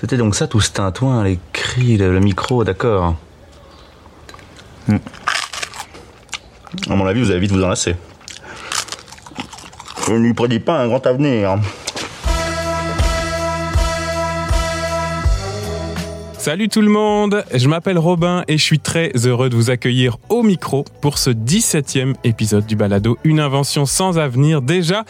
[0.00, 3.16] C'était donc ça tout ce tintouin, les cris, le, le micro, d'accord.
[6.88, 7.96] À mon avis, vous allez vite vous enlacer.
[10.06, 11.58] Je ne lui prédis pas un grand avenir.
[16.38, 20.16] Salut tout le monde, je m'appelle Robin et je suis très heureux de vous accueillir
[20.30, 25.04] au micro pour ce 17e épisode du Balado Une invention sans avenir déjà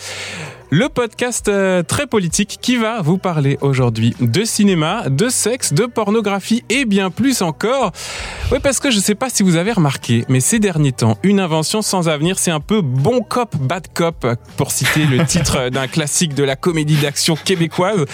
[0.71, 5.86] le podcast euh, très politique qui va vous parler aujourd'hui de cinéma, de sexe, de
[5.86, 7.90] pornographie et bien plus encore.
[8.53, 11.41] Oui, parce que je sais pas si vous avez remarqué, mais ces derniers temps, une
[11.41, 15.89] invention sans avenir, c'est un peu bon cop, bad cop, pour citer le titre d'un
[15.89, 18.05] classique de la comédie d'action québécoise.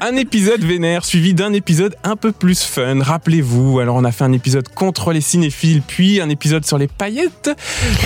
[0.00, 3.00] Un épisode vénère suivi d'un épisode un peu plus fun.
[3.00, 6.88] Rappelez-vous, alors on a fait un épisode contre les cinéphiles, puis un épisode sur les
[6.88, 7.50] paillettes,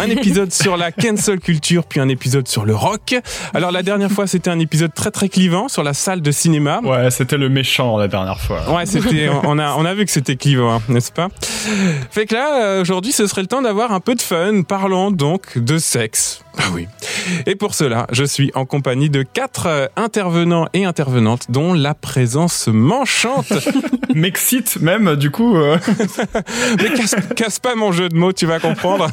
[0.02, 3.14] un épisode sur la cancel culture, puis un épisode sur le rock.
[3.54, 6.80] Alors la dernière fois, c'était un épisode très très clivant sur la salle de cinéma.
[6.82, 8.68] Ouais, c'était le méchant la dernière fois.
[8.74, 11.28] Ouais, c'était on a on a vu que c'était clivant, hein, n'est-ce pas?
[12.10, 14.62] Fait que là euh, aujourd'hui, ce serait le temps d'avoir un peu de fun.
[14.62, 16.40] Parlons donc de sexe.
[16.58, 16.86] Ah oui.
[17.46, 21.94] Et pour cela, je suis en compagnie de quatre euh, intervenants et intervenantes dont la
[21.94, 23.52] présence m'enchante.
[24.14, 25.56] M'excite même, du coup.
[25.56, 25.78] euh.
[26.78, 29.08] Mais casse, casse pas mon jeu de mots, tu vas comprendre.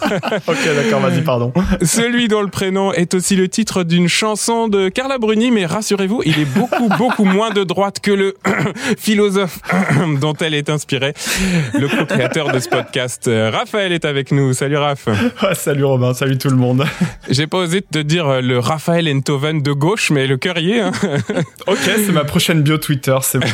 [0.48, 1.52] ok, d'accord, vas-y, pardon.
[1.82, 6.22] Celui dont le prénom est aussi le titre d'une chanson de Carla Bruni, mais rassurez-vous,
[6.26, 8.36] il est beaucoup, beaucoup moins de droite que le
[8.98, 9.60] philosophe
[10.22, 11.14] dont elle est inspirée.
[11.74, 14.54] Le co-créateur de ce podcast, Raphaël, est avec nous.
[14.54, 15.10] Salut Raph.
[15.42, 16.86] Ah, salut Robin, salut tout le monde.
[17.30, 20.72] J'ai pas osé te dire euh, le Raphaël Enthoven de gauche, mais le cœur y
[20.72, 20.80] est.
[20.80, 20.92] hein.
[21.68, 23.48] Ok, c'est ma prochaine bio Twitter, c'est bon.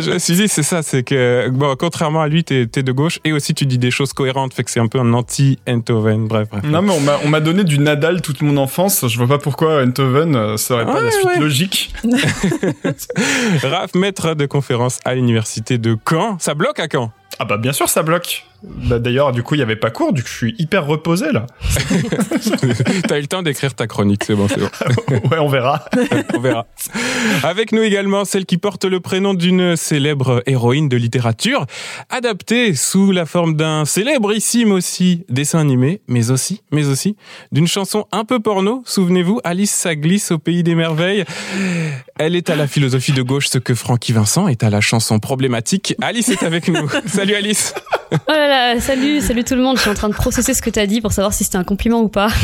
[0.00, 2.92] Je me suis dit, c'est ça, c'est que, bon, contrairement à lui, t'es t'es de
[2.92, 6.26] gauche et aussi tu dis des choses cohérentes, fait que c'est un peu un anti-Enthoven,
[6.26, 6.64] bref, bref.
[6.64, 9.06] Non, mais on m'a- on m'a donné du Nadal toute mon enfance.
[9.08, 11.38] Je vois pas pourquoi Eindhoven euh, serait pas Ouais, la suite ouais.
[11.38, 11.92] logique.
[13.62, 16.38] Raph, maître de conférence à l'université de Caen.
[16.38, 17.12] Ça bloque à Caen?
[17.38, 18.44] Ah bah bien sûr, ça bloque.
[18.62, 21.30] Bah, D'ailleurs, du coup, il y avait pas cours, du coup, je suis hyper reposé
[21.32, 21.46] là.
[23.08, 25.28] T'as eu le temps d'écrire ta chronique, c'est bon, c'est bon.
[25.30, 25.84] ouais, on verra.
[26.34, 26.66] On verra.
[27.42, 31.66] Avec nous également celle qui porte le prénom d'une célèbre héroïne de littérature,
[32.10, 37.16] adaptée sous la forme d'un célébrissime aussi dessin animé, mais aussi, mais aussi
[37.52, 38.82] d'une chanson un peu porno.
[38.84, 41.24] Souvenez-vous, Alice ça glisse au pays des merveilles.
[42.18, 45.18] Elle est à la philosophie de gauche ce que Francky Vincent est à la chanson
[45.18, 45.94] problématique.
[46.00, 46.88] Alice est avec nous.
[47.06, 47.74] Salut Alice.
[48.12, 48.16] Oh
[48.48, 49.76] là salut, salut tout le monde.
[49.76, 51.64] Je suis en train de processer ce que t'as dit pour savoir si c'était un
[51.64, 52.28] compliment ou pas.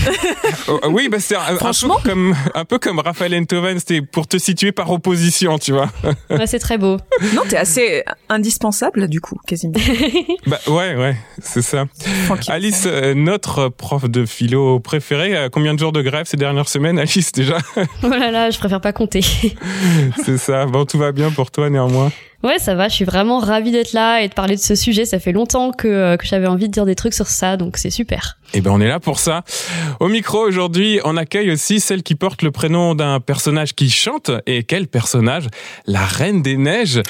[0.66, 4.00] Oh, oui, bah c'est un, un peu Franchement comme un peu comme Raphaël Enthoven, c'était
[4.00, 5.90] pour te situer par opposition, tu vois.
[6.30, 6.96] Ouais, c'est très beau.
[7.34, 9.74] Non, t'es assez indispensable du coup, quasiment.
[10.46, 11.84] Bah ouais, ouais, c'est ça.
[12.48, 16.68] Alice, euh, notre prof de philo préféré, euh, combien de jours de grève ces dernières
[16.68, 17.58] semaines, Alice déjà?
[18.02, 19.20] Oh là là, je préfère pas compter.
[20.24, 20.64] C'est ça.
[20.66, 22.10] Bon, tout va bien pour toi néanmoins?
[22.44, 22.88] Ouais, ça va.
[22.88, 25.06] Je suis vraiment ravie d'être là et de parler de ce sujet.
[25.06, 27.78] Ça fait longtemps que, euh, que j'avais envie de dire des trucs sur ça, donc
[27.78, 28.36] c'est super.
[28.52, 29.44] Eh ben, on est là pour ça.
[29.98, 34.30] Au micro aujourd'hui, on accueille aussi celle qui porte le prénom d'un personnage qui chante.
[34.44, 35.46] Et quel personnage?
[35.86, 37.00] La Reine des Neiges.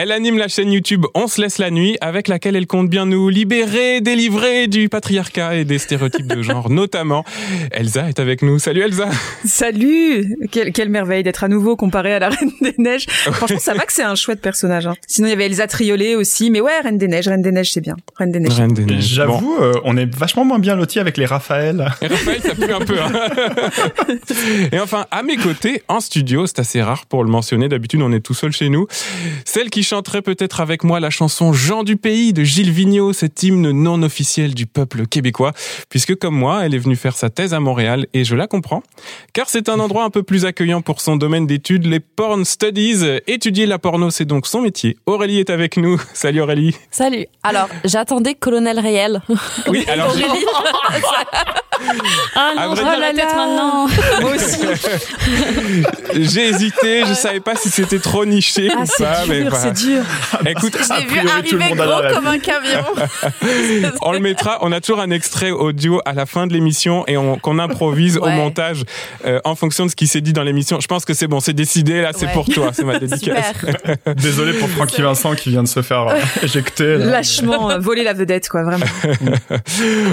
[0.00, 3.04] Elle anime la chaîne YouTube On se laisse la nuit, avec laquelle elle compte bien
[3.04, 7.24] nous libérer, délivrer du patriarcat et des stéréotypes de genre, notamment.
[7.72, 8.60] Elsa est avec nous.
[8.60, 9.08] Salut Elsa.
[9.44, 13.06] Salut quelle, quelle merveille d'être à nouveau comparé à la Reine des Neiges.
[13.08, 14.86] Franchement, ça va que c'est un chouette personnage.
[14.86, 14.94] hein.
[15.08, 17.72] Sinon, il y avait Elsa Triolet aussi, mais ouais, Reine des Neiges, Reine des Neiges,
[17.72, 17.96] c'est bien.
[18.16, 18.52] Reine des Neiges.
[18.56, 19.16] Reine des Neiges.
[19.26, 19.32] Bon.
[19.32, 21.88] J'avoue, euh, on est vachement moins bien lotis avec les Raphaël.
[22.02, 23.00] Et Raphaël, ça pue un peu.
[23.00, 23.10] hein.
[24.70, 27.68] Et enfin, à mes côtés, en studio, c'est assez rare pour le mentionner.
[27.68, 28.86] D'habitude, on est tout seul chez nous.
[29.44, 33.42] Celle qui chanterait peut-être avec moi la chanson Jean du pays de Gilles Vigneault, cet
[33.42, 35.52] hymne non officiel du peuple québécois.
[35.88, 38.82] Puisque comme moi, elle est venue faire sa thèse à Montréal et je la comprends.
[39.32, 43.04] Car c'est un endroit un peu plus accueillant pour son domaine d'études, les porn studies.
[43.26, 44.98] Étudier la porno, c'est donc son métier.
[45.06, 45.98] Aurélie est avec nous.
[46.12, 46.76] Salut Aurélie.
[46.90, 47.26] Salut.
[47.42, 49.22] Alors, j'attendais Colonel Réel.
[49.68, 50.24] Oui, alors j'ai-
[52.34, 53.86] Ah non, je dire- la tête maintenant.
[54.20, 54.58] Moi aussi.
[56.14, 59.26] j'ai hésité, je savais pas si c'était trop niché ou Ah, c'est pas.
[59.28, 59.64] mais dur, voilà.
[59.64, 60.02] c'est dur.
[60.46, 62.26] Écoute, A priori, tout le monde a la rêve.
[62.26, 62.84] un camion.
[64.02, 64.58] On le mettra.
[64.62, 68.16] On a toujours un extrait audio à la fin de l'émission et on, qu'on improvise
[68.18, 68.84] au montage
[69.26, 70.80] euh, en fonction de ce qui s'est dit dans l'émission.
[70.80, 72.32] Je pense que c'est bon, c'est décidé là, c'est Ouais.
[72.34, 73.52] pour toi, c'est ma dédicace.
[74.16, 76.98] Désolé pour Francky Vincent qui vient de se faire euh, éjecter.
[76.98, 77.06] là.
[77.06, 78.84] Lâchement, euh, voler la vedette, quoi, vraiment.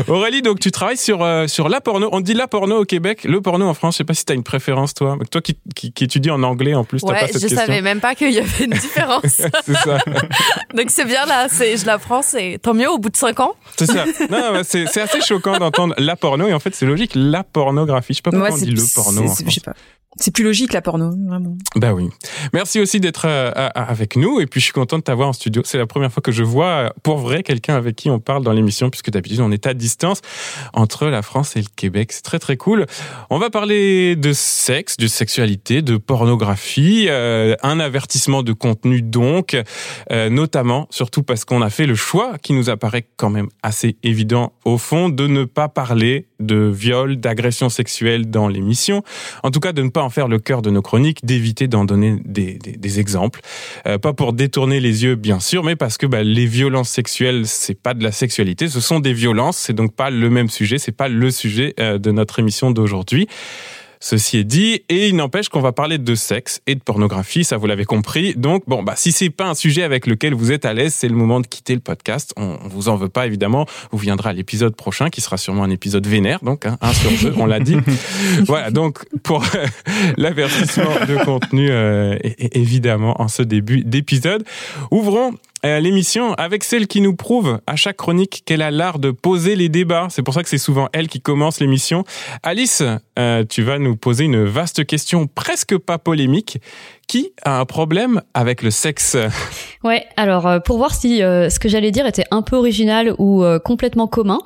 [0.07, 2.09] Aurélie, donc tu travailles sur euh, sur la porno.
[2.11, 3.95] On dit la porno au Québec, le porno en France.
[3.95, 5.17] Je sais pas si tu as une préférence toi.
[5.31, 7.57] Toi qui, qui, qui étudie en anglais en plus, t'as Ouais, pas cette je question.
[7.59, 9.41] savais même pas qu'il y avait une différence.
[9.65, 9.97] C'est ça.
[10.75, 13.53] Donc c'est bien là, c'est je l'apprends, c'est tant mieux au bout de 5 ans.
[13.77, 14.05] C'est ça.
[14.63, 18.13] C'est assez choquant d'entendre la porno et en fait c'est logique la pornographie.
[18.13, 19.23] Je sais pas pourquoi Moi, on dit le porno.
[19.45, 19.73] je sais pas.
[20.17, 21.57] C'est plus logique la porno, vraiment.
[21.75, 22.09] Bah oui.
[22.53, 25.61] Merci aussi d'être euh, avec nous et puis je suis content de t'avoir en studio.
[25.65, 28.41] C'est la première fois que je vois euh, pour vrai quelqu'un avec qui on parle
[28.41, 30.21] dans l'émission puisque d'habitude on est à distance
[30.71, 32.13] entre la France et le Québec.
[32.13, 32.85] C'est très très cool.
[33.29, 39.01] On va parler de sexe, de sexualité, de pornographie, euh, un avertissement de contenu
[39.35, 39.57] donc,
[40.29, 44.53] notamment surtout parce qu'on a fait le choix qui nous apparaît quand même assez évident
[44.63, 49.03] au fond de ne pas parler de viol, d'agression sexuelle dans l'émission.
[49.43, 51.85] En tout cas, de ne pas en faire le cœur de nos chroniques, d'éviter d'en
[51.85, 53.41] donner des, des, exemples.
[53.87, 57.43] Euh, pas pour détourner les yeux, bien sûr, mais parce que bah, les violences sexuelles,
[57.45, 59.57] c'est pas de la sexualité, ce sont des violences.
[59.57, 63.27] C'est donc pas le même sujet, c'est pas le sujet euh, de notre émission d'aujourd'hui.
[63.99, 67.57] Ceci est dit, et il n'empêche qu'on va parler de sexe et de pornographie, ça
[67.57, 68.33] vous l'avez compris.
[68.35, 71.07] Donc bon, bah si c'est pas un sujet avec lequel vous êtes à l'aise, c'est
[71.07, 72.33] le moment de quitter le podcast.
[72.37, 73.65] On, on vous en veut pas évidemment.
[73.91, 77.11] Vous viendrez à l'épisode prochain, qui sera sûrement un épisode vénère, donc hein, un sur
[77.11, 77.77] deux, on l'a dit.
[78.45, 79.43] voilà, donc pour
[80.17, 82.17] l'avertissement de contenu, euh,
[82.51, 84.43] évidemment en ce début d'épisode,
[84.91, 85.33] ouvrons
[85.65, 89.69] l'émission avec celle qui nous prouve à chaque chronique qu'elle a l'art de poser les
[89.69, 90.07] débats.
[90.09, 92.03] C'est pour ça que c'est souvent elle qui commence l'émission.
[92.43, 92.83] Alice,
[93.17, 96.59] euh, tu vas nous poser une vaste question presque pas polémique
[97.07, 99.17] qui a un problème avec le sexe
[99.83, 103.13] Ouais, alors euh, pour voir si euh, ce que j'allais dire était un peu original
[103.19, 104.39] ou euh, complètement commun,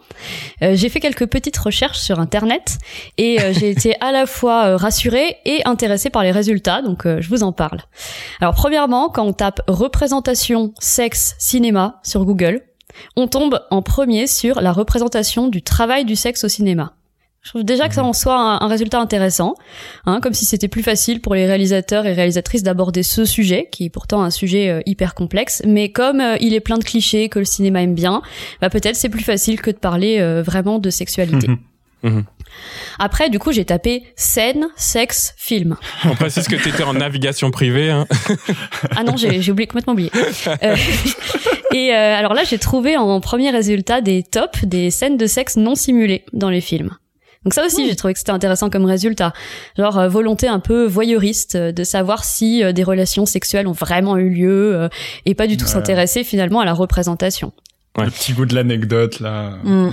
[0.61, 2.77] j'ai fait quelques petites recherches sur internet
[3.17, 7.43] et j'ai été à la fois rassurée et intéressée par les résultats, donc je vous
[7.43, 7.79] en parle.
[8.41, 12.61] Alors premièrement, quand on tape représentation sexe cinéma sur Google,
[13.15, 16.93] on tombe en premier sur la représentation du travail du sexe au cinéma.
[17.41, 19.55] Je trouve déjà que ça en soit un, résultat intéressant,
[20.05, 23.85] hein, comme si c'était plus facile pour les réalisateurs et réalisatrices d'aborder ce sujet, qui
[23.85, 25.61] est pourtant un sujet euh, hyper complexe.
[25.65, 28.21] Mais comme euh, il est plein de clichés que le cinéma aime bien,
[28.61, 31.47] bah peut-être c'est plus facile que de parler euh, vraiment de sexualité.
[32.03, 32.25] Mhm.
[32.97, 35.75] Après, du coup, j'ai tapé scène, sexe, film.
[36.05, 37.89] On précise que tu étais en navigation privée.
[37.89, 38.05] Hein.
[38.95, 40.11] ah non, j'ai oublié complètement oublié.
[41.73, 45.75] et alors là, j'ai trouvé en premier résultat des tops des scènes de sexe non
[45.75, 46.97] simulées dans les films.
[47.45, 49.33] Donc ça aussi, j'ai trouvé que c'était intéressant comme résultat.
[49.77, 53.73] Genre euh, volonté un peu voyeuriste euh, de savoir si euh, des relations sexuelles ont
[53.73, 54.89] vraiment eu lieu
[55.25, 57.53] et pas du tout s'intéresser finalement à la représentation.
[57.97, 58.05] Ouais.
[58.05, 59.57] Le petit goût de l'anecdote là.
[59.63, 59.89] Mm.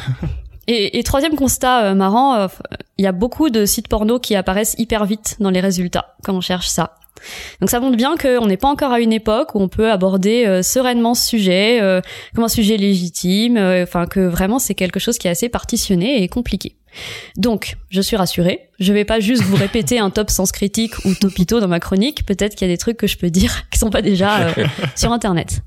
[0.69, 2.49] Et, et, troisième constat marrant,
[2.99, 6.35] il y a beaucoup de sites porno qui apparaissent hyper vite dans les résultats quand
[6.35, 6.95] on cherche ça.
[7.61, 10.61] Donc ça montre bien qu'on n'est pas encore à une époque où on peut aborder
[10.63, 12.01] sereinement ce sujet
[12.35, 16.29] comme un sujet légitime, enfin que vraiment c'est quelque chose qui est assez partitionné et
[16.29, 16.77] compliqué.
[17.37, 18.71] Donc, je suis rassurée.
[18.79, 22.25] Je vais pas juste vous répéter un top sens critique ou topito dans ma chronique.
[22.27, 24.67] Peut-être qu'il y a des trucs que je peux dire qui sont pas déjà euh,
[24.95, 25.63] sur Internet.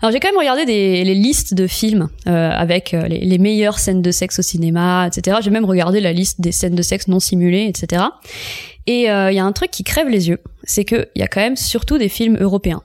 [0.00, 3.38] Alors j'ai quand même regardé des, les listes de films euh, avec euh, les, les,
[3.38, 5.38] meilleures scènes de sexe au cinéma, etc.
[5.42, 8.04] J'ai même regardé la liste des scènes de sexe non simulées, etc.
[8.86, 11.40] Et il y a un truc qui crève les yeux, c'est qu'il y a quand
[11.40, 12.82] même surtout des films européens.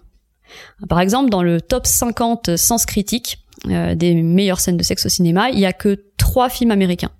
[0.90, 5.10] Par exemple, dans le top 50 sens critique, euh, des meilleures scènes de sexe au
[5.10, 7.12] cinéma, il y a que trois films américains.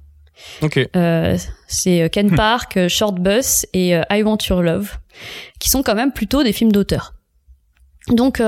[0.62, 0.90] Okay.
[0.96, 1.38] Euh,
[1.68, 4.98] c'est euh, Ken Park, Short Bus et I Want Your Love,
[5.60, 7.14] qui sont quand même plutôt des films d'auteur.
[8.10, 8.42] Donc,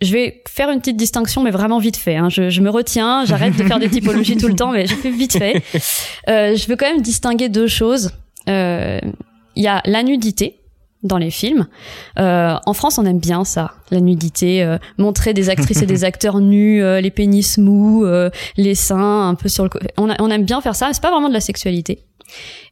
[0.00, 2.16] je vais faire une petite distinction, mais vraiment vite fait.
[2.16, 2.28] Hein.
[2.28, 5.10] Je, je, me retiens, j'arrête de faire des typologies tout le temps, mais je fais
[5.10, 5.62] vite fait.
[6.26, 8.12] je veux quand même distinguer deux choses.
[8.46, 9.02] Il
[9.56, 10.58] y a la nudité,
[11.02, 11.66] dans les films.
[12.18, 16.04] Euh, en France, on aime bien ça, la nudité, euh, montrer des actrices et des
[16.04, 19.70] acteurs nus, euh, les pénis mous, euh, les seins un peu sur le.
[19.96, 20.90] On, on aime bien faire ça.
[20.92, 22.04] C'est pas vraiment de la sexualité.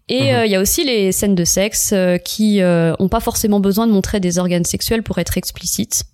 [0.08, 0.44] Et mhm.
[0.44, 1.92] il y a aussi les scènes de sexe
[2.24, 6.04] qui ont pas forcément besoin de montrer des organes sexuels pour être explicites.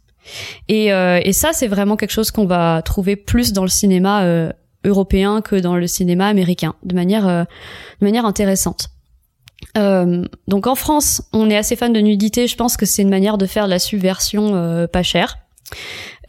[0.68, 4.52] Et, et ça, c'est vraiment quelque chose qu'on va trouver plus dans le cinéma
[4.84, 8.90] européen que dans le cinéma américain, de manière de manière intéressante.
[9.78, 12.46] Euh, donc en France, on est assez fan de nudité.
[12.46, 15.38] Je pense que c'est une manière de faire de la subversion euh, pas chère.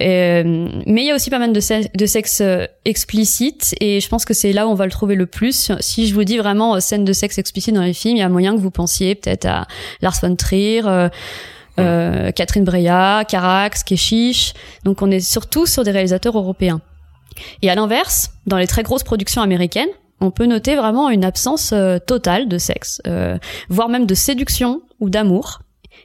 [0.01, 4.09] Euh, mais il y a aussi pas mal de, de sexe euh, explicite et je
[4.09, 5.71] pense que c'est là où on va le trouver le plus.
[5.79, 8.29] Si je vous dis vraiment scène de sexe explicite dans les films, il y a
[8.29, 9.67] moyen que vous pensiez peut-être à
[10.01, 11.09] Lars von Trier, euh,
[11.75, 14.53] Catherine Breillat, Carax, Keshish.
[14.83, 16.81] Donc on est surtout sur des réalisateurs européens.
[17.61, 19.89] Et à l'inverse, dans les très grosses productions américaines,
[20.19, 23.37] on peut noter vraiment une absence euh, totale de sexe, euh,
[23.69, 25.59] voire même de séduction ou d'amour.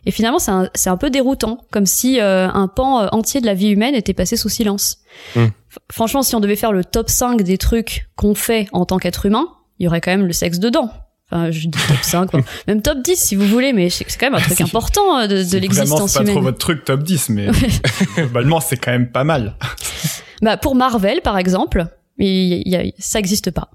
[0.07, 3.55] Et finalement, c'est un, un, peu déroutant, comme si euh, un pan entier de la
[3.55, 4.99] vie humaine était passé sous silence.
[5.35, 5.47] Hmm.
[5.91, 9.27] Franchement, si on devait faire le top 5 des trucs qu'on fait en tant qu'être
[9.27, 9.49] humain,
[9.79, 10.91] il y aurait quand même le sexe dedans.
[11.31, 12.31] Enfin, je dis top 5,
[12.67, 15.59] même top 10 si vous voulez, mais c'est quand même un truc important de, de
[15.59, 16.09] l'existence humaine.
[16.09, 17.49] C'est pas trop votre truc top 10, mais
[18.17, 19.55] globalement, c'est quand même pas mal.
[20.41, 21.87] bah, pour Marvel, par exemple,
[22.19, 23.71] il y a, ça existe pas.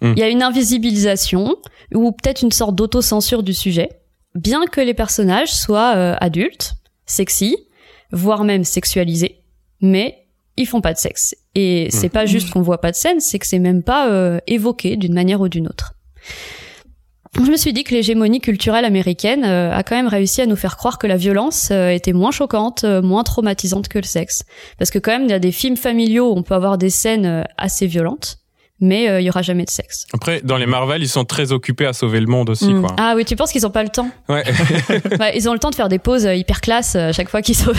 [0.00, 0.12] Hmm.
[0.16, 1.56] Il y a une invisibilisation
[1.94, 3.88] ou peut-être une sorte d'autocensure du sujet,
[4.34, 6.74] bien que les personnages soient euh, adultes,
[7.06, 7.56] sexy,
[8.10, 9.42] voire même sexualisés,
[9.80, 11.34] mais ils font pas de sexe.
[11.54, 14.38] Et c'est pas juste qu'on voit pas de scène, c'est que c'est même pas euh,
[14.46, 15.94] évoqué d'une manière ou d'une autre.
[17.44, 20.56] Je me suis dit que l'hégémonie culturelle américaine euh, a quand même réussi à nous
[20.56, 24.44] faire croire que la violence euh, était moins choquante, euh, moins traumatisante que le sexe.
[24.78, 26.90] Parce que quand même, il y a des films familiaux où on peut avoir des
[26.90, 28.38] scènes assez violentes,
[28.80, 30.06] mais euh, il y aura jamais de sexe.
[30.12, 32.80] Après, dans les Marvel, ils sont très occupés à sauver le monde aussi, Mm.
[32.82, 32.94] quoi.
[32.98, 34.44] Ah oui, tu penses qu'ils ont pas le temps Ouais.
[35.20, 37.28] Ouais, Ils ont le temps de faire des pauses euh, hyper classe euh, à chaque
[37.28, 37.74] fois qu'ils qu'ils-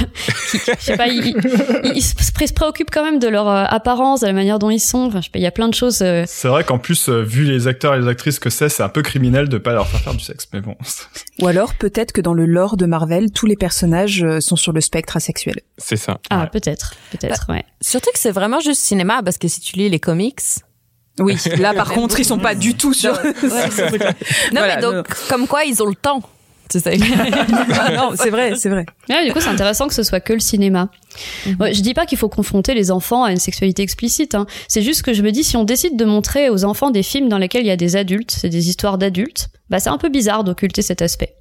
[0.80, 3.66] je sais pas, ils, ils- ils se pré- se préoccupent quand même de leur euh,
[3.68, 5.06] apparence, de la manière dont ils sont.
[5.08, 6.02] Enfin, je sais pas, il y a plein de choses...
[6.02, 8.84] euh, C'est vrai qu'en plus, euh, vu les acteurs et les actrices que c'est, c'est
[8.84, 10.48] un peu criminel de pas leur faire faire du sexe.
[10.54, 10.76] Mais bon.
[11.42, 14.72] Ou alors peut-être que dans le lore de Marvel, tous les personnages euh, sont sur
[14.74, 15.60] le spectre asexuel.
[15.78, 16.18] C'est ça.
[16.30, 16.48] Ah, Ouais.
[16.52, 17.64] peut-être, peut-être, ouais.
[17.82, 20.40] Surtout que c'est vraiment juste cinéma, parce que si tu lis les comics.
[21.20, 23.14] Oui, là par contre, ils sont pas du tout sur.
[23.14, 26.22] Ouais, Non, Voilà, mais donc, comme quoi, ils ont le temps.
[26.70, 26.98] Tu sais.
[27.96, 28.86] non, c'est vrai, c'est vrai.
[29.10, 30.90] Ouais, du coup, c'est intéressant que ce soit que le cinéma.
[31.60, 34.36] Ouais, je dis pas qu'il faut confronter les enfants à une sexualité explicite.
[34.36, 34.46] Hein.
[34.68, 37.30] C'est juste que je me dis, si on décide de montrer aux enfants des films
[37.30, 40.10] dans lesquels il y a des adultes, c'est des histoires d'adultes, bah c'est un peu
[40.10, 41.36] bizarre d'occulter cet aspect.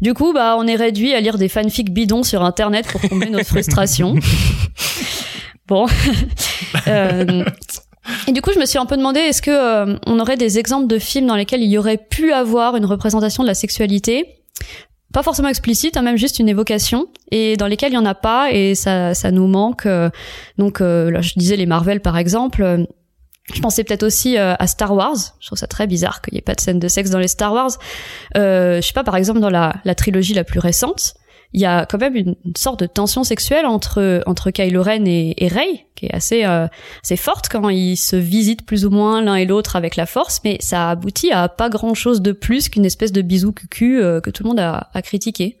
[0.00, 3.30] Du coup, bah on est réduit à lire des fanfics bidons sur Internet pour combler
[3.30, 4.14] notre frustration.
[5.66, 5.86] bon.
[6.86, 7.44] Euh,
[8.26, 10.58] et du coup, je me suis un peu demandé, est-ce que euh, on aurait des
[10.58, 14.38] exemples de films dans lesquels il y aurait pu avoir une représentation de la sexualité?
[15.12, 18.14] Pas forcément explicite, hein, même juste une évocation, et dans lesquels il y en a
[18.14, 19.84] pas, et ça, ça nous manque.
[19.86, 20.08] euh,
[20.56, 22.62] donc euh, là, je disais les Marvel par exemple.
[22.62, 22.84] euh,
[23.52, 25.16] je pensais peut-être aussi euh, à Star Wars.
[25.40, 27.28] Je trouve ça très bizarre qu'il n'y ait pas de scène de sexe dans les
[27.28, 27.72] Star Wars.
[28.36, 31.14] Euh, je sais pas, par exemple dans la, la trilogie la plus récente,
[31.54, 35.04] il y a quand même une, une sorte de tension sexuelle entre entre Kylo Ren
[35.06, 36.66] et, et Rey, qui est assez euh,
[37.04, 40.40] assez forte quand ils se visitent plus ou moins l'un et l'autre avec la Force,
[40.44, 44.20] mais ça aboutit à pas grand chose de plus qu'une espèce de bisou cucu euh,
[44.20, 45.58] que tout le monde a, a critiqué.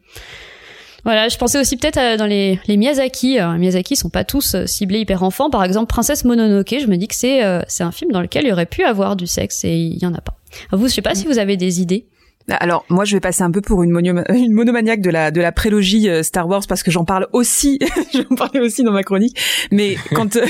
[1.04, 3.36] Voilà, je pensais aussi peut-être à- dans les, les Miyazaki.
[3.36, 5.50] Alors, les Miyazaki sont pas tous euh, ciblés hyper enfants.
[5.50, 8.44] Par exemple, Princesse Mononoke, je me dis que c'est euh, c'est un film dans lequel
[8.44, 10.36] il y aurait pu avoir du sexe et il y en a pas.
[10.70, 12.06] Vous, je sais pas si vous avez des idées.
[12.48, 13.96] Alors moi je vais passer un peu pour une,
[14.34, 17.78] une monomaniaque de la de la prélogie euh, Star Wars parce que j'en parle aussi,
[18.14, 19.38] j'en parlais aussi dans ma chronique.
[19.70, 20.46] Mais quand euh,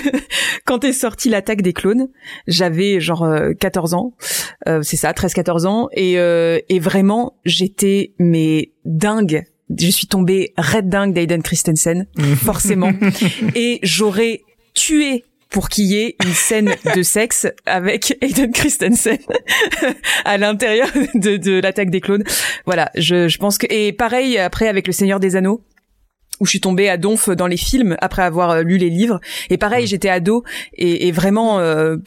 [0.64, 2.08] quand est sortie l'attaque des clones,
[2.46, 4.14] j'avais genre euh, 14 ans,
[4.68, 9.44] Euh, c'est ça, 13-14 ans, et euh, et vraiment j'étais mais dingue.
[9.76, 12.06] Je suis tombée red dingue d'Aiden Christensen,
[12.36, 12.92] forcément,
[13.54, 14.42] et j'aurais
[14.74, 19.18] tué pour qu'il y ait une scène de sexe avec Aiden Christensen
[20.24, 22.24] à l'intérieur de, de l'attaque des clones.
[22.66, 25.62] Voilà, je, je pense que et pareil après avec le Seigneur des Anneaux
[26.40, 29.20] où je suis tombée à donf dans les films après avoir euh, lu les livres
[29.50, 30.42] et pareil j'étais ado
[30.72, 31.98] et, et vraiment euh,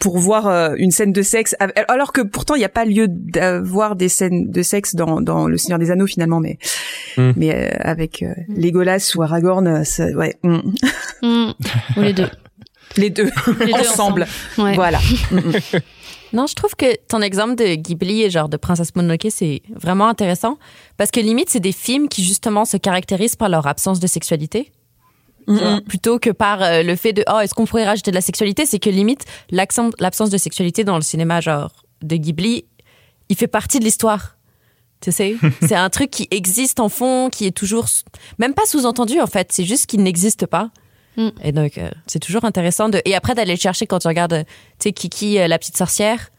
[0.00, 1.54] pour voir euh, une scène de sexe
[1.86, 5.46] alors que pourtant il n'y a pas lieu d'avoir des scènes de sexe dans, dans
[5.46, 6.58] le Seigneur des Anneaux finalement mais
[7.18, 7.32] Mm.
[7.36, 10.60] mais euh, avec euh, Legolas ou Aragorn ça, ouais mm.
[11.22, 11.52] Hmm,
[11.96, 12.28] ou les deux.
[12.96, 13.30] les deux
[13.60, 14.26] Les deux ensemble
[14.56, 14.74] Ouais.
[14.74, 15.00] voilà
[16.32, 20.08] Non, je trouve que ton exemple de Ghibli et genre de Princesse Mononoke, c'est vraiment
[20.08, 20.58] intéressant.
[20.98, 24.70] Parce que limite, c'est des films qui justement se caractérisent par leur absence de sexualité.
[25.46, 25.80] Mm, Tu vois, mm.
[25.84, 28.66] Plutôt que par euh, le fait de, oh, est-ce qu'on pourrait rajouter de la sexualité?
[28.66, 32.66] C'est que limite, l'absence de sexualité dans le cinéma genre de Ghibli,
[33.30, 34.36] il fait partie de l'histoire.
[35.00, 35.36] Tu sais?
[35.62, 37.86] c'est un truc qui existe en fond, qui est toujours,
[38.38, 39.50] même pas sous-entendu en fait.
[39.50, 40.70] C'est juste qu'il n'existe pas.
[41.18, 41.28] Mm.
[41.42, 43.02] Et donc, euh, c'est toujours intéressant de.
[43.04, 44.44] Et après, d'aller le chercher quand tu regardes, euh,
[44.78, 46.30] tu sais, Kiki, euh, la petite sorcière.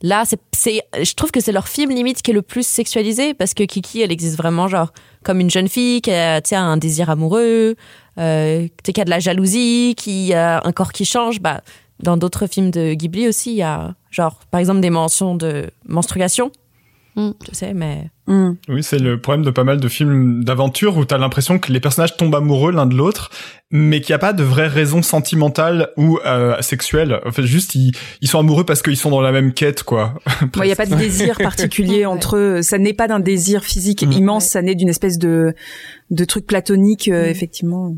[0.00, 3.52] Là, c'est, je trouve que c'est leur film limite qui est le plus sexualisé parce
[3.52, 4.92] que Kiki, elle existe vraiment genre
[5.24, 7.74] comme une jeune fille qui a, tu sais, un désir amoureux,
[8.16, 11.40] euh, qui a de la jalousie, qui a un corps qui change.
[11.40, 11.62] Bah,
[11.98, 15.68] dans d'autres films de Ghibli aussi, il y a genre, par exemple, des mentions de
[15.84, 16.52] menstruation.
[17.16, 17.30] Mm.
[17.44, 18.56] Tu sais, mais Mm.
[18.68, 21.80] Oui, c'est le problème de pas mal de films d'aventure où t'as l'impression que les
[21.80, 23.30] personnages tombent amoureux l'un de l'autre,
[23.70, 27.20] mais qu'il n'y a pas de vraie raison sentimentale ou euh, sexuelle.
[27.24, 30.12] En fait, juste ils, ils sont amoureux parce qu'ils sont dans la même quête, quoi.
[30.56, 32.04] Il n'y a pas de désir particulier Ouais.
[32.04, 32.60] entre eux.
[32.60, 34.12] Ça n'est pas d'un désir physique Mhm.
[34.12, 34.50] immense, Ouais.
[34.50, 35.54] ça naît d'une espèce de
[36.10, 37.94] de truc platonique, euh, effectivement.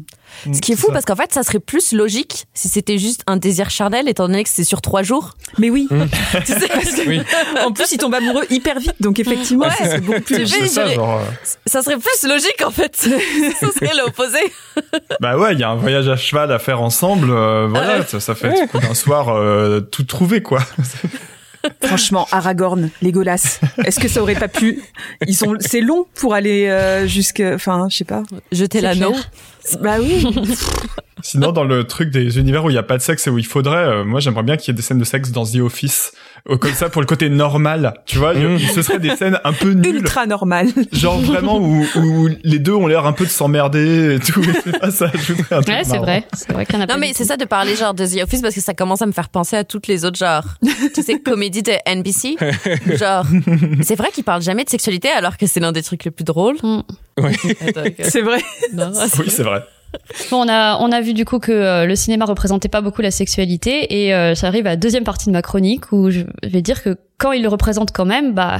[0.52, 0.92] Ce qui est C'est fou ça.
[0.94, 4.42] parce qu'en fait, ça serait plus logique si c'était juste un désir charnel, étant donné
[4.42, 5.34] que c'est sur trois jours.
[5.58, 6.08] Mais oui, Mhm.
[6.46, 7.20] tu sais, parce que Oui.
[7.64, 9.72] en plus ils tombent amoureux hyper vite, donc effectivement, Ouais.
[9.78, 10.46] ça serait beaucoup plus.
[10.46, 11.18] C'est C'est ça, genre.
[11.18, 11.24] euh,
[11.66, 12.96] Ça serait plus logique en fait.
[13.60, 14.38] ça serait l'opposé.
[15.20, 17.30] Bah ouais, il y a un voyage à cheval à faire ensemble.
[17.30, 20.60] euh, voilà, ça, ça fait du coup d'un soir euh, tout trouvé, quoi.
[21.82, 24.82] Franchement, Aragorn, Legolas, est-ce que ça aurait pas pu
[25.26, 28.22] Ils sont, c'est long pour aller euh, jusque, enfin, je sais pas.
[28.52, 29.14] Jeter l'anneau.
[29.80, 30.26] Bah oui.
[31.22, 33.38] Sinon, dans le truc des univers où il y a pas de sexe et où
[33.38, 35.56] il faudrait, euh, moi j'aimerais bien qu'il y ait des scènes de sexe dans The
[35.56, 36.12] Office,
[36.60, 38.34] comme ça pour le côté normal, tu vois.
[38.34, 38.58] Mm.
[38.58, 40.68] Ce serait des scènes un peu nulles, Ultra normal.
[40.92, 44.42] genre vraiment où, où les deux ont l'air un peu de s'emmerder et tout.
[44.42, 45.06] Et c'est pas ça.
[45.12, 46.24] ajouterait un truc Ouais, c'est vrai.
[46.32, 48.22] C'est vrai qu'il y en a Non, mais c'est ça de parler genre de The
[48.22, 50.44] Office parce que ça commence à me faire penser à toutes les autres genres.
[50.94, 52.36] tu sais, comédie de NBC.
[52.98, 53.24] Genre,
[53.82, 56.24] c'est vrai qu'ils parlent jamais de sexualité alors que c'est l'un des trucs les plus
[56.24, 56.56] drôles.
[56.62, 56.80] Mm.
[57.18, 57.94] Attends, ok.
[58.02, 58.40] C'est vrai.
[58.72, 59.62] Non, Oui, c'est vrai.
[60.30, 63.02] Bon, on a on a vu du coup que euh, le cinéma représentait pas beaucoup
[63.02, 66.20] la sexualité et euh, ça arrive à la deuxième partie de ma chronique où je
[66.44, 68.58] vais dire que quand il le représente quand même, bah,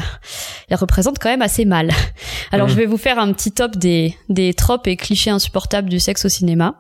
[0.71, 1.91] il représente quand même assez mal.
[2.53, 2.73] Alors Mhm.
[2.73, 6.25] je vais vous faire un petit top des des tropes et clichés insupportables du sexe
[6.25, 6.75] au cinéma.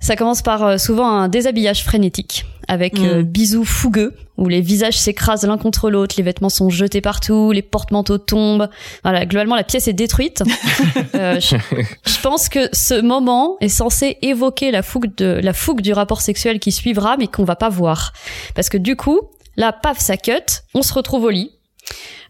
[0.00, 3.04] Ça commence par euh, souvent un déshabillage frénétique, avec Mm.
[3.04, 7.52] euh, bisous fougueux, où les visages s'écrasent l'un contre l'autre, les vêtements sont jetés partout,
[7.52, 8.70] les porte-manteaux tombent.
[9.02, 10.42] Voilà, globalement la pièce est détruite.
[11.14, 11.56] Euh, je,
[12.06, 16.20] je pense que ce moment est censé évoquer la fougue de la fougue du rapport
[16.22, 18.12] sexuel qui suivra, mais qu'on va pas voir,
[18.54, 19.20] parce que du coup,
[19.56, 20.32] là, paf, ça cut,
[20.74, 21.50] on se retrouve au lit.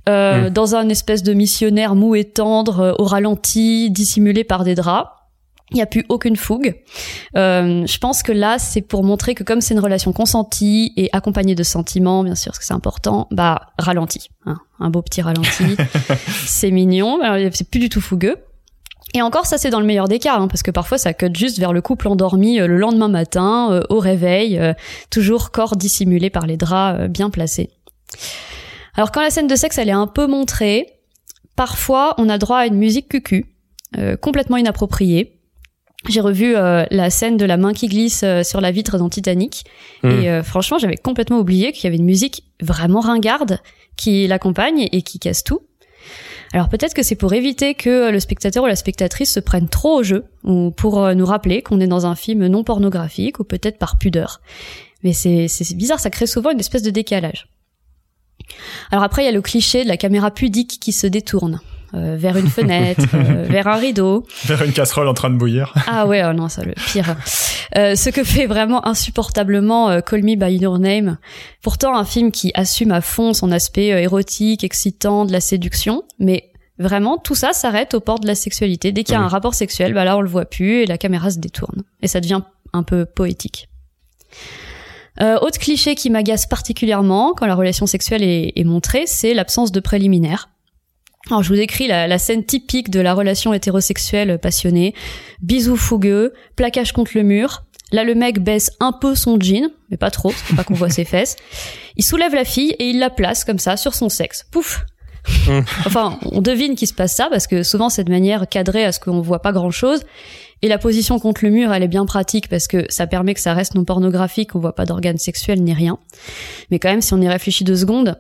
[0.09, 4.75] Euh, Dans un espèce de missionnaire mou et tendre, euh, au ralenti, dissimulé par des
[4.75, 5.11] draps.
[5.71, 6.81] Il n'y a plus aucune fougue.
[7.37, 11.09] Euh, je pense que là, c'est pour montrer que comme c'est une relation consentie et
[11.13, 15.23] accompagnée de sentiments, bien sûr, parce que c'est important, bah ralenti, hein, un beau petit
[15.23, 15.77] ralenti,
[16.47, 18.37] c'est mignon, euh, c'est plus du tout fougueux.
[19.15, 21.35] Et encore, ça c'est dans le meilleur des cas, hein, parce que parfois ça cut
[21.35, 24.61] juste vers le couple endormi euh, le lendemain matin, euh, au réveil,
[25.11, 27.71] toujours corps dissimulé par les draps bien placés.
[28.95, 30.87] Alors quand la scène de sexe elle est un peu montrée,
[31.57, 33.47] parfois on a droit à une musique cucu,
[33.97, 35.40] euh, complètement inappropriée.
[36.09, 39.09] J'ai revu euh, la scène de la main qui glisse euh, sur la vitre dans
[39.09, 39.65] Titanic
[40.03, 40.09] Mm.
[40.09, 43.59] et euh, franchement j'avais complètement oublié qu'il y avait une musique vraiment ringarde
[43.97, 45.61] qui l'accompagne et qui casse tout.
[46.55, 49.99] Alors peut-être que c'est pour éviter que le spectateur ou la spectatrice se prenne trop
[49.99, 53.79] au jeu ou pour nous rappeler qu'on est dans un film non pornographique ou peut-être
[53.79, 54.41] par pudeur.
[55.03, 57.47] Mais c'est c'est bizarre, ça crée souvent une espèce de décalage.
[58.91, 61.61] Alors après, il y a le cliché de la caméra pudique qui se détourne
[61.95, 64.27] euh, vers une fenêtre, euh, vers un rideau.
[64.45, 65.73] Vers une casserole en train de bouillir.
[65.87, 67.17] Ah ouais, oh non, ça le pire.
[67.77, 71.19] Euh, ce que fait vraiment insupportablement euh, Call Me by Your Name.
[71.63, 76.03] Pourtant, un film qui assume à fond son aspect euh, érotique, excitant, de la séduction,
[76.19, 78.91] mais vraiment tout ça s'arrête au port de la sexualité.
[78.93, 79.27] Dès qu'il y a Oui.
[79.27, 82.09] un rapport sexuel, bah là on le voit plus et la caméra se détourne et
[82.09, 82.41] ça devient
[82.73, 83.69] un peu poétique.
[85.21, 89.71] Euh, autre cliché qui m'agace particulièrement quand la relation sexuelle est, est montrée, c'est l'absence
[89.73, 90.49] de préliminaire.
[91.29, 94.95] Alors je vous décris la, la scène typique de la relation hétérosexuelle passionnée.
[95.43, 97.65] Bisous fougueux, plaquage contre le mur.
[97.93, 100.91] Là le mec baisse un peu son jean, mais pas trop, c'est pas qu'on voit
[100.91, 101.37] ses fesses.
[101.97, 104.47] Il soulève la fille et il la place comme ça sur son sexe.
[104.51, 104.85] Pouf
[105.85, 108.93] Enfin, on devine qu'il se passe ça parce que souvent c'est de manière cadrée à
[108.93, 110.03] ce qu'on voit pas grand chose.
[110.63, 113.41] Et la position contre le mur, elle est bien pratique parce que ça permet que
[113.41, 115.99] ça reste non pornographique, on voit pas d'organes sexuels ni rien.
[116.71, 118.19] Mais quand même, si on y réfléchit deux secondes,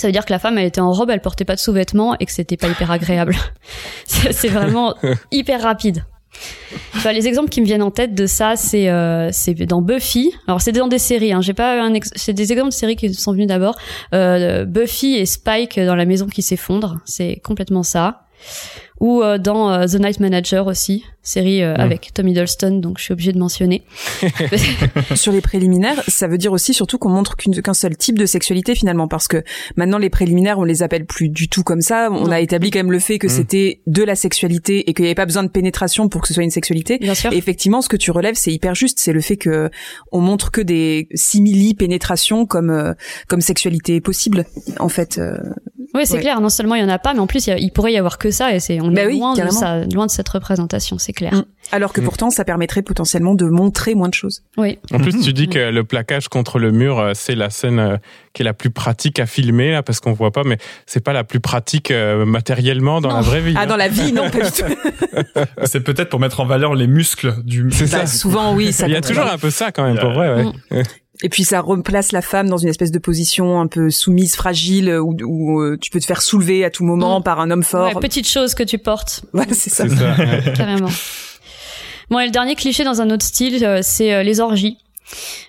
[0.00, 2.16] ça veut dire que la femme, elle était en robe, elle portait pas de sous-vêtements
[2.18, 3.36] et que c'était pas hyper agréable.
[4.04, 4.94] C'est vraiment
[5.30, 6.04] hyper rapide.
[6.94, 10.32] Enfin, les exemples qui me viennent en tête de ça, c'est euh, c'est dans Buffy.
[10.46, 11.32] Alors c'est dans des séries.
[11.32, 11.40] Hein.
[11.42, 13.76] J'ai pas un ex- c'est des exemples de séries qui sont venus d'abord.
[14.14, 16.98] Euh, Buffy et Spike dans la maison qui s'effondre.
[17.04, 18.22] C'est complètement ça.
[19.00, 21.80] Ou euh, dans euh, The Night Manager aussi, série euh, Mm.
[21.80, 23.82] avec Tom Hiddleston, donc je suis obligée de mentionner.
[25.14, 28.26] Sur les préliminaires, ça veut dire aussi surtout qu'on montre qu'une- qu'un seul type de
[28.26, 29.42] sexualité finalement, parce que
[29.76, 32.08] maintenant les préliminaires, on les appelle plus du tout comme ça.
[32.10, 32.30] On Non.
[32.32, 33.30] a établi quand même le fait que Mm.
[33.30, 36.34] c'était de la sexualité et qu'il n'y avait pas besoin de pénétration pour que ce
[36.34, 36.98] soit une sexualité.
[36.98, 37.32] Bien sûr.
[37.32, 38.98] Et effectivement, ce que tu relèves, c'est hyper juste.
[38.98, 39.70] C'est le fait que
[40.12, 42.92] on montre que des simili pénétrations comme euh,
[43.28, 44.44] comme sexualité possible.
[44.78, 45.38] En fait, euh,
[45.94, 46.20] Oui, c'est Ouais.
[46.20, 46.40] clair.
[46.40, 47.92] Non seulement il y en a pas, mais en plus il, y a- il pourrait
[47.92, 50.10] y avoir que ça, et c'est on Bah est oui, loin de ça, loin de
[50.10, 51.34] cette représentation, c'est clair.
[51.34, 51.44] Mm.
[51.72, 52.04] alors que Mm.
[52.04, 54.42] pourtant, ça permettrait potentiellement de montrer moins de choses.
[54.56, 54.78] Oui.
[54.92, 57.96] En plus, tu dis que le plaquage contre le mur, euh, c'est la scène euh,
[58.32, 61.12] qui est la plus pratique à filmer, là, parce qu'on voit pas, mais c'est pas
[61.12, 63.16] la plus pratique euh, matériellement dans Non.
[63.16, 63.54] la vraie vie.
[63.56, 63.66] Ah, hein.
[63.66, 64.64] dans la vie, non, pas du tout.
[65.64, 67.68] C'est peut-être pour mettre en valeur les muscles du.
[67.70, 68.06] C'est Bah, ça.
[68.06, 70.44] souvent, oui, ça Il y a toujours un peu ça quand même, pour vrai.
[70.70, 70.82] Ouais.
[71.22, 74.98] Et puis ça replace la femme dans une espèce de position un peu soumise, fragile,
[75.00, 77.22] où, où, euh, tu peux te faire soulever à tout moment Mm.
[77.22, 77.94] par un homme fort.
[77.94, 79.84] Ouais, petite chose que tu portes, Voilà, c'est ça.
[79.84, 80.52] Ouais.
[80.56, 80.88] carrément.
[82.08, 84.78] Bon, et le dernier cliché dans un autre style, euh, c'est euh, les orgies,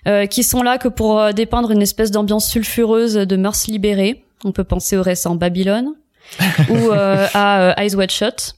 [0.07, 4.23] euh, qui sont là que pour euh, dépeindre une espèce d'ambiance sulfureuse de mœurs libérées.
[4.43, 5.93] On peut penser au récent Babylone
[6.69, 8.55] ou euh, à euh, Eyes Wide Shut.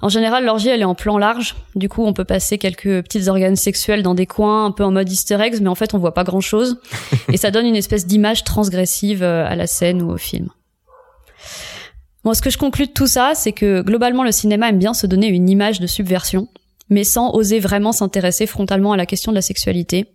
[0.00, 1.56] En général, l'orgie, elle est en plan large.
[1.74, 4.90] Du coup, on peut passer quelques petites organes sexuels dans des coins, un peu en
[4.90, 6.80] mode easter eggs, mais en fait, on voit pas grand chose.
[7.32, 10.48] Et ça donne une espèce d'image transgressive euh, à la scène ou au film.
[12.24, 14.94] Bon, ce que je conclus de tout ça, c'est que globalement, le cinéma aime bien
[14.94, 16.48] se donner une image de subversion,
[16.88, 20.06] mais sans oser vraiment s'intéresser frontalement à la question de la sexualité.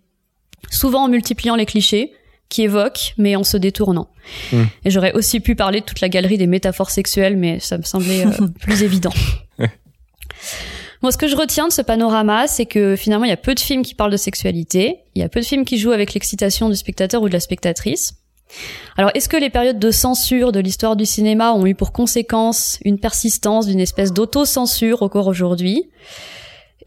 [0.70, 2.12] Souvent en multipliant les clichés,
[2.48, 4.08] qui évoque, mais en se détournant.
[4.52, 4.62] Mm.
[4.84, 7.82] Et j'aurais aussi pu parler de toute la galerie des métaphores sexuelles, mais ça me
[7.82, 9.12] semblait euh, plus évident.
[11.02, 13.54] Moi, ce que je retiens de ce panorama, c'est que finalement, il y a peu
[13.54, 16.12] de films qui parlent de sexualité, il y a peu de films qui jouent avec
[16.14, 18.14] l'excitation du spectateur ou de la spectatrice.
[18.96, 22.78] Alors, est-ce que les périodes de censure de l'histoire du cinéma ont eu pour conséquence
[22.84, 25.90] une persistance d'une espèce d'auto-censure encore aujourd'hui?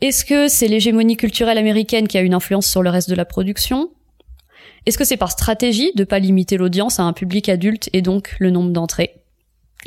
[0.02, 3.26] Est-ce que c'est l'hégémonie culturelle américaine qui a une influence sur le reste de la
[3.26, 3.91] production?
[4.86, 8.36] Est-ce que c'est par stratégie de pas limiter l'audience à un public adulte et donc
[8.39, 9.22] le nombre d'entrées?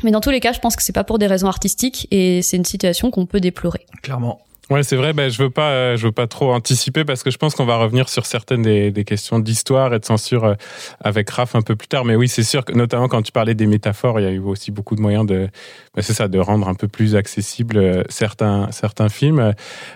[0.02, 2.42] Mais dans tous les cas, je pense que c'est pas pour des raisons artistiques et
[2.42, 3.87] c'est une situation qu'on peut déplorer.
[4.02, 4.40] Clairement.
[4.70, 5.12] Ouais, c'est vrai.
[5.12, 7.66] Ben, je veux pas, euh, je veux pas trop anticiper parce que je pense qu'on
[7.66, 10.55] va revenir sur certaines des, des questions d'histoire et de censure euh,
[11.00, 12.07] avec Raph un peu plus tard.
[12.07, 14.38] Mais oui, c'est sûr que notamment quand tu parlais des métaphores, il y a eu
[14.38, 15.48] aussi beaucoup de moyens de,
[15.94, 19.53] ben, c'est ça, de rendre un peu plus accessible euh, certains certains films.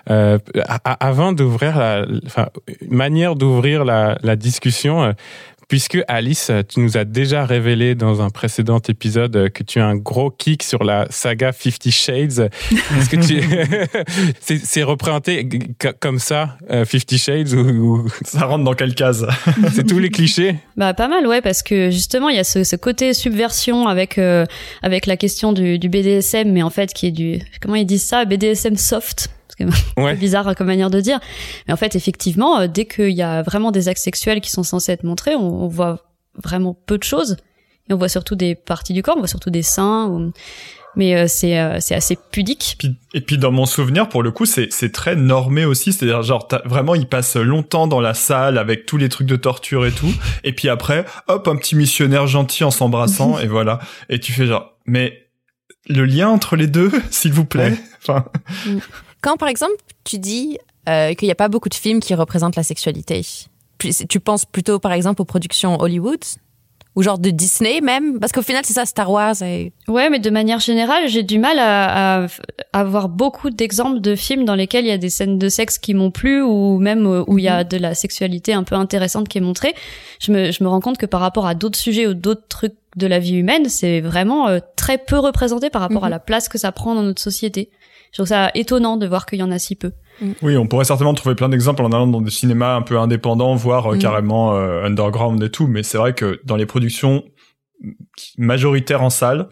[0.07, 0.39] A-
[1.07, 2.49] avant d'ouvrir la, enfin,
[2.89, 5.15] manière d'ouvrir la, la discussion.
[5.69, 9.97] Puisque Alice, tu nous as déjà révélé dans un précédent épisode que tu as un
[9.97, 12.49] gros kick sur la saga Fifty Shades.
[12.71, 13.43] Est-ce que tu
[14.41, 15.47] c'est c'est représenté
[16.01, 19.27] comme ça euh, Fifty Shades ou, ou Ça rentre dans quelle case?
[19.75, 20.57] C'est tous les clichés?
[20.79, 24.17] Bah pas mal, ouais, parce que justement il y a ce, ce côté subversion avec
[24.17, 24.47] euh,
[24.83, 28.07] avec la question du, du BDSM, mais en fait qui est du comment ils disent
[28.07, 29.29] ça, BDSM soft.
[29.67, 30.11] Parce que Ouais.
[30.15, 31.19] c'est bizarre comme manière de dire.
[31.67, 34.63] Mais en fait, effectivement, euh, dès qu'il y a vraiment des actes sexuels qui sont
[34.63, 36.05] censés être montrés, on, on voit
[36.43, 37.37] vraiment peu de choses.
[37.91, 40.07] Et on voit surtout des parties du corps, on voit surtout des seins.
[40.09, 40.33] ou-
[40.97, 42.77] Mais euh, c'est euh, c'est assez pudique.
[43.15, 45.93] Et puis dans mon souvenir, pour le coup, c'est c'est très normé aussi.
[45.93, 49.87] C'est-à-dire genre vraiment, ils passent longtemps dans la salle avec tous les trucs de torture
[49.87, 50.13] et tout.
[50.45, 53.79] Et puis après, hop, un petit missionnaire gentil en s'embrassant et voilà.
[54.11, 55.25] Et tu fais genre, mais
[55.89, 57.75] le lien entre les deux, s'il vous plaît?
[58.03, 58.27] Enfin,
[59.23, 62.57] Quand, par exemple, tu dis euh, qu'il n'y a pas beaucoup de films qui représentent
[62.57, 63.23] la sexualité,
[64.09, 66.21] tu penses plutôt, par exemple, aux productions Hollywood
[66.97, 68.19] ou genre de Disney même?
[68.19, 69.41] Parce qu'au final, c'est ça, Star Wars.
[69.43, 69.73] Et...
[69.87, 72.27] Ouais, mais de manière générale, j'ai du mal à, à
[72.73, 75.95] avoir beaucoup d'exemples de films dans lesquels il y a des scènes de sexe qui
[75.95, 79.29] m'ont plu ou même euh, où il y a de la sexualité un peu intéressante
[79.29, 79.75] qui est montrée.
[80.21, 82.75] Je me, je me rends compte que par rapport à d'autres sujets ou d'autres trucs
[82.97, 86.13] de la vie humaine, c'est vraiment euh, très peu représenté par rapport à Mhm.
[86.13, 87.71] la place que ça prend dans notre société.
[88.13, 89.93] Je trouve ça étonnant de voir qu'il y en a si peu.
[90.43, 93.55] oui, on pourrait certainement trouver plein d'exemples en allant dans des cinémas un peu indépendants,
[93.55, 93.99] voire euh, Mm.
[93.99, 95.67] carrément euh, underground et tout.
[95.67, 97.25] Mais c'est vrai que dans les productions
[98.37, 99.49] majoritaires en salle,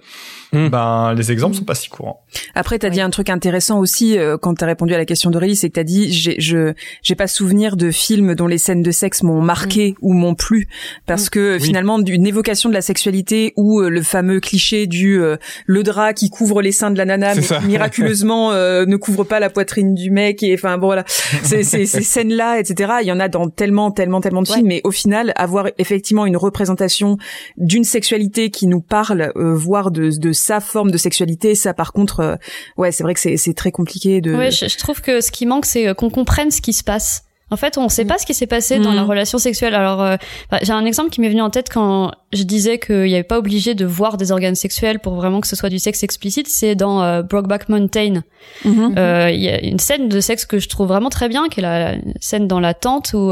[0.52, 0.68] Mm.
[0.68, 2.22] ben les exemples sont pas si courants.
[2.54, 2.94] Après, t'as Oui.
[2.94, 5.74] dit un truc intéressant aussi euh, quand t'as répondu à la question d'Aurélie, c'est que
[5.74, 9.40] t'as dit j'ai je j'ai pas souvenir de films dont les scènes de sexe m'ont
[9.42, 10.68] marqué ou m'ont plu
[11.06, 11.30] parce Mm.
[11.30, 11.61] que Oui.
[11.62, 16.12] finalement d'une évocation de la sexualité ou euh, le fameux cliché du euh, le drap
[16.14, 17.61] qui couvre les seins de la nana C'est mais ça.
[17.61, 21.04] miraculeusement euh, ne couvre pas la poitrine du mec et enfin bon voilà
[21.42, 22.92] ces ces, ces scènes là etc.
[23.02, 24.54] Il y en a dans tellement tellement tellement de Ouais.
[24.56, 27.16] films mais au final avoir effectivement une représentation
[27.56, 31.92] d'une sexualité qui nous parle euh, voire de de sa forme de sexualité ça par
[31.92, 32.37] contre euh,
[32.76, 35.30] ouais c'est vrai que c'est c'est très compliqué de Ouais, je, je trouve que ce
[35.30, 37.22] qui manque, c'est euh, qu'on comprenne ce qui se passe.
[37.48, 38.09] En fait, on sait Mm.
[38.09, 38.96] pas ce qui s'est passé dans Mm.
[38.96, 39.74] la relation sexuelle.
[39.76, 40.16] Alors, euh,
[40.50, 43.22] bah, j'ai un exemple qui m'est venu en tête quand je disais qu'il n'y avait
[43.22, 46.48] pas obligé de voir des organes sexuels pour vraiment que ce soit du sexe explicite.
[46.48, 48.24] C'est dans euh, Brokeback Mountain.
[48.64, 48.94] Mhm.
[48.98, 51.61] Euh, Il y a une scène de sexe que je trouve vraiment très bien, qui
[51.61, 53.30] est la, la scène dans la tente où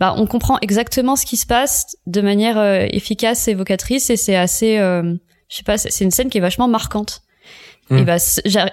[0.00, 2.56] bah, on comprend exactement ce qui se passe de manière
[2.90, 5.14] efficace, évocatrice, et c'est assez, euh,
[5.52, 7.22] je sais pas, c'est c'est une scène qui est vachement marquante.
[7.90, 7.98] Mm.
[7.98, 8.16] Et bah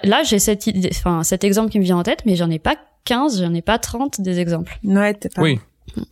[0.02, 2.58] là j'ai cette idée, enfin cet exemple qui me vient en tête, mais j'en ai
[2.58, 4.78] pas 15, j'en ai pas 30 des exemples.
[4.82, 5.60] ouais pas Oui.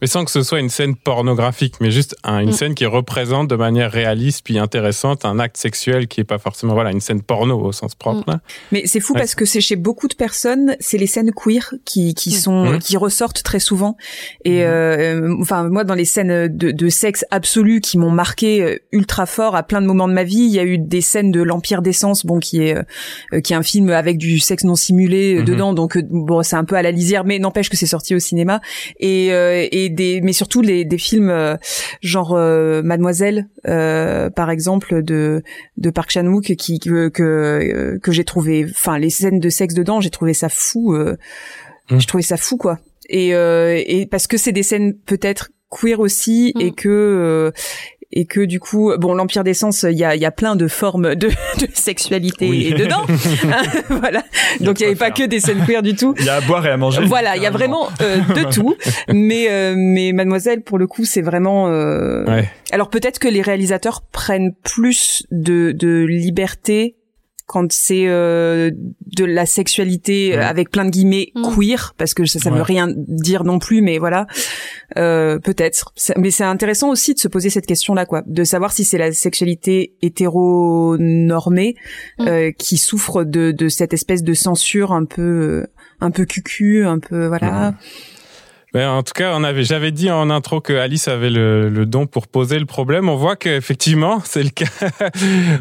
[0.01, 2.53] Mais sans que ce soit une scène pornographique, mais juste un- une Mm.
[2.53, 6.75] scène qui représente de manière réaliste puis intéressante un acte sexuel qui est pas forcément
[6.75, 8.25] voilà une scène porno au sens propre.
[8.27, 8.41] là.
[8.73, 9.21] Mais c'est fou Ouais.
[9.21, 12.79] parce que c'est chez beaucoup de personnes, c'est les scènes queer qui qui sont Mhm.
[12.81, 13.97] qui ressortent très souvent.
[14.45, 18.79] Et euh, enfin moi dans les scènes de, de sexe absolu qui m'ont marqué euh,
[18.91, 21.31] ultra fort à plein de moments de ma vie, il y a eu des scènes
[21.31, 22.77] de l'Empire d'essence, bon qui est
[23.33, 25.45] euh, qui est un film avec du sexe non simulé euh, Mhm.
[25.45, 28.17] dedans, donc euh, bon c'est un peu à la lisière, mais n'empêche que c'est sorti
[28.17, 28.61] au cinéma.
[28.99, 31.57] Et euh, et des mais surtout les des films euh,
[32.01, 35.43] genre euh, Mademoiselle euh, par exemple de
[35.77, 39.75] de Park Chan Wook qui que que, que j'ai trouvé enfin les scènes de sexe
[39.75, 41.17] dedans j'ai trouvé ça fou euh,
[41.91, 42.01] Mm.
[42.01, 42.79] je trouvais ça fou quoi
[43.09, 46.61] et euh, et parce que c'est des scènes peut-être queer aussi Mm.
[46.61, 47.51] et que euh,
[48.11, 50.67] et que du coup bon l'empire d'essence il y a il y a plein de
[50.67, 51.29] formes de,
[51.61, 52.73] de sexualité Oui.
[52.75, 53.05] dedans
[53.91, 54.23] voilà
[54.61, 55.15] y a donc il y avait pas faire.
[55.15, 57.05] que des scènes queer du tout Il y a à boire et à manger.
[57.05, 58.75] voilà, il y a vraiment euh, de tout,
[59.13, 61.69] mais euh, mais Mademoiselle pour le coup c'est vraiment.
[61.69, 62.51] euh, Ouais.
[62.73, 66.97] Alors peut-être que les réalisateurs prennent plus de de liberté
[67.49, 68.71] quand c'est euh,
[69.17, 71.43] de la sexualité euh, avec plein de guillemets Mm.
[71.57, 74.27] queer parce que ça, ça veut rien dire non plus mais voilà.
[74.97, 75.93] Euh, peut-être.
[76.17, 78.23] Mais c'est intéressant aussi de se poser cette question là quoi.
[78.27, 81.75] De savoir si c'est la sexualité hétéronormée
[82.19, 82.29] Mm.
[82.29, 85.67] euh, qui souffre de, de cette espèce de censure un peu euh,
[86.01, 87.75] un peu cucu un peu voilà
[88.75, 92.27] Ben, en tout cas, j'avais dit en intro que Alice avait le, le don pour
[92.27, 93.09] poser le problème.
[93.09, 94.67] On voit qu'effectivement, c'est le cas.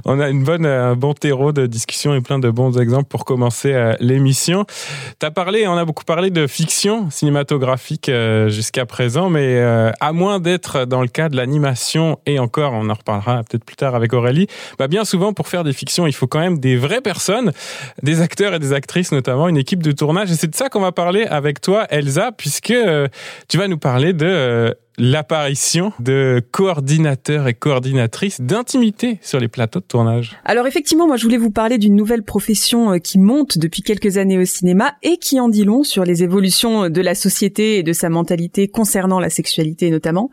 [0.06, 3.24] on a une bonne, un bon terreau de discussion et plein de bons exemples pour
[3.24, 4.66] commencer euh, l'émission.
[5.20, 10.12] T'as parlé, on a beaucoup parlé de fiction cinématographique euh, jusqu'à présent, mais euh, à
[10.12, 13.96] moins d'être dans le cas de l'animation et encore, on en reparlera peut-être plus tard
[13.96, 14.48] avec Aurélie.
[14.80, 17.54] Bah, bien souvent, pour faire des fictions, il faut quand même des vraies personnes,
[18.04, 20.30] des acteurs et des actrices notamment, une équipe de tournage.
[20.30, 23.08] Et c'est de ça qu'on va parler avec toi, Elsa, puisque euh,
[23.48, 29.80] tu vas nous parler de euh, l'apparition de coordinateurs et coordinatrices d'intimité sur les plateaux
[29.80, 30.38] de tournage.
[30.46, 34.18] Alors effectivement, moi je voulais vous parler d'une nouvelle profession euh, qui monte depuis quelques
[34.18, 37.84] années au cinéma et qui en dit long sur les évolutions de la société et
[37.84, 40.30] de sa mentalité concernant la sexualité notamment.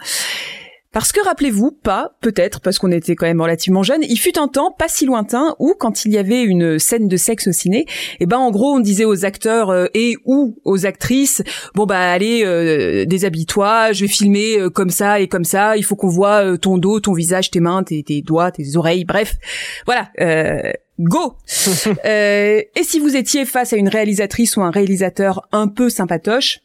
[0.94, 4.46] Parce que rappelez-vous, pas, peut-être, parce qu'on était quand même relativement jeunes, il fut un
[4.46, 7.85] temps pas si lointain où, quand il y avait une scène de sexe au ciné,
[8.20, 11.42] eh ben en gros on disait aux acteurs euh, et ou aux actrices,
[11.74, 15.85] bon bah allez, euh, déshabille-toi, je vais filmer euh, comme ça et comme ça, il
[15.85, 19.04] faut qu'on voit euh, ton dos, ton visage, tes mains, tes, tes doigts, tes oreilles,
[19.04, 19.35] bref,
[19.87, 20.11] voilà.
[20.20, 21.35] Euh, Go
[22.04, 26.61] Euh, Et si vous étiez face à une réalisatrice ou un réalisateur un peu sympatoche,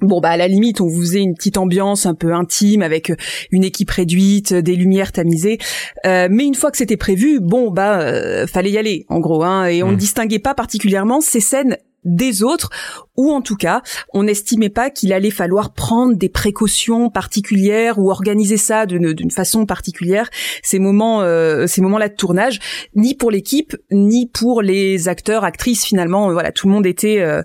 [0.00, 3.12] Bon bah à la limite on vous faisait une petite ambiance un peu intime avec
[3.50, 5.58] une équipe réduite, des lumières tamisées,
[6.06, 9.42] Euh, mais une fois que c'était prévu, bon bah euh, fallait y aller en gros
[9.42, 12.70] hein, et on ne distinguait pas particulièrement ces scènes des autres
[13.16, 13.82] ou en tout cas
[14.14, 19.32] on n'estimait pas qu'il allait falloir prendre des précautions particulières ou organiser ça d'une d'une
[19.32, 20.30] façon particulière
[20.62, 22.60] ces moments euh, ces moments là de tournage
[22.94, 26.32] ni pour l'équipe ni pour les acteurs actrices finalement.
[26.32, 27.42] Voilà tout le monde était euh,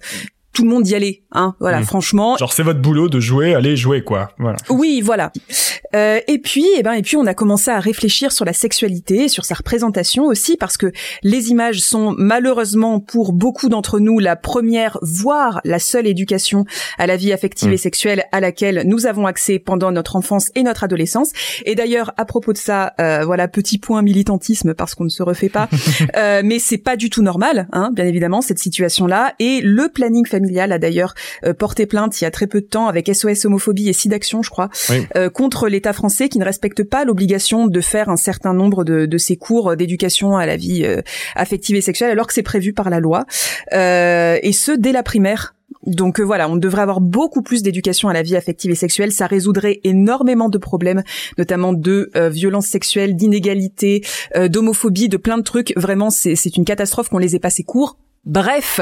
[0.54, 1.86] tout le monde y allait hein voilà Mm.
[1.86, 4.30] franchement Genre c'est votre boulot de jouer, allez jouer quoi.
[4.38, 4.58] Voilà.
[4.70, 5.32] oui, voilà.
[5.96, 9.28] Euh, et puis, eh ben, et puis, on a commencé à réfléchir sur la sexualité,
[9.28, 14.36] sur sa représentation aussi, parce que les images sont malheureusement pour beaucoup d'entre nous la
[14.36, 16.66] première, voire la seule éducation
[16.98, 17.74] à la vie affective Mm.
[17.74, 21.32] et sexuelle à laquelle nous avons accès pendant notre enfance et notre adolescence.
[21.66, 25.22] Et d'ailleurs, à propos de ça, euh, voilà, petit point militantisme parce qu'on ne se
[25.22, 25.70] refait pas,
[26.18, 29.34] euh, mais c'est pas du tout normal, hein, bien évidemment, cette situation-là.
[29.40, 31.14] Et le planning familial a d'ailleurs
[31.46, 34.42] euh, porté plainte il y a très peu de temps avec SOS homophobie et SIDAction,
[34.42, 35.06] je crois, Oui.
[35.16, 39.06] euh, contre l'État français qui ne respecte pas l'obligation de faire un certain nombre de,
[39.06, 41.02] de ces cours d'éducation à la vie euh,
[41.36, 43.26] affective et sexuelle alors que c'est prévu par la loi,
[43.74, 45.56] euh, et ce dès la primaire.
[45.86, 49.12] Donc euh, voilà, on devrait avoir beaucoup plus d'éducation à la vie affective et sexuelle.
[49.12, 51.04] Ça résoudrait énormément de problèmes,
[51.38, 54.02] notamment de euh, violences sexuelles, d'inégalités,
[54.36, 55.74] euh, d'homophobie, de plein de trucs.
[55.76, 57.98] Vraiment, c'est c'est une catastrophe qu'on les ait passés courts.
[58.26, 58.80] Bref,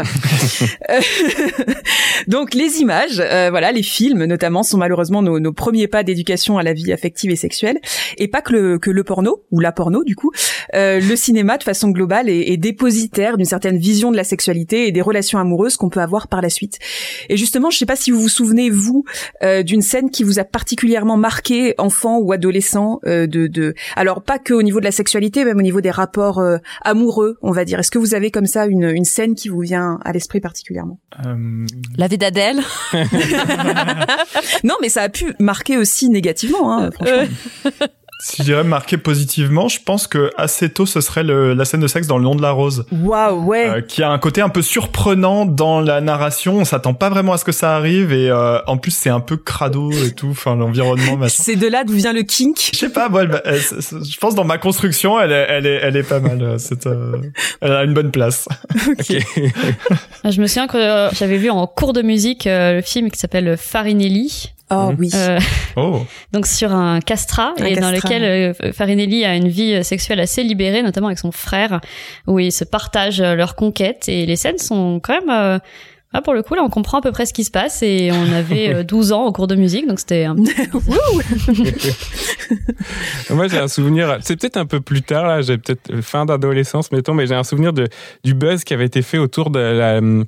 [2.27, 6.63] donc les images, euh, voilà, les films notamment sont malheureusement nos, premiers pas d'éducation à
[6.63, 7.80] la vie affective et sexuelle,
[8.19, 10.32] et pas que le, que le porno ou la porno du coup.
[10.75, 14.88] Euh, le cinéma de façon globale est, est dépositaire d'une certaine vision de la sexualité
[14.88, 16.77] et des relations amoureuses qu'on peut avoir par la suite.
[17.27, 19.06] Et justement, je sais pas si vous vous souvenez vous
[19.41, 24.21] euh, d'une scène qui vous a particulièrement marqué, enfant ou adolescent, euh, de, de, alors
[24.21, 27.51] pas que au niveau de la sexualité, même au niveau des rapports euh, amoureux, on
[27.51, 27.80] va dire.
[27.80, 30.99] Est-ce que vous avez comme ça une, une scène qui vous vient à l'esprit particulièrement
[31.25, 31.65] Euh,
[31.97, 32.59] La vie d'Adèle.
[34.63, 37.27] Non, mais ça a pu marquer aussi négativement, hein, franchement.
[38.21, 41.79] si je dirais marqué positivement, je pense que assez tôt ce serait le, la scène
[41.81, 43.69] de sexe dans le nom de la rose, Waouh, ouais.
[43.69, 46.57] euh, qui a un côté un peu surprenant dans la narration.
[46.57, 49.19] On s'attend pas vraiment à ce que ça arrive et euh, en plus c'est un
[49.19, 50.29] peu crado et tout.
[50.31, 51.41] Enfin l'environnement machin.
[51.43, 52.69] C'est de là d'où vient le kink.
[52.73, 55.79] Je sais pas, moi, elle- elle- je pense dans ma construction, elle est, elle est,
[55.81, 56.41] elle est pas mal.
[56.41, 57.17] euh, C'est, euh,
[57.62, 58.47] elle a une bonne place.
[58.88, 59.15] Ok.
[60.29, 63.17] Je me souviens que euh, j'avais vu en cours de musique euh, le film qui
[63.19, 64.95] s'appelle Farinelli, Oh Mhm.
[64.99, 65.10] oui.
[65.13, 65.39] euh,
[65.75, 69.84] Oh, donc sur un castrat Un et dans lequel euh, Farinelli a une vie euh,
[69.84, 71.81] sexuelle assez libérée, notamment avec son frère,
[72.27, 75.60] où ils se partagent leurs conquêtes et les scènes sont quand même euh,
[76.13, 78.12] ah, pour le coup, là, on comprend à peu près ce qui se passe et
[78.12, 80.36] on avait euh, 12 ans au cours de musique, donc c'était un
[83.30, 86.91] Moi, j'ai un souvenir, c'est peut-être un peu plus tard, là, j'ai peut-être fin d'adolescence,
[86.91, 87.88] mettons, mais j'ai un souvenir de,
[88.26, 90.26] du buzz qui avait été fait autour de la, hum,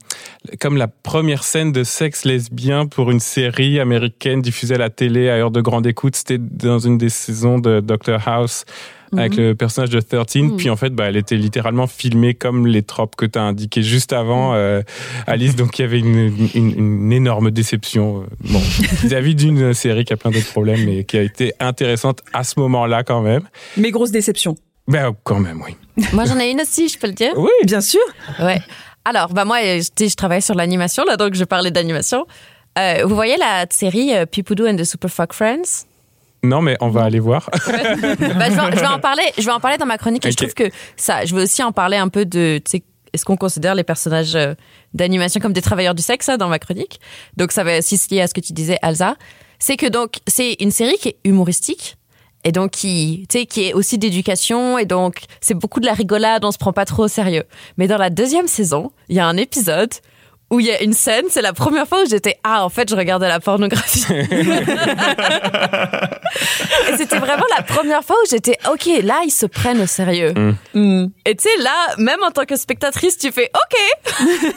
[0.61, 5.29] comme la première scène de sexe lesbien pour une série américaine diffusée à la télé
[5.29, 6.15] à heure de grande écoute.
[6.15, 8.63] C'était dans une des saisons de Doctor House
[9.17, 9.39] avec Mhm.
[9.39, 10.35] le personnage de 13.
[10.43, 10.57] Mhm.
[10.57, 13.81] Puis en fait, bah, elle était littéralement filmée comme les tropes que tu as indiquées
[13.83, 14.81] juste avant, euh,
[15.27, 15.55] Alice.
[15.55, 18.59] Donc il y avait une, une, une énorme déception euh, bon,
[19.03, 22.59] vis-à-vis d'une série qui a plein d'autres problèmes, mais qui a été intéressante à ce
[22.59, 23.43] moment-là quand même.
[23.77, 24.55] Mais grosse déception.
[24.87, 25.75] Ben, quand même, oui.
[26.13, 27.33] Moi, j'en ai une aussi, je peux le dire?
[27.37, 27.49] Oui.
[27.63, 28.01] Bien sûr.
[28.39, 28.59] Ouais.
[29.05, 32.25] Alors, bah moi, je, je travaille sur l'animation, là, donc je parlais d'animation.
[32.79, 35.85] Euh, vous voyez la série euh, Pipoudou and the Super Fuck Friends?
[36.43, 37.49] Non, mais on va aller voir.
[37.51, 39.23] bah, je, vais, je, vais, en parler.
[39.37, 40.25] Je vais en parler dans ma chronique.
[40.25, 41.25] Et je trouve que ça.
[41.25, 42.61] Je veux aussi en parler un peu de.
[43.13, 44.55] Est-ce qu'on considère les personnages euh,
[44.93, 46.99] d'animation comme des travailleurs du sexe ça, dans ma chronique?
[47.37, 49.15] Donc ça va aussi se lier à ce que tu disais, Alza.
[49.59, 51.95] C'est que donc c'est une série qui est humoristique
[52.43, 55.93] et donc qui, tu sais, qui est aussi d'éducation et donc c'est beaucoup de la
[55.93, 56.43] rigolade.
[56.43, 57.43] On se prend pas trop au sérieux.
[57.77, 59.93] Mais dans la deuxième saison, il y a un épisode
[60.53, 62.87] où il y a une scène, c'est la première fois où j'étais ah en fait
[62.87, 64.05] je regardais la pornographie.
[64.11, 64.17] et
[66.95, 70.35] c'était vraiment la première fois où j'étais ok là ils se prennent au sérieux.
[70.75, 71.07] Mm.
[71.25, 73.75] Et tu sais là même en tant que spectatrice tu fais ok.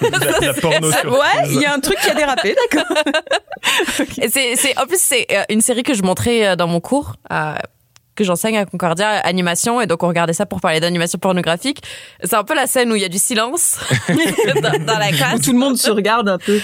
[0.42, 2.94] la, porno ouais il y a un truc qui a dérapé d'accord.
[4.18, 7.14] et c'est en plus c'est euh, une série que je montrais euh, dans mon cours
[8.16, 11.83] que j'enseigne à Concordia animation et donc on regardait ça pour parler d'animation pornographique.
[12.24, 13.79] C'est un peu la scène où il y a du silence
[14.62, 15.37] dans, la classe.
[15.37, 16.59] Où tout le monde se regarde un peu.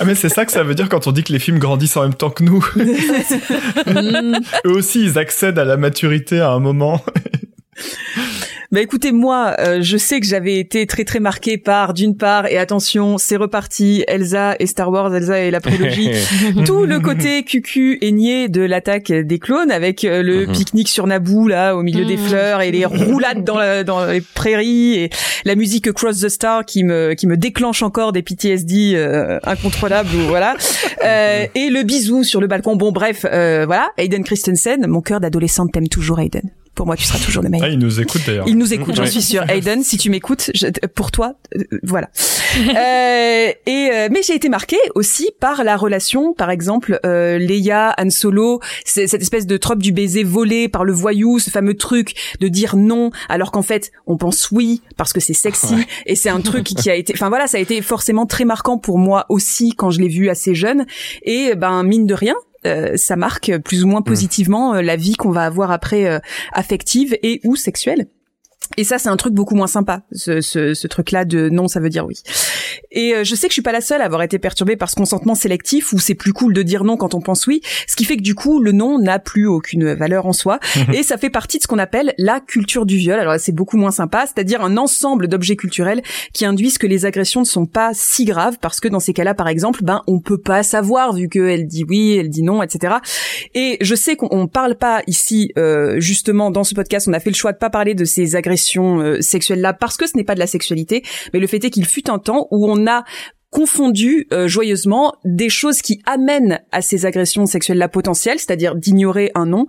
[0.00, 1.96] ah mais c'est ça que ça veut dire quand on dit que les films grandissent
[1.96, 2.64] en même temps que nous.
[4.66, 7.00] Eux aussi ils accèdent à la maturité à un moment.
[8.74, 12.48] Bah écoutez, moi, euh, je sais que j'avais été très très marqué par, d'une part,
[12.48, 16.10] et attention, c'est reparti, Elsa et Star Wars, Elsa et la prélogie,
[16.66, 20.52] tout le côté cucu et niais de l'attaque des clones, avec euh, le mhm.
[20.52, 22.26] pique-nique sur Naboo, là, au milieu des mhm.
[22.26, 25.10] fleurs, et les roulades dans, la, dans les prairies, et
[25.44, 30.08] la musique Cross the Star qui me, qui me déclenche encore des PTSD euh, incontrôlables,
[30.26, 30.56] voilà.
[31.04, 32.76] Euh, et le bisou sur le balcon.
[32.76, 33.90] Bon, bref, voilà.
[33.98, 37.68] Aiden Christensen, mon cœur d'adolescente t'aime toujours, Aiden pour moi, tu seras toujours le meilleur.
[37.68, 38.48] Ah, il nous écoute d'ailleurs.
[38.48, 39.48] Il nous écoute, j'en suis sûre.
[39.48, 40.50] Aiden, si tu m'écoutes,
[40.94, 42.10] pour toi, euh, voilà.
[42.56, 47.94] euh, et euh, mais j'ai été marquée aussi par la relation, par exemple, euh, Leia,
[47.98, 52.14] Han Solo, cette espèce de trope du baiser volé par le voyou, ce fameux truc
[52.40, 55.74] de dire non alors qu'en fait on pense oui parce que c'est sexy
[56.06, 58.78] et c'est un truc qui a été, enfin voilà, ça a été forcément très marquant
[58.78, 60.86] pour moi aussi quand je l'ai vu assez jeune
[61.22, 62.34] et ben mine de rien,
[62.66, 64.04] euh, ça marque plus ou moins mm.
[64.04, 66.18] positivement euh, la vie qu'on va avoir après euh,
[66.52, 68.06] affective et ou sexuelle.
[68.76, 71.80] Et ça, c'est un truc beaucoup moins sympa, ce, ce, ce truc-là de non, ça
[71.80, 72.16] veut dire oui.
[72.90, 74.90] Et euh, je sais que je suis pas la seule à avoir été perturbée par
[74.90, 77.96] ce consentement sélectif où c'est plus cool de dire non quand on pense oui, ce
[77.96, 80.58] qui fait que du coup, le non n'a plus aucune valeur en soi.
[80.92, 83.18] et ça fait partie de ce qu'on appelle la culture du viol.
[83.18, 87.40] Alors c'est beaucoup moins sympa, c'est-à-dire un ensemble d'objets culturels qui induisent que les agressions
[87.40, 90.40] ne sont pas si graves parce que dans ces cas-là, par exemple, ben on peut
[90.40, 92.96] pas savoir vu qu'elle dit oui, elle dit non, etc.
[93.54, 97.30] Et je sais qu'on parle pas ici euh, justement dans ce podcast, on a fait
[97.30, 98.53] le choix de pas parler de ces agressions
[99.00, 101.70] euh, sexuelle là parce que ce n'est pas de la sexualité, mais le fait est
[101.70, 103.04] qu'il fut un temps où on a
[103.54, 109.30] confondu euh, joyeusement des choses qui amènent à ces agressions sexuelles là potentielles, c'est-à-dire d'ignorer
[109.36, 109.66] un nom,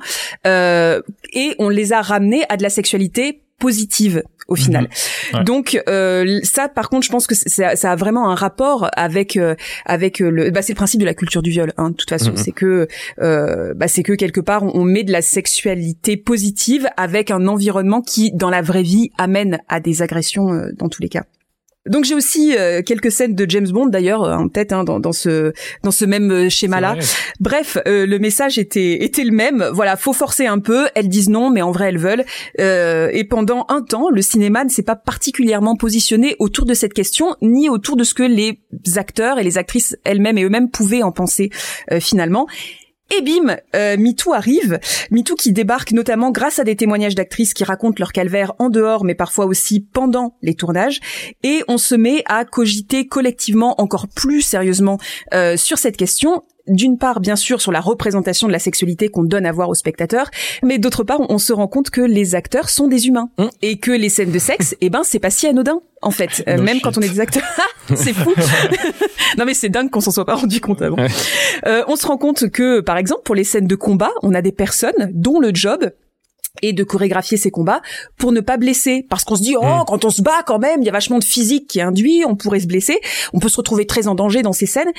[0.48, 1.02] euh,
[1.34, 4.90] et on les a ramenées à de la sexualité positive au final.
[5.34, 5.44] Mhm.
[5.44, 9.38] Donc euh, ça, par contre, je pense que ça, ça a vraiment un rapport avec
[9.38, 9.56] euh,
[9.86, 10.52] avec euh, le.
[10.52, 11.74] Bah, c'est le principe de la culture du viol.
[11.78, 12.38] Hein, de toute façon, mhm.
[12.38, 12.88] c'est que
[13.22, 18.02] euh, bah, c'est que quelque part on, met de la sexualité positive avec un environnement
[18.02, 21.24] qui, dans la vraie vie, amène à des agressions euh, dans tous les cas.
[21.86, 25.00] Donc j'ai aussi euh, quelques scènes de James Bond d'ailleurs euh, en tête hein, dans,
[25.00, 26.96] dans, ce dans ce même euh, schéma-là.
[27.40, 29.70] Bref, le message était était le même.
[29.74, 30.88] Voilà, faut forcer un peu.
[30.96, 32.26] Elles disent non, mais en vrai elles veulent.
[32.58, 37.36] et pendant un temps, le cinéma ne s'est pas particulièrement positionné autour de cette question,
[37.42, 38.60] ni autour de ce que les
[38.96, 41.50] acteurs et les actrices elles-mêmes et eux-mêmes pouvaient en penser
[42.00, 42.48] finalement.
[43.12, 44.80] Et bim, euh, MeToo arrive.
[45.12, 49.06] MeToo qui débarque notamment grâce à des témoignages d'actrices qui racontent leur calvaire en dehors,
[49.06, 51.00] mais parfois aussi pendant les tournages.
[51.44, 54.98] Et on se met à cogiter collectivement encore plus sérieusement
[55.34, 59.24] euh, sur cette question d'une part bien sûr sur la représentation de la sexualité qu'on
[59.24, 60.30] donne à voir aux spectateurs,
[60.64, 63.46] mais d'autre part on, se rend compte que les acteurs sont des humains mmh.
[63.62, 66.62] et que les scènes de sexe, eh ben c'est pas si anodin en fait, euh,
[66.62, 67.44] même quand on est des acteurs.
[67.96, 68.32] c'est fou.
[69.38, 70.98] non mais c'est dingue qu'on s'en soit pas rendu compte avant.
[71.66, 74.42] Euh, on se rend compte que par exemple pour les scènes de combat, on a
[74.42, 75.92] des personnes dont le job
[76.62, 77.82] et de chorégraphier ces combats
[78.18, 79.84] pour ne pas blesser parce qu'on se dit oh mmh.
[79.88, 82.24] quand on se bat quand même il y a vachement de physique qui est induit
[82.26, 83.00] on pourrait se blesser
[83.34, 84.92] on peut se retrouver très en danger dans ces scènes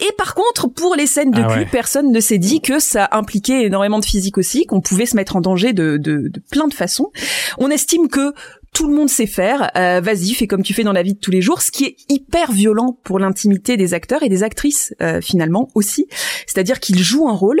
[0.00, 3.08] et par contre, pour les scènes de ah cul, personne ne s'est dit que ça
[3.12, 6.68] impliquait énormément de physique aussi, qu'on pouvait se mettre en danger de, de, de, plein
[6.68, 7.10] de façons.
[7.58, 8.32] On estime que
[8.72, 9.70] tout le monde sait faire.
[9.76, 11.84] Euh, Vas-y, fais comme tu fais dans la vie de tous les jours, ce qui
[11.84, 16.06] est hyper violent pour l'intimité des acteurs et des actrices euh, finalement aussi.
[16.46, 17.60] C'est-à-dire qu'ils jouent un rôle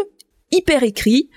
[0.50, 1.30] hyper écrit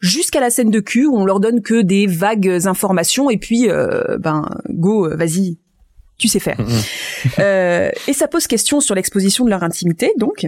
[0.00, 3.68] jusqu'à la scène de cul où on leur donne que des vagues informations et puis
[3.70, 5.58] euh, ben go, vas-y,
[6.18, 6.58] tu sais faire.
[6.58, 7.30] Mm-hmm.
[7.40, 10.46] euh, et ça pose question sur l'exposition de leur intimité, donc.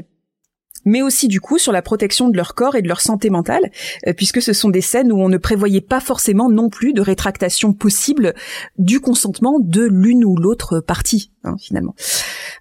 [0.84, 3.70] mais aussi du coup sur la protection de leur corps et de leur santé mentale,
[4.06, 7.00] euh, puisque ce sont des scènes où on ne prévoyait pas forcément non plus de
[7.00, 8.34] rétractation possible
[8.78, 11.94] du consentement de l'une ou l'autre partie, hein, finalement.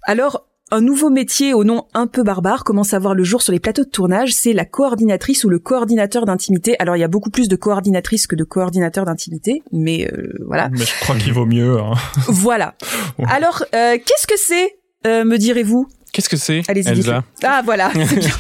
[0.03, 3.53] Alors, un nouveau métier au nom un peu barbare commence à voir le jour sur
[3.53, 6.75] les plateaux de tournage, c'est la coordinatrice ou le coordinateur d'intimité.
[6.79, 10.69] Alors il y a beaucoup plus de coordinatrices que de coordinateurs d'intimité, mais euh, voilà.
[10.71, 11.79] Mais je crois qu'il vaut mieux.
[11.79, 11.93] Hein.
[12.27, 12.75] Voilà.
[13.27, 15.87] Alors, euh, qu'est-ce que c'est, euh, me direz-vous?
[16.11, 17.23] Qu'est-ce que c'est, Allez-y, Elsa?
[17.43, 18.37] Ah voilà, c'est bien.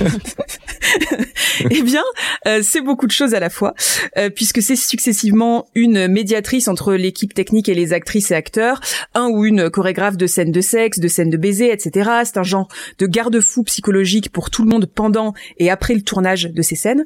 [1.69, 2.03] eh bien,
[2.47, 3.73] euh, c'est beaucoup de choses à la fois,
[4.17, 8.79] euh, puisque c'est successivement une médiatrice entre l'équipe technique et les actrices et acteurs,
[9.13, 12.09] un ou une chorégraphe de scènes de sexe, de scènes de baiser, etc.
[12.23, 16.45] C'est un genre de garde-fou psychologique pour tout le monde pendant et après le tournage
[16.45, 17.05] de ces scènes.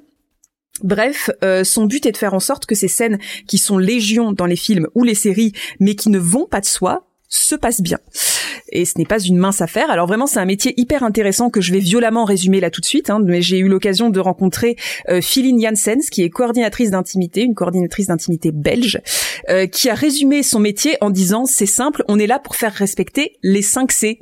[0.83, 4.31] Bref, euh, son but est de faire en sorte que ces scènes qui sont légion
[4.31, 7.81] dans les films ou les séries, mais qui ne vont pas de soi, se passent
[7.81, 7.99] bien.
[8.71, 9.89] Et ce n'est pas une mince affaire.
[9.89, 12.85] Alors vraiment, c'est un métier hyper intéressant que je vais violemment résumer là tout de
[12.85, 13.09] suite.
[13.09, 14.75] Hein, mais j'ai eu l'occasion de rencontrer
[15.09, 18.99] euh, Philine Janssens, qui est coordinatrice d'intimité, une coordinatrice d'intimité belge,
[19.49, 22.73] euh, qui a résumé son métier en disant c'est simple, on est là pour faire
[22.73, 24.19] respecter les 5 C.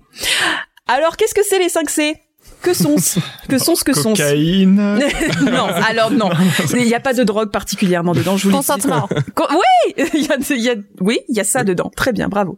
[0.87, 2.15] Alors qu'est-ce que c'est les 5 C?
[2.61, 4.75] Que sont-ce Que sont-ce que sont-ce Cocaïne.
[5.41, 6.29] non, alors non,
[6.75, 8.35] il n'y a pas de drogue particulièrement dedans.
[8.37, 8.57] Je vous le dis.
[8.57, 9.07] Consentement.
[9.35, 11.91] Co- Oui, il y a, il y a- oui, il y a ça dedans.
[11.95, 12.57] Très bien, bravo.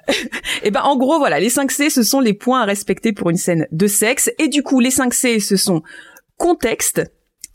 [0.62, 3.30] et ben en gros voilà, les 5 C, ce sont les points à respecter pour
[3.30, 4.30] une scène de sexe.
[4.38, 5.82] Et du coup, les 5 C, ce sont
[6.36, 7.02] contexte,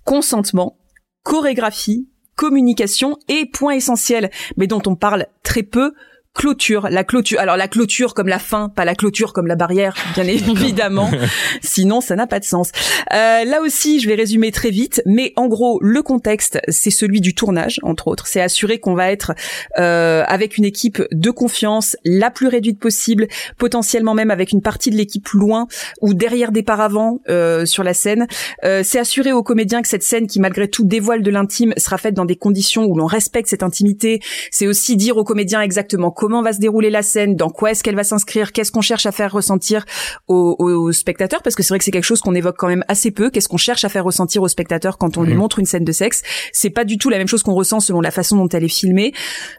[0.06, 0.78] consentement,
[1.24, 5.94] chorégraphie, communication et point essentiel, mais dont on parle très peu.
[6.34, 7.40] Clôture, la clôture.
[7.42, 11.12] Alors la clôture comme la fin, pas la clôture comme la barrière, bien évidemment.
[11.62, 12.72] Sinon, ça n'a pas de sens.
[13.14, 17.20] Euh, là aussi, je vais résumer très vite, mais en gros, le contexte, c'est celui
[17.20, 18.28] du tournage, entre autres.
[18.28, 19.34] C'est assurer qu'on va être
[19.78, 23.28] euh, avec une équipe de confiance la plus réduite possible,
[23.58, 25.68] potentiellement même avec une partie de l'équipe loin
[26.00, 28.28] ou derrière des paravents euh, sur la scène.
[28.64, 31.98] Euh, c'est assurer aux comédiens que cette scène, qui malgré tout dévoile de l'intime, sera
[31.98, 34.22] faite dans des conditions où l'on respecte cette intimité.
[34.50, 37.84] C'est aussi dire aux comédiens exactement comment va se dérouler la scène, dans quoi est-ce
[37.84, 39.86] qu'elle va s'inscrire, qu'est-ce qu'on cherche à faire ressentir
[40.28, 42.86] aux, aux spectateurs, parce que c'est vrai que c'est quelque chose qu'on évoque quand même
[42.88, 43.32] assez peu.
[43.32, 45.92] Qu'est-ce qu'on cherche à faire ressentir aux spectateurs quand on lui montre une scène de
[45.92, 46.22] sexe
[46.54, 48.68] C'est pas du tout la même chose qu'on ressent selon la façon dont elle est
[48.68, 49.14] filmée.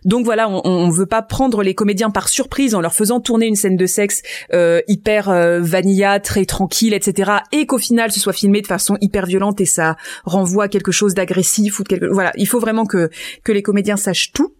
[0.04, 3.46] Donc voilà, on, on veut pas prendre les comédiens par surprise en leur faisant tourner
[3.46, 7.32] une scène de sexe euh, hyper euh, vanilla, très tranquille, etc.
[7.50, 10.92] Et qu'au final ce soit filmé de façon hyper violente et ça renvoie à quelque
[10.92, 12.06] chose d'agressif ou de quelque.
[12.06, 13.10] Voilà, il faut vraiment que
[13.42, 14.54] que les comédiens sachent tout.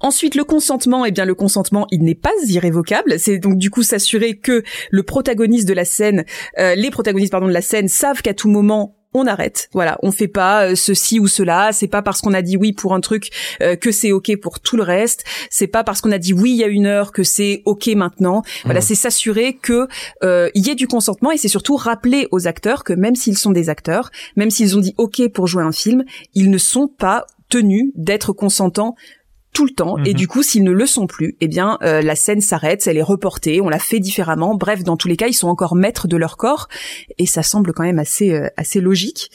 [0.00, 3.18] Ensuite, le consentement, eh bien, le consentement, il n'est pas irrévocable.
[3.18, 6.24] C'est donc du coup s'assurer que le protagoniste de la scène,
[6.58, 9.68] euh, les protagonistes pardon de la scène savent qu'à tout moment on arrête.
[9.72, 11.72] Voilà, on fait pas euh, ceci ou cela.
[11.72, 13.30] C'est pas parce qu'on a dit oui pour un truc
[13.62, 15.24] euh, que c'est ok pour tout le reste.
[15.50, 17.88] C'est pas parce qu'on a dit oui il y a une heure que c'est ok
[17.88, 18.42] maintenant.
[18.64, 19.88] Voilà, c'est s'assurer que
[20.22, 23.38] euh, il y ait du consentement et c'est surtout rappeler aux acteurs que même s'ils
[23.38, 26.88] sont des acteurs, même s'ils ont dit ok pour jouer un film, ils ne sont
[26.88, 28.96] pas tenus d'être consentants
[29.56, 30.14] tout le temps et Mhm.
[30.14, 33.02] du coup s'ils ne le sont plus eh bien euh, la scène s'arrête elle est
[33.02, 36.16] reportée on la fait différemment bref dans tous les cas ils sont encore maîtres de
[36.18, 36.68] leur corps
[37.16, 39.30] et ça semble quand même assez euh, assez logique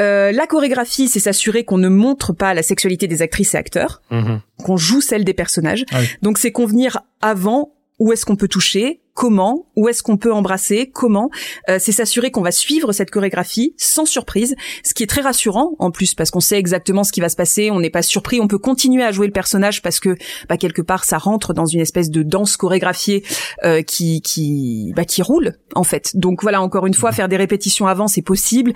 [0.00, 4.02] Euh, la chorégraphie c'est s'assurer qu'on ne montre pas la sexualité des actrices et acteurs
[4.10, 4.40] Mhm.
[4.64, 5.84] qu'on joue celle des personnages.
[5.92, 6.06] Ah oui.
[6.22, 10.90] Donc c'est convenir avant où est-ce qu'on peut toucher, comment, où est-ce qu'on peut embrasser,
[10.92, 11.30] comment.
[11.68, 15.76] Euh, c'est s'assurer qu'on va suivre cette chorégraphie sans surprise, ce qui est très rassurant
[15.78, 18.40] en plus parce qu'on sait exactement ce qui va se passer, on n'est pas surpris,
[18.40, 20.16] on peut continuer à jouer le personnage parce que
[20.48, 23.24] bah, quelque part ça rentre dans une espèce de danse chorégraphiée
[23.64, 26.16] euh, qui qui bah, qui roule en fait.
[26.16, 28.72] Donc voilà encore une fois faire des répétitions avant c'est possible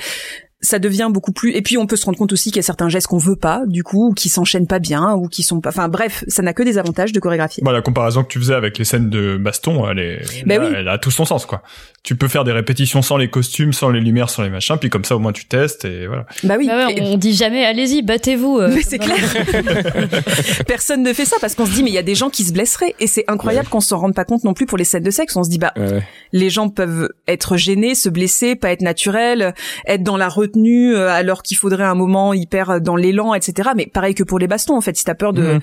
[0.61, 2.63] ça devient beaucoup plus et puis on peut se rendre compte aussi qu'il y a
[2.63, 5.61] certains gestes qu'on veut pas du coup ou qui s'enchaînent pas bien ou qui sont
[5.61, 8.41] pas enfin bref ça n'a que des avantages de chorégraphier Bah, la comparaison que tu
[8.41, 10.75] faisais avec les scènes de baston, elle est, Bah elle, a- oui.
[10.79, 11.63] elle a tout son sens, quoi.
[12.03, 14.89] Tu peux faire des répétitions sans les costumes, sans les lumières, sans les machins, puis
[14.89, 16.27] comme ça, au moins, tu testes et voilà.
[16.43, 18.59] bah oui Bah ouais, Et- on dit jamais allez-y, battez-vous.
[18.59, 19.17] euh, mais c'est clair.
[20.67, 22.45] Personne ne fait ça parce qu'on se dit mais il y a des gens qui
[22.45, 25.03] se blesseraient et c'est incroyable qu'on s'en rende pas compte non plus pour les scènes
[25.03, 25.37] de sexe.
[25.37, 26.03] On se dit bah Ouais.
[26.33, 29.55] les gens peuvent être gênés, se blesser, pas être naturels,
[29.87, 33.71] être dans la retenue euh, alors qu'il faudrait un moment hyper euh, dans l'élan, etc.
[33.77, 35.61] Mais pareil que pour les bastons en fait, si t'as peur de,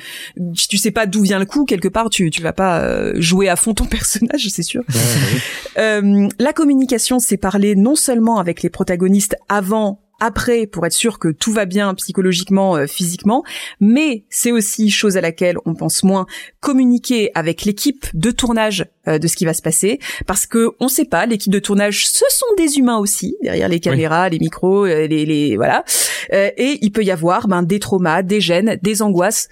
[0.56, 3.14] si tu sais pas d'où vient le coup quelque part, tu tu vas pas euh,
[3.18, 4.84] jouer à fond ton personnage, c'est sûr.
[4.90, 5.42] Ouais, ouais.
[5.78, 11.20] Euh, la communication, c'est parler non seulement avec les protagonistes avant, après, pour être sûr
[11.20, 13.44] que tout va bien psychologiquement, euh, physiquement,
[13.80, 16.26] mais c'est aussi chose à laquelle on pense moins
[16.60, 20.88] communiquer avec l'équipe de tournage euh, de ce qui va se passer, parce que on
[20.88, 24.86] sait pas, l'équipe de tournage, ce sont des humains aussi derrière les caméras, les micros,
[24.86, 25.84] euh, les, les voilà,
[26.34, 29.48] Euh, et il peut y avoir ben des traumas, des gènes, des angoisses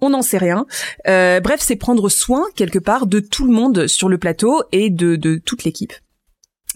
[0.00, 0.66] on n'en sait rien.
[1.08, 4.90] Euh, bref, c'est prendre soin quelque part de tout le monde sur le plateau et
[4.90, 5.94] de, de toute l'équipe.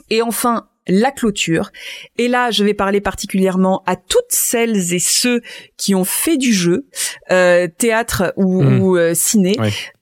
[0.08, 1.70] Et enfin, la clôture.
[2.16, 5.42] Et là, je vais parler particulièrement à toutes celles et ceux
[5.76, 6.86] qui ont fait du jeu,
[7.30, 8.80] euh, théâtre ou, Mm.
[8.80, 9.54] ou, euh, ciné,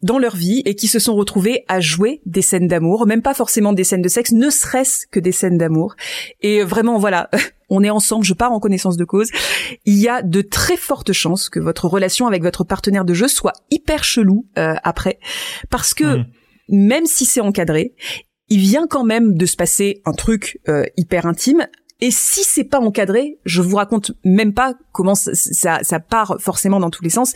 [0.02, 3.34] dans leur vie et qui se sont retrouvés à jouer des scènes d'amour, même pas
[3.34, 5.96] forcément des scènes de sexe, ne serait-ce que des scènes d'amour.
[6.40, 7.28] Et vraiment, voilà,
[7.68, 9.28] on est ensemble, je pars en connaissance de cause.
[9.86, 13.26] Il y a de très fortes chances que votre relation avec votre partenaire de jeu
[13.28, 15.18] soit hyper chelou euh, après,
[15.70, 16.24] parce que Mhm.
[16.68, 17.92] même si c'est encadré,
[18.48, 21.66] il vient quand même de se passer un truc euh, hyper intime.
[22.02, 26.36] Et si c'est pas encadré, je vous raconte même pas comment ça, ça, ça part
[26.40, 27.32] forcément dans tous les sens.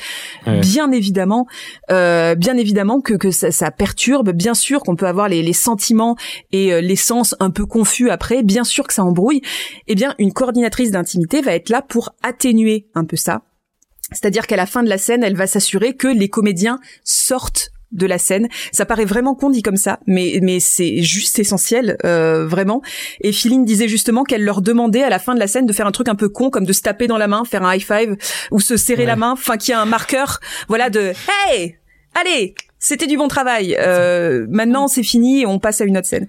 [0.46, 0.60] Ouais.
[0.60, 1.46] Bien évidemment,
[1.90, 4.32] euh, bien évidemment que, que ça, ça perturbe.
[4.32, 6.14] Bien sûr qu'on peut avoir les, les sentiments
[6.52, 8.42] et euh, les sens un peu confus après.
[8.42, 9.40] Bien sûr que ça embrouille.
[9.86, 13.40] Eh bien, une coordinatrice d'intimité va être là pour atténuer un peu ça.
[14.12, 18.06] C'est-à-dire qu'à la fin de la scène, elle va s'assurer que les comédiens sortent de
[18.06, 18.48] la scène.
[18.72, 22.82] Ça paraît vraiment con dit comme ça, mais mais c'est juste essentiel, euh, vraiment.
[23.20, 25.86] Et Philine disait justement qu'elle leur demandait à la fin de la scène de faire
[25.86, 27.82] un truc un peu con, comme de se taper dans la main, faire un high
[27.82, 28.16] five
[28.50, 29.06] ou se serrer Ouais.
[29.06, 31.12] la main, enfin qu'il y a un marqueur, voilà de
[31.48, 31.76] hey,
[32.14, 32.54] allez.
[32.82, 33.76] C'était du bon travail.
[33.78, 36.26] Euh, maintenant, c'est fini on passe à une autre scène.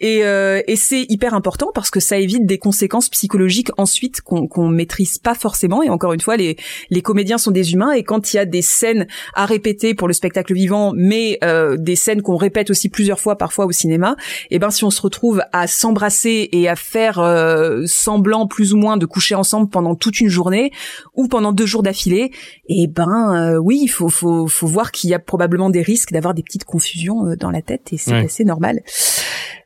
[0.00, 4.46] Et, euh, et c'est hyper important parce que ça évite des conséquences psychologiques ensuite qu'on
[4.46, 5.82] qu'on maîtrise pas forcément.
[5.82, 6.56] Et encore une fois, les,
[6.90, 10.06] les comédiens sont des humains et quand il y a des scènes à répéter pour
[10.06, 14.14] le spectacle vivant, mais euh, des scènes qu'on répète aussi plusieurs fois parfois au cinéma,
[14.50, 18.76] et ben si on se retrouve à s'embrasser et à faire euh, semblant plus ou
[18.76, 20.70] moins de coucher ensemble pendant toute une journée
[21.14, 22.30] ou pendant deux jours d'affilée,
[22.68, 25.93] et ben euh, oui, il faut, faut, faut voir qu'il y a probablement des risques
[26.12, 28.24] d'avoir des petites confusions euh, dans la tête et c'est Ouais.
[28.24, 28.82] assez normal.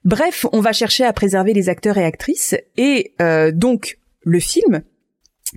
[0.04, 4.82] Bref, on va chercher à préserver les acteurs et actrices et euh, donc le film,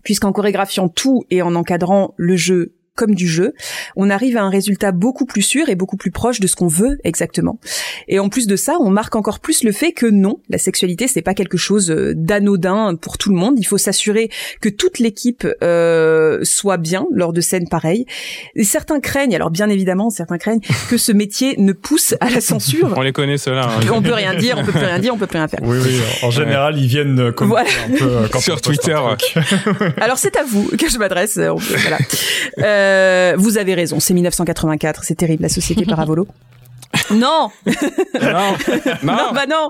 [0.03, 3.53] puisqu'en chorégraphiant tout et en encadrant le jeu comme du jeu,
[3.95, 6.67] on arrive à un résultat beaucoup plus sûr et beaucoup plus proche de ce qu'on
[6.67, 7.59] veut exactement.
[8.07, 11.07] Et en plus de ça, on marque encore plus le fait que non, la sexualité
[11.07, 13.55] c'est pas quelque chose euh, d'anodin pour tout le monde.
[13.57, 14.29] Il faut s'assurer
[14.59, 18.05] que toute l'équipe euh, soit bien lors de scènes pareilles.
[18.55, 22.41] Et certains craignent, alors bien évidemment, certains craignent que ce métier ne pousse à la
[22.41, 22.93] censure.
[22.97, 23.69] On les connaît ceux-là.
[23.69, 23.85] hein.
[23.93, 25.59] on peut rien dire, on peut plus rien dire, on peut plus rien faire.
[25.63, 25.99] Oui, oui.
[26.23, 27.85] En général, ils viennent commenter Voilà.
[27.95, 28.99] un peu quand Sur Twitter.
[29.97, 31.37] Alors c'est à vous que je m'adresse.
[31.37, 31.55] euh.
[32.81, 36.27] Euh, vous avez raison, c'est 1984, c'est terrible la société Paravolo.
[37.11, 37.71] Non, non,
[39.03, 39.13] non.
[39.13, 39.67] non, bah non.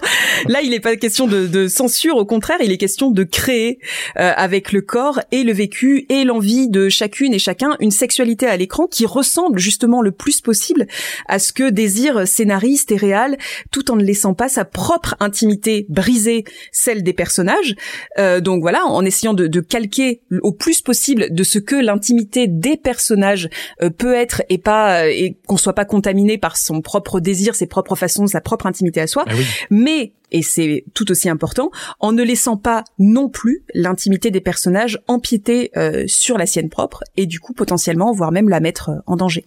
[0.47, 2.17] Là, il n'est pas question de, de censure.
[2.17, 3.79] Au contraire, il est question de créer
[4.17, 8.47] euh, avec le corps et le vécu et l'envie de chacune et chacun une sexualité
[8.47, 10.87] à l'écran qui ressemble justement le plus possible
[11.27, 13.37] à ce que désire scénariste et réal,
[13.71, 17.75] tout en ne laissant pas sa propre intimité briser celle des personnages.
[18.19, 22.47] Euh, donc voilà, en essayant de, de calquer au plus possible de ce que l'intimité
[22.47, 23.49] des personnages
[23.81, 27.67] euh, peut être et pas et qu'on soit pas contaminé par son propre désir, ses
[27.67, 29.45] propres façons, sa propre intimité à soi, Ah oui.
[29.69, 35.01] mais et c'est tout aussi important, en ne laissant pas non plus l'intimité des personnages
[35.07, 38.99] empiéter euh, sur la sienne propre et du coup potentiellement voire même la mettre euh,
[39.07, 39.45] en danger.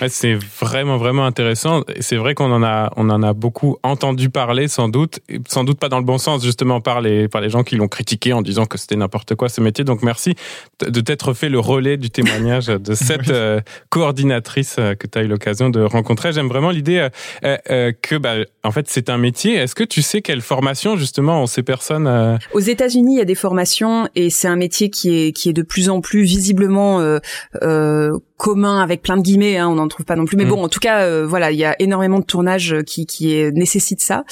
[0.00, 1.82] Ouais, c'est vraiment vraiment intéressant.
[2.00, 5.64] C'est vrai qu'on en a on en a beaucoup entendu parler sans doute, et sans
[5.64, 8.32] doute pas dans le bon sens justement par les par les gens qui l'ont critiqué
[8.32, 9.84] en disant que c'était n'importe quoi ce métier.
[9.84, 10.34] Donc merci
[10.80, 15.22] de t'être fait le relais du témoignage de cette euh, coordinatrice euh, que tu as
[15.22, 16.32] eu l'occasion de rencontrer.
[16.32, 17.08] J'aime vraiment l'idée euh,
[17.44, 19.54] euh, euh, que bah en fait c'est un métier.
[19.54, 23.22] Est-ce que tu sais quelle formation justement ont ces personnes euh, Aux États-Unis, il y
[23.22, 26.22] a des formations et c'est un métier qui est qui est de plus en plus
[26.22, 27.18] visiblement euh,
[27.62, 29.58] euh, commun avec plein de guillemets.
[29.58, 30.48] Hein, on n'en trouve pas non plus, mais Mm.
[30.48, 33.50] bon, en tout cas, euh, voilà, il y a énormément de tournages qui qui est,
[33.52, 34.24] nécessitent ça.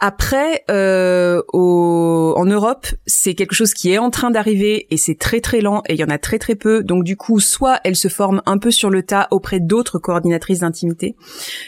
[0.00, 5.18] Après, euh, au, en Europe, c'est quelque chose qui est en train d'arriver et c'est
[5.18, 6.82] très très lent et il y en a très très peu.
[6.82, 10.60] Donc du coup, soit elles se forment un peu sur le tas auprès d'autres coordinatrices
[10.60, 11.14] d'intimité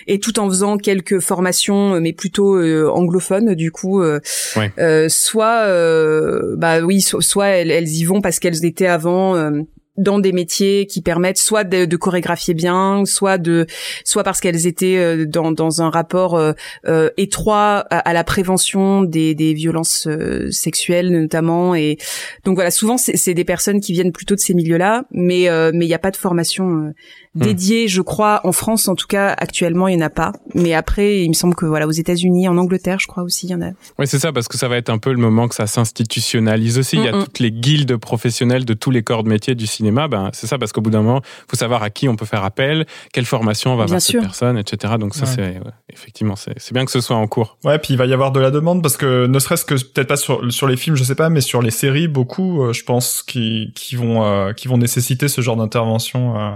[0.07, 4.03] et tout en faisant quelques formations, mais plutôt euh, anglophones, du coup.
[4.03, 4.21] euh,
[4.57, 4.73] Ouais.
[4.79, 9.37] euh, soit euh, bah oui so- soit elles, elles y vont parce qu'elles étaient avant
[9.37, 9.51] euh,
[9.97, 13.67] dans des métiers qui permettent soit de, de chorégraphier bien, soit de,
[14.05, 16.53] soit parce qu'elles étaient euh, dans, dans un rapport euh,
[16.87, 21.75] euh, étroit à, à la prévention des, des violences euh, sexuelles notamment.
[21.75, 21.97] Et
[22.45, 25.87] donc voilà, souvent c'est des personnes qui viennent plutôt de ces milieux-là, mais euh, mais
[25.87, 26.93] il n'y a pas de formation euh,
[27.35, 30.33] dédiée, je crois, en France en tout cas actuellement il n'y en a pas.
[30.55, 33.51] Mais après, il me semble que voilà aux États-Unis, en Angleterre, je crois aussi il
[33.51, 33.71] y en a.
[33.99, 36.79] Oui, c'est ça, parce que ça va être un peu le moment que ça s'institutionnalise
[36.79, 36.97] aussi.
[36.97, 37.25] Il y a Mm, mm.
[37.25, 40.47] toutes les guildes professionnelles de tous les corps de métier du cinéma cinéma, ben c'est
[40.47, 43.27] ça parce qu'au bout d'un moment, faut savoir à qui on peut faire appel, quelle
[43.27, 44.21] formation on va Bien avoir sûr.
[44.21, 44.95] cette personne, etc.
[44.99, 45.31] Donc ça Ouais.
[45.35, 47.59] c'est ouais, effectivement c'est bien que ce soit en cours.
[47.65, 50.09] Ouais, puis il va y avoir de la demande parce que ne serait-ce que peut-être
[50.09, 52.83] pas sur sur les films, je sais pas, mais sur les séries, beaucoup, euh, je
[52.85, 56.51] pense, qui qui vont euh, qui vont nécessiter ce genre d'intervention euh,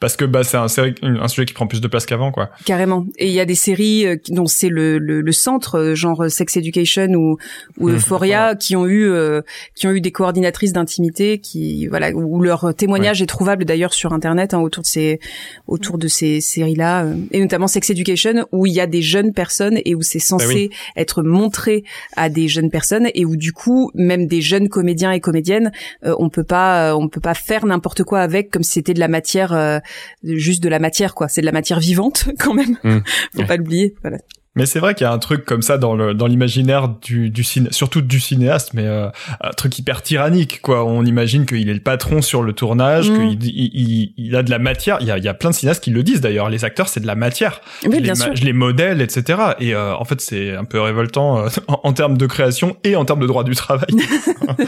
[0.00, 2.50] parce que bah c'est un sujet qui prend plus de place qu'avant, quoi.
[2.64, 3.04] Carrément.
[3.18, 6.56] Et il y a des séries euh, dont c'est le, le, le centre, genre Sex
[6.56, 7.36] Education ou,
[7.78, 9.40] ou Mmh, Euphoria, qui ont eu euh,
[9.74, 14.12] qui ont eu des coordinatrices d'intimité, qui voilà, où leur témoignage est trouvable d'ailleurs sur
[14.12, 15.20] internet hein, autour de ces
[15.66, 19.32] autour de ces séries-là, euh, et notamment Sex Education, où il y a des jeunes
[19.32, 20.70] personnes et où c'est censé Bah oui.
[20.96, 21.84] être montré
[22.16, 25.72] à des jeunes personnes et où du coup même des jeunes comédiens et comédiennes,
[26.04, 28.94] euh, on peut pas euh, on peut pas faire n'importe quoi avec comme si c'était
[28.94, 29.78] de la matière euh,
[30.22, 31.28] juste de la matière quoi.
[31.28, 32.76] C'est de la matière vivante quand même.
[32.84, 32.98] Mmh.
[33.34, 33.46] Faut Ouais.
[33.46, 33.94] pas l'oublier.
[34.02, 34.18] Voilà.
[34.58, 37.30] Mais c'est vrai qu'il y a un truc comme ça dans le dans l'imaginaire du
[37.30, 39.08] du ciné, surtout du cinéaste, mais euh,
[39.40, 40.84] un truc hyper tyrannique quoi.
[40.84, 43.14] On imagine qu'il est le patron sur le tournage, Mm.
[43.38, 44.98] qu'il il, il, il a de la matière.
[45.00, 46.50] Il y a il y a plein de cinéastes qui le disent d'ailleurs.
[46.50, 47.60] Les acteurs c'est de la matière.
[47.84, 48.34] Oui, je bien les, sûr.
[48.36, 49.38] je les modèle, etc.
[49.60, 52.96] Et euh, en fait c'est un peu révoltant euh, en, en termes de création et
[52.96, 53.88] en termes de droit du travail.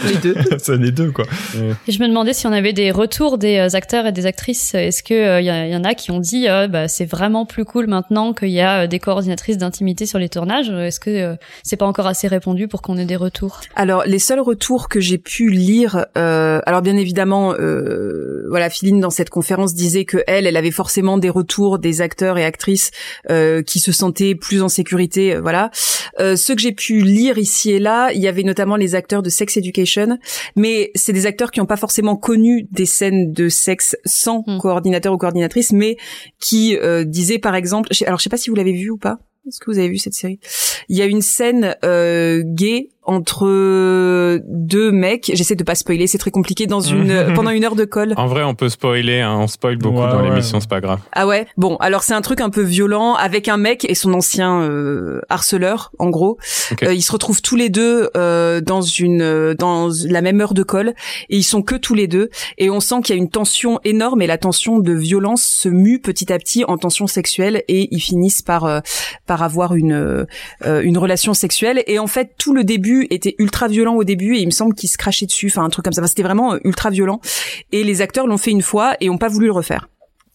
[0.05, 0.34] Les deux.
[0.59, 1.24] c'est les deux quoi.
[1.88, 4.74] Et je me demandais si on avait des retours des euh, acteurs et des actrices.
[4.74, 7.45] Est-ce que euh, y, a- y en a qui ont dit euh, bah, c'est vraiment
[7.47, 11.37] plus cool maintenant qu'il y a des coordinatrices d'intimité sur les tournages Est-ce que euh,
[11.62, 13.61] c'est pas encore assez répandu pour qu'on ait des retours?
[13.76, 19.01] Alors les seuls retours que j'ai pu lire, euh, alors bien évidemment, euh, voilà, Philine
[19.01, 22.91] dans cette conférence disait que elle, elle avait forcément des retours des acteurs et actrices
[23.31, 25.70] euh, qui se sentaient plus en sécurité, euh, voilà.
[26.18, 29.22] Euh, ceux que j'ai pu lire ici et là, il y avait notamment les acteurs
[29.22, 30.18] de Sex Education,
[30.57, 34.59] mais c'est des acteurs qui n'ont pas forcément connu des scènes de sexe sans Hmm.
[34.59, 35.97] coordinateur ou coordinatrice, mais
[36.41, 39.18] qui euh, disaient par exemple, alors je sais pas si vous l'avez vu ou pas.
[39.51, 40.38] Est-ce que vous avez vu cette série?
[40.88, 45.31] Il y a une scène euh, gay entre deux mecs.
[45.35, 48.15] J'essaie de pas spoiler, c'est très compliqué dans une pendant une heure de colle.
[48.17, 50.31] En vrai, on peut spoiler, hein, on spoil beaucoup Ouais, dans ouais.
[50.31, 51.01] l'émission, c'est pas grave.
[51.13, 51.47] Ah ouais?
[51.57, 55.21] Bon, alors c'est un truc un peu violent avec un mec et son ancien euh,
[55.29, 56.39] harceleur, en gros.
[56.73, 56.85] Ok.
[56.85, 60.55] Euh, ils se retrouvent tous les deux euh, dans une euh, dans la même heure
[60.55, 60.95] de colle
[61.29, 63.81] et ils sont que tous les deux et on sent qu'il y a une tension
[63.85, 67.89] énorme et la tension de violence se mue petit à petit en tension sexuelle et
[67.91, 68.81] ils finissent par euh,
[69.27, 73.68] par avoir une euh, une relation sexuelle et en fait tout le début était ultra
[73.68, 75.92] violent au début et il me semble qu'ils se crachaient dessus, enfin un truc comme
[75.92, 76.01] ça.
[76.01, 77.20] Enfin, c'était vraiment euh, ultra violent
[77.72, 79.88] et les acteurs l'ont fait une fois et ont pas voulu le refaire.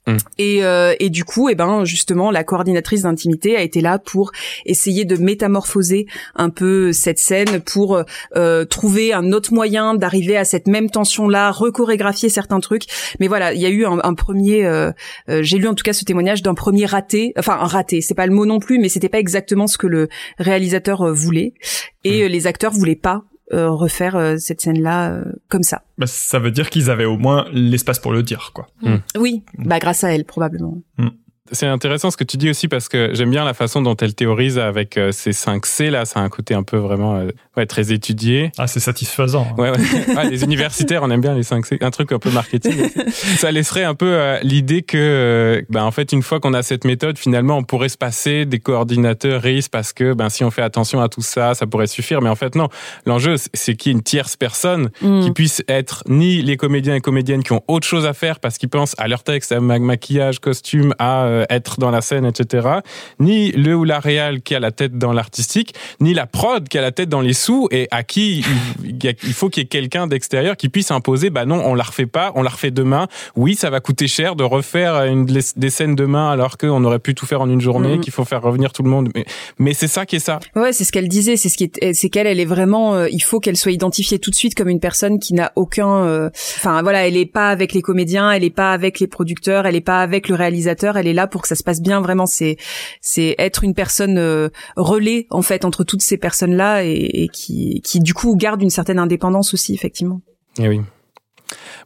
[0.07, 0.17] Mm.
[0.37, 4.31] Et, euh, et du coup, eh ben justement, la coordinatrice d'intimité a été là pour
[4.65, 8.03] essayer de métamorphoser un peu cette scène, pour
[8.35, 12.83] euh, trouver un autre moyen d'arriver à cette même tension-là, recorégraphier certains trucs.
[13.19, 14.91] Mais voilà, il y a eu un, un premier, euh,
[15.29, 18.13] euh, j'ai lu en tout cas ce témoignage d'un premier raté, enfin un raté, c'est
[18.13, 21.53] pas le mot non plus, mais c'était pas exactement ce que le réalisateur euh, voulait,
[22.03, 25.83] et euh, les acteurs voulaient pas euh, refaire euh, cette scène-là euh, comme ça.
[25.97, 28.67] Bah, ça veut dire qu'ils avaient au moins l'espace pour le dire quoi.
[29.17, 30.79] Oui, bah grâce à elle probablement.
[31.51, 34.15] C'est intéressant ce que tu dis aussi parce que j'aime bien la façon dont elle
[34.15, 37.27] théorise avec euh, ces 5 C là, ça a un côté un peu vraiment euh,
[37.55, 38.51] ouais, très étudié.
[38.57, 39.47] Ah c'est satisfaisant.
[39.57, 40.15] Ouais, ouais.
[40.15, 42.73] Ouais, les universitaires, on aime bien les 5 C, un truc un peu marketing.
[42.85, 43.11] aussi.
[43.37, 46.63] Ça laisserait un peu euh, l'idée que, euh, ben, en fait, une fois qu'on a
[46.63, 50.49] cette méthode, finalement, on pourrait se passer des coordinateurs RIS parce que, ben, si on
[50.49, 52.21] fait attention à tout ça, ça pourrait suffire.
[52.21, 52.69] Mais en fait, non.
[53.05, 55.21] L'enjeu, c'est- c'est qu'il y ait une tierce personne Mm.
[55.21, 58.57] qui puisse être ni les comédiens et comédiennes qui ont autre chose à faire parce
[58.57, 62.25] qu'ils pensent à leur texte, à ma- maquillage, costume, à euh, être dans la scène,
[62.25, 62.67] etc.
[63.19, 66.77] Ni le ou la réal qui a la tête dans l'artistique, ni la prod qui
[66.77, 68.43] a la tête dans les sous et à qui
[68.83, 72.05] il, faut qu'il y ait quelqu'un d'extérieur qui puisse imposer, bah non, on la refait
[72.05, 73.07] pas, on la refait demain.
[73.35, 77.15] Oui, ça va coûter cher de refaire une, des scènes demain alors qu'on aurait pu
[77.15, 78.01] tout faire en une journée, Mhm.
[78.01, 79.09] qu'il faut faire revenir tout le monde.
[79.15, 79.25] Mais,
[79.59, 80.39] mais c'est ça qui est ça.
[80.55, 83.07] Ouais, c'est ce qu'elle disait, c'est ce qui est, c'est qu'elle, elle est vraiment, euh,
[83.11, 86.29] il faut qu'elle soit identifiée tout de suite comme une personne qui n'a aucun, euh,
[86.57, 89.75] enfin voilà, elle est pas avec les comédiens, elle est pas avec les producteurs, elle
[89.75, 92.01] est pas avec le réalisateur, elle est là pour que ça se passe bien.
[92.01, 92.57] Vraiment, c'est,
[93.01, 97.27] c'est être une personne euh, relais en fait entre toutes ces personnes là et, et
[97.29, 100.21] qui, qui du coup garde une certaine indépendance aussi effectivement.
[100.59, 100.81] Eh oui.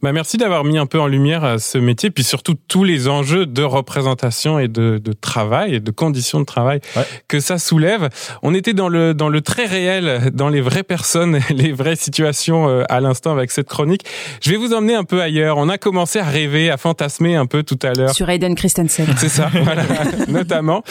[0.02, 3.08] Bah merci d'avoir mis un peu en lumière euh, ce métier, puis surtout tous les
[3.08, 7.04] enjeux de représentation et de, de travail et de conditions de travail Ouais.
[7.28, 8.10] que ça soulève.
[8.44, 12.70] On était dans le dans le très réel, dans les vraies personnes, les vraies situations
[12.70, 14.06] euh, à l'instant avec cette chronique.
[14.42, 15.58] Je vais vous emmener un peu ailleurs.
[15.58, 18.14] On a commencé à rêver, à fantasmer un peu tout à l'heure.
[18.16, 19.08] Sur Aiden Christensen.
[19.18, 19.84] C'est ça, voilà,
[20.28, 20.84] notamment.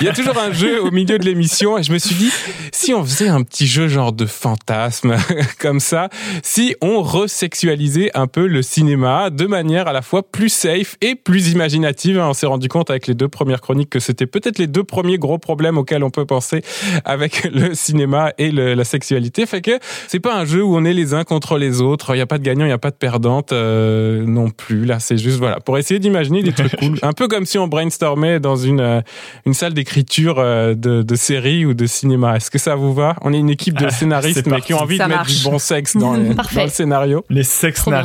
[0.00, 2.30] Il y a toujours un jeu au milieu de l'émission et je me suis dit,
[2.72, 5.16] si on faisait un petit jeu genre de fantasme
[5.58, 6.08] comme ça,
[6.42, 11.14] si on resexualisait un peu le cinéma de manière à la fois plus safe et
[11.14, 12.18] plus imaginative.
[12.18, 15.18] On s'est rendu compte avec les deux premières chroniques que c'était peut-être les deux premiers
[15.18, 16.62] gros problèmes auxquels on peut penser
[17.04, 19.46] avec le cinéma et la sexualité.
[19.46, 22.14] Fait que c'est pas un jeu où on est les uns contre les autres.
[22.14, 24.84] Il n'y a pas de gagnant, il n'y a pas de perdante euh, non plus.
[24.84, 26.98] Là, c'est juste voilà pour essayer d'imaginer des trucs cool.
[27.02, 29.00] Un peu comme si on brainstormait dans une euh,
[29.46, 32.36] une salle d'écriture euh, de, de série ou de cinéma.
[32.36, 33.16] Est-ce que ça vous va?
[33.22, 35.96] On est une équipe de scénaristes mais qui ont envie de mettre du bon sexe
[35.96, 37.24] dans, dans le scénario.
[37.30, 37.44] Les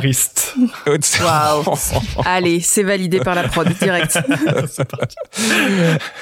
[0.01, 0.55] sexnaristes.
[1.21, 1.63] Waouh.
[2.25, 4.19] Allez, c'est validé par la prod direct.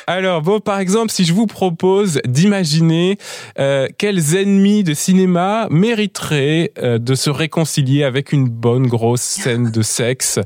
[0.07, 3.17] Alors bon, par exemple, si je vous propose d'imaginer
[3.59, 9.71] euh, quels ennemis de cinéma mériteraient euh, de se réconcilier avec une bonne grosse scène
[9.71, 10.37] de sexe?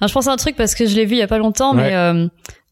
[0.00, 1.38] Alors, je pense à un truc parce que je l'ai vu il y a pas
[1.38, 2.26] longtemps, mais euh,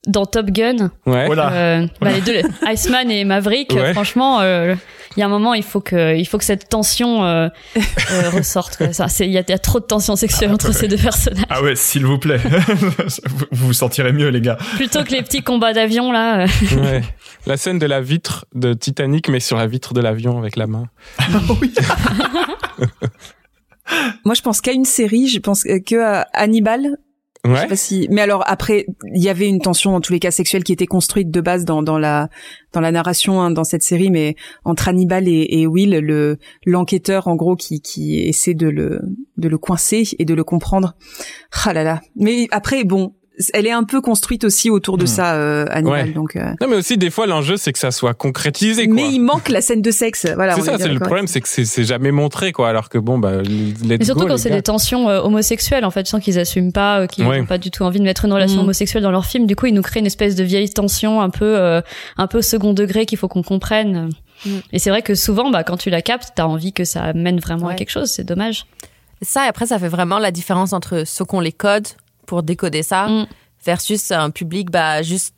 [0.06, 1.26] dans Top Gun, ouais.
[1.30, 3.92] euh, bah, les deux, Iceman et Maverick, Ouais.
[3.92, 4.74] franchement, euh,
[5.16, 8.30] il y a un moment, il faut que, il faut que cette tension euh, euh,
[8.32, 8.78] ressorte.
[9.20, 11.44] Il y, y a trop de tension sexuelle entre ces deux personnages.
[11.48, 12.38] Ah ouais, s'il vous plaît.
[13.52, 14.58] vous vous sentirez mieux, les gars.
[14.76, 16.40] Plutôt que les petits combats d'avion là.
[16.42, 16.46] euh.
[16.76, 17.02] Ouais.
[17.46, 20.66] La scène de la vitre de Titanic, mais sur la vitre de l'avion avec la
[20.66, 20.84] main.
[24.24, 26.96] Moi, je pense qu'à une série, je pense que à Hannibal.
[27.48, 27.68] Je sais Ouais.
[27.68, 30.64] pas si- Mais alors après, il y avait une tension dans tous les cas sexuelle
[30.64, 32.28] qui était construite de base dans, dans la
[32.72, 37.28] dans la narration hein, dans cette série, mais entre Hannibal et, et Will, le l'enquêteur
[37.28, 39.00] en gros qui qui essaie de le
[39.36, 40.96] de le coincer et de le comprendre.
[41.64, 42.00] Ah là là.
[42.16, 43.14] Mais après, bon,
[43.52, 45.08] elle est un peu construite aussi autour de Hmm.
[45.08, 45.66] ça, euh.
[45.82, 46.10] Ouais.
[46.10, 46.36] Donc.
[46.36, 48.86] euh, Non, mais aussi des fois l'enjeu c'est que ça soit concrétisé.
[48.86, 48.94] Quoi.
[48.94, 50.26] Mais il manque la scène de sexe.
[50.34, 50.54] Voilà.
[50.54, 52.68] c'est ça, c'est le problème, c'est que c'est jamais montré, quoi.
[52.68, 55.90] Alors que bon, bah, let's Mais surtout go, quand c'est des tensions euh, homosexuelles, en
[55.90, 57.38] fait, tu sens qu'ils assument pas, euh, qu'ils Ouais.
[57.40, 58.64] n'ont pas du tout envie de mettre une relation Mm.
[58.64, 59.46] homosexuelle dans leur film.
[59.46, 61.80] Du coup, ils nous créent une espèce de vieille tension un peu, euh,
[62.16, 64.10] un peu second degré qu'il faut qu'on comprenne.
[64.44, 64.50] Mm.
[64.72, 67.38] Et c'est vrai que souvent, bah, quand tu la captes, t'as envie que ça mène
[67.38, 68.10] vraiment à quelque chose.
[68.10, 68.66] C'est dommage.
[69.22, 71.86] Ça, et après, ça fait vraiment la différence entre ceux qu'on les code
[72.26, 73.26] pour décoder ça Mm.
[73.64, 75.34] versus un public bah, juste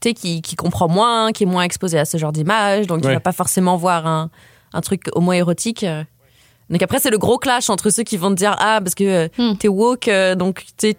[0.00, 3.14] qui, qui comprend moins, qui est moins exposé à ce genre d'image, donc qui Ouais.
[3.14, 4.30] va pas forcément voir un,
[4.72, 5.84] un truc homo-érotique.
[6.70, 9.04] Donc après, c'est le gros clash entre ceux qui vont te dire Ah, parce que
[9.04, 9.56] euh, Mm.
[9.58, 10.96] t'es woke, euh, donc tu sais,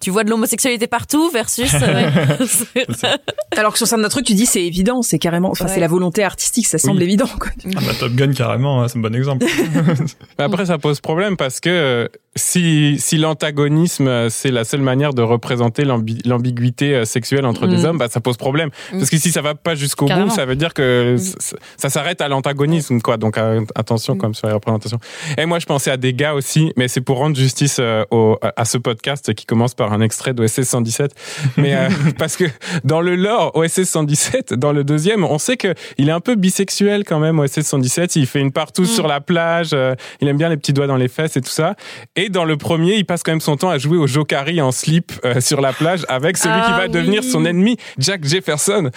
[0.00, 1.74] tu vois de l'homosexualité partout versus.
[1.74, 2.10] euh,
[3.56, 5.72] Alors que sur certains trucs, tu dis c'est évident, c'est carrément, enfin Ouais.
[5.74, 7.04] c'est la volonté artistique, ça semble Oui.
[7.04, 7.26] évident.
[7.38, 7.50] Quoi.
[7.76, 9.44] Ah bah, Top Gun, carrément, hein, c'est un bon exemple.
[10.38, 12.08] Après, ça pose problème parce que
[12.38, 17.70] si, si l'antagonisme, c'est la seule manière de représenter l'ambi- l'ambiguïté euh, sexuelle entre Mm.
[17.70, 18.68] des hommes, bah, ça pose problème.
[18.92, 18.98] Mm.
[18.98, 22.20] Parce que si ça va pas jusqu'au bout, ça veut dire que c- ça s'arrête
[22.20, 23.16] à l'antagonisme, quoi.
[23.16, 24.18] Donc, euh, attention, Mm.
[24.18, 24.98] comme sur les représentations.
[25.36, 28.38] Et moi, je pensais à des gars aussi, mais c'est pour rendre justice euh, au,
[28.56, 31.12] à ce podcast qui commence par un extrait d'OSS 117.
[31.56, 32.44] Mais, euh, parce que
[32.84, 36.34] dans le lore OSS 117, dans le deuxième, on sait que il est un peu
[36.36, 38.16] bisexuel quand même, OSS 117.
[38.16, 39.74] Il fait une partout sur la plage,
[40.20, 41.74] il aime bien les petits doigts dans les fesses et tout ça.
[42.16, 44.72] Et dans le premier, il passe quand même son temps à jouer au jokari en
[44.72, 48.90] slip euh, sur la plage avec celui qui Ah va devenir son ennemi, Jack Jefferson.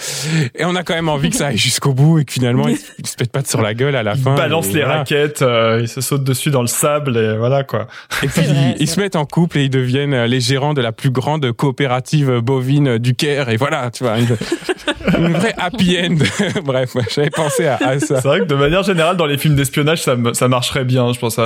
[0.56, 2.78] Et on a quand même envie que ça aille jusqu'au bout et que finalement, il,
[2.78, 4.36] se- il se pète pas sur la gueule à la Il fin.
[4.36, 4.98] balance Et les voilà.
[5.00, 7.88] raquettes, euh, il se saute dessus dans le sable et voilà quoi.
[8.24, 10.82] Et puis, vrai, ils se mettent en couple et ils deviennent euh, les gérants de
[10.82, 13.50] la plus grande coopérative bovine du Caire.
[13.50, 14.28] Et voilà, tu vois, une,
[15.18, 16.16] une vraie happy end.
[16.66, 18.22] Bref, j'avais pensé à, à ça.
[18.22, 21.12] C'est vrai que de manière générale, dans les films d'espionnage, ça, marcherait bien.
[21.14, 21.40] Je pense.
[21.40, 21.46] à-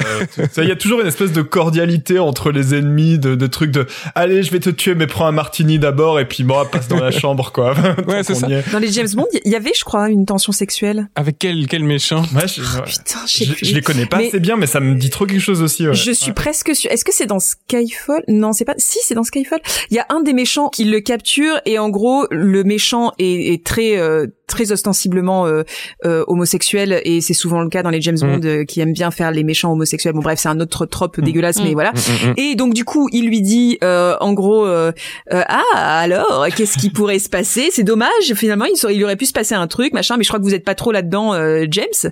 [0.51, 1.41] ça- Il y a toujours une espèce de
[1.75, 5.27] cordialité entre les ennemis, de, de trucs de allez, je vais te tuer, mais prends
[5.27, 7.73] un martini d'abord et puis moi passe dans la chambre quoi.
[8.07, 8.47] Ouais, c'est ça.
[8.71, 11.09] Dans les James Bond, il y avait, je crois, une tension sexuelle.
[11.15, 12.83] Avec quel, quel méchant Ouais, je, ouais.
[12.85, 15.61] Putain, je Je- les connais pas assez bien, mais ça me dit trop quelque chose
[15.61, 15.87] aussi.
[15.87, 15.93] Ouais.
[15.93, 16.33] Je suis Ouais.
[16.33, 16.91] presque sûre.
[16.91, 18.23] Est-ce que c'est dans Skyfall?
[18.27, 18.73] Non, c'est pas.
[18.77, 19.59] Si, c'est dans Skyfall.
[19.91, 23.53] Il y a un des méchants qui le capture et en gros, le méchant est,
[23.53, 25.63] est très euh, très ostensiblement euh,
[26.05, 28.27] euh, homosexuel et c'est souvent le cas dans les James Mm.
[28.27, 30.13] Bond euh, qui aiment bien faire les méchants homosexuels.
[30.13, 31.63] Bon bref, c'est un autre trope dégueulasse, Mm.
[31.63, 31.91] mais voilà.
[31.91, 32.33] Mm, mm.
[32.37, 34.91] Et donc du coup, il lui dit euh, en gros euh,
[35.33, 35.63] euh, ah
[35.99, 37.69] alors qu'est-ce qui pourrait se passer?
[37.71, 40.45] C'est dommage finalement il, aurait pu se passer un truc machin mais je crois que
[40.45, 41.33] vous êtes pas trop là-dedans
[41.69, 42.11] James.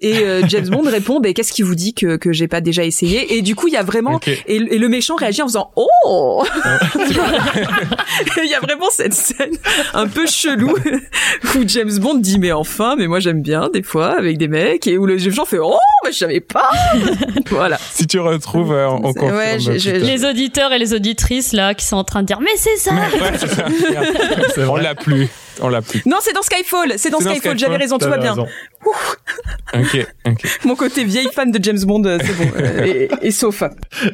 [0.00, 3.36] Et James Bond répond ben qu'est-ce qui vous dit que que j'ai pas déjà essayé?
[3.36, 6.44] Et du coup, il y a vraiment et, et le méchant réagit en faisant oh
[8.44, 9.56] Il y a vraiment cette scène
[9.94, 10.74] un peu chelou
[11.56, 14.86] où James Bond dit mais enfin mais moi j'aime bien des fois avec des mecs
[14.86, 16.70] et où le méchant fait oh mais je savais pas
[17.50, 19.36] voilà Si tu retrouves, euh, on C'est- confirme.
[19.38, 20.04] ouais, je- je- putain.
[20.06, 22.92] Les auditeurs et les auditrices là qui sont en train de dire mais c'est ça.
[22.92, 23.64] Ouais, c'est ça.
[24.54, 24.82] C'est On vrai.
[24.82, 25.28] l'a plus.
[25.60, 26.02] On l'a plus.
[26.06, 26.94] Non, c'est dans Skyfall.
[26.96, 27.58] C'est dans Skyfall.
[27.58, 28.34] J'avais raison, tout va bien.
[29.74, 30.58] Ok, ok.
[30.64, 32.50] Mon côté vieille fan de James Bond, euh, c'est bon.
[32.58, 33.62] euh, et, et sauf.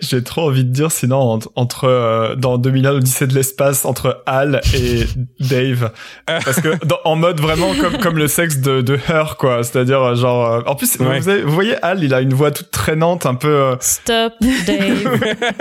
[0.01, 4.23] J'ai trop envie de dire sinon entre, entre euh, dans 2001 l'Odyssée de l'espace entre
[4.27, 5.05] Hal et
[5.41, 5.91] Dave
[6.27, 10.03] parce que dans- en mode vraiment comme comme le sexe de de Her quoi c'est-à-dire
[10.03, 11.19] euh, genre euh, en plus Ouais.
[11.21, 14.35] vous, avez- vous voyez Hal il a une voix toute traînante un peu euh, Stop,
[14.67, 15.21] Dave.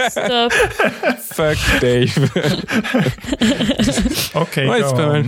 [0.10, 0.54] Stop.
[1.34, 2.18] Fuck Dave.
[4.36, 5.26] ok Ouais, c'est pas mal.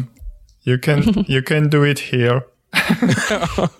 [0.69, 2.39] You can you can do it here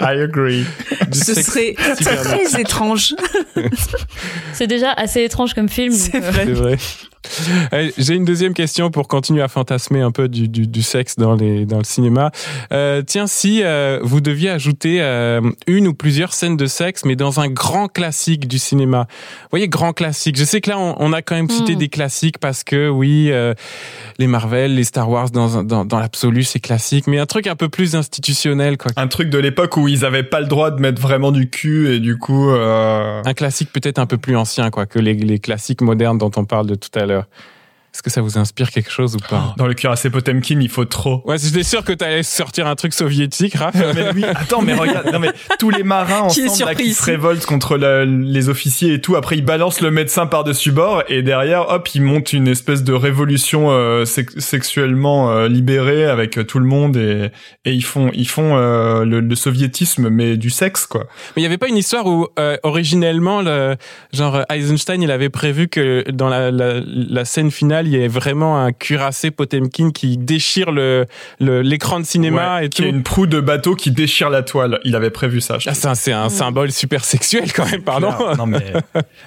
[0.02, 0.66] I agree
[1.12, 3.16] Du Ce serait très étrange.
[4.54, 5.94] C'est déjà assez étrange comme film.
[5.94, 6.46] C'est euh, vrai.
[6.46, 6.78] C'est vrai.
[7.74, 11.16] Euh, J'ai une deuxième question pour continuer à fantasmer un peu du, du, du sexe
[11.18, 12.32] dans, les, dans le cinéma.
[12.72, 17.16] Euh, tiens, si euh, vous deviez ajouter euh, une ou plusieurs scènes de sexe, mais
[17.16, 19.08] dans un grand classique du cinéma.
[19.10, 20.38] Vous voyez, grand classique.
[20.38, 21.80] Je sais que là, on, on a quand même cité Mm.
[21.80, 23.54] des classiques parce que, oui, euh,
[24.18, 27.06] les Marvel, les Star Wars, dans, dans, dans l'absolu, c'est classique.
[27.06, 28.92] Mais un truc un peu plus institutionnel, quoi.
[28.96, 31.94] un truc de l'époque où ils avaient pas le droit de mettre vraiment du cul
[31.94, 35.40] et du coup euh, Un classique peut-être un peu plus ancien, quoi, que les, les
[35.40, 37.26] classiques modernes dont on parle de tout à l'heure.
[37.94, 40.86] Est-ce que ça vous inspire quelque chose ou pas dans le cuirassé Potemkin il faut
[40.86, 43.76] trop Ouais, j'étais sûr que t'allais sortir un truc soviétique, Raph.
[43.96, 47.04] mais oui, attends, mais regarde, non mais tous les marins Qui ensemble là, qui se
[47.04, 51.24] révoltent contre la- les officiers et tout, après ils balancent le médecin par-dessus bord et
[51.24, 56.44] derrière, hop, ils montent une espèce de révolution euh, sex- sexuellement euh, libérée avec euh,
[56.44, 57.32] tout le monde et,
[57.66, 61.06] et ils font ils font euh, le, le soviétisme mais du sexe quoi.
[61.36, 63.76] Mais il y avait pas une histoire où euh, originellement, le,
[64.14, 68.08] genre Eisenstein, il avait prévu que dans la, la, la scène finale, il y ait
[68.08, 71.06] vraiment un cuirassé Potemkin qui déchire le
[71.40, 72.88] le- l'écran de cinéma Ouais, et qui tout.
[72.88, 74.80] a une proue de bateau qui déchire la toile.
[74.84, 75.58] Il avait prévu ça.
[75.60, 78.14] je Ah, c'est un, c'est un symbole super sexuel quand même, pardon.
[78.38, 78.74] Non mais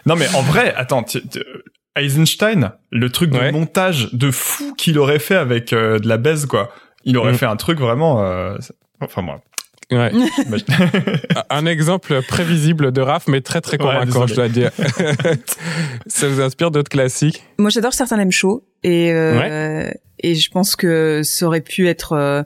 [0.06, 1.04] non mais en vrai, attends,
[1.96, 3.52] Eisenstein, le truc de Ouais.
[3.52, 6.70] montage de fou qu'il aurait fait avec euh, de la baise quoi.
[7.04, 7.36] Il aurait Mm.
[7.36, 8.56] fait un truc vraiment euh,
[9.00, 9.40] enfin moi.
[9.92, 10.10] Ouais.
[11.50, 14.70] Un exemple prévisible de Raph, mais très très Ouais, convaincant, je dois dire.
[16.06, 17.42] ça vous inspire d'autres classiques?
[17.58, 19.90] Moi, j'adore certains M show et euh,
[20.20, 22.42] et je pense que ça aurait pu être euh,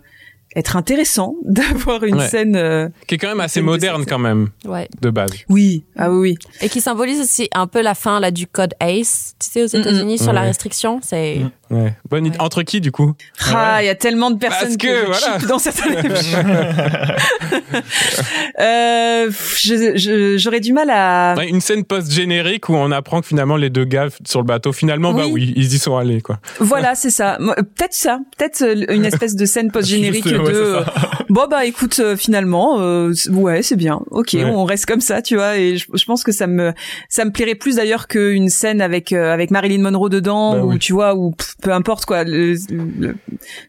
[0.54, 2.28] être intéressant d'avoir une Ouais.
[2.28, 2.56] scène.
[2.56, 4.88] euh, Qui est quand même assez moderne quand même, Ouais.
[5.02, 5.30] de base.
[5.50, 6.38] Oui, ah oui, oui.
[6.62, 9.66] Et qui symbolise aussi un peu la fin là du code ACE, tu sais, aux
[9.66, 9.80] Mm, mm.
[9.82, 10.46] États-Unis sur la Ouais.
[10.48, 11.00] restriction.
[11.02, 11.50] C'est Mm.
[11.70, 11.94] Ouais.
[12.08, 12.36] Bonne idée.
[12.38, 12.44] Ouais.
[12.44, 13.14] Entre qui, du coup?
[13.52, 15.38] Ah, il y a tellement de personnes Parce que, je voilà.
[15.48, 15.70] dans show.
[18.60, 21.34] euh, pff, je- je- j'aurais du mal à.
[21.36, 24.72] Ouais, Une scène post-générique où on apprend que finalement les deux gars sur le bateau,
[24.72, 25.30] finalement, bah Oui.
[25.32, 26.38] oui, ils y sont allés, quoi.
[26.60, 27.36] Voilà, c'est ça.
[27.40, 30.38] Moi, Peut-être ça, peut-être euh, une espèce de scène post-générique de.
[30.38, 30.80] ouais, c'est euh,
[31.28, 34.00] bon bah écoute, euh, finalement, euh, ouais, c'est bien.
[34.10, 34.44] Ok, Ouais.
[34.44, 35.56] on reste comme ça, tu vois.
[35.58, 36.72] Et je, je pense que ça me
[37.08, 40.70] ça me plairait plus d'ailleurs qu'une scène avec euh, avec Marilyn Monroe dedans, Bah ou
[40.72, 40.78] oui.
[40.78, 42.24] tu vois, ou pff, peu importe quoi.
[42.24, 43.16] le- le-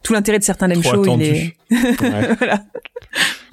[0.03, 1.55] tout l'intérêt de certains Trop shows, il est.
[1.71, 2.35] Ouais.
[2.39, 2.59] voilà.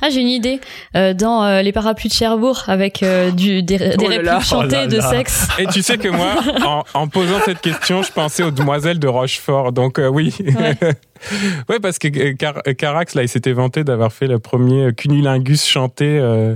[0.03, 0.61] Ah, j'ai une idée.
[0.97, 4.41] Euh, dans euh, les parapluies de Cherbourg, avec euh, du, des, des Oh répliques là.
[4.41, 5.11] chantées Oh là de là.
[5.11, 5.49] sexe.
[5.59, 6.35] Et tu sais que moi,
[6.66, 9.72] en, en posant cette question, je pensais aux demoiselles de Rochefort.
[9.72, 10.35] Donc euh, oui.
[10.41, 10.76] Ouais.
[11.69, 14.93] Ouais, parce que euh, Car- euh, Carax, là, il s'était vanté d'avoir fait le premier
[14.95, 16.55] cunilingus chanté euh,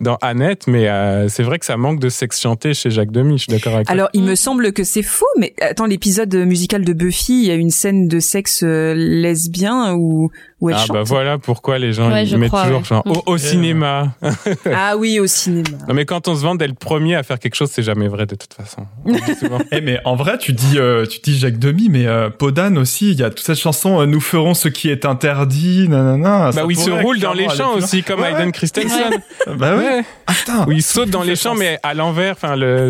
[0.00, 3.38] dans Annette, mais euh, c'est vrai que ça manque de sexe chanté chez Jacques Demy,
[3.38, 3.92] je suis d'accord avec toi.
[3.94, 4.26] Alors, il Mm.
[4.26, 7.70] me semble que c'est faux, mais attends, l'épisode musical de Buffy, il y a une
[7.70, 10.30] scène de sexe euh, lesbien où
[10.60, 10.92] où elle Ah chante.
[10.94, 12.84] bah voilà pourquoi les gens Ouais, ils mettent crois, toujours ouais.
[12.84, 13.38] genre, au, au Mm.
[13.38, 14.14] cinéma.
[14.72, 15.68] Ah oui, au cinéma.
[15.88, 18.06] Non mais quand on se vante d'être le premier à faire quelque chose, c'est jamais
[18.06, 18.86] vrai de toute façon.
[19.72, 23.10] Eh mais en vrai, tu dis, euh, tu dis Jacques Demy, mais euh, Podane aussi,
[23.10, 26.50] il y a toute cette chanson euh, "Nous ferons ce qui est interdit", nanana.
[26.54, 28.50] bah où il se roule dans les champs aussi, comme ouais.
[28.52, 29.10] Christensen.
[29.46, 29.56] loin.
[29.56, 29.84] Bah ouais.
[29.98, 30.04] Ouais.
[30.48, 30.64] Ah.
[30.66, 32.32] Où il saute dans les champs, mais à l'envers.
[32.32, 32.88] Enfin le.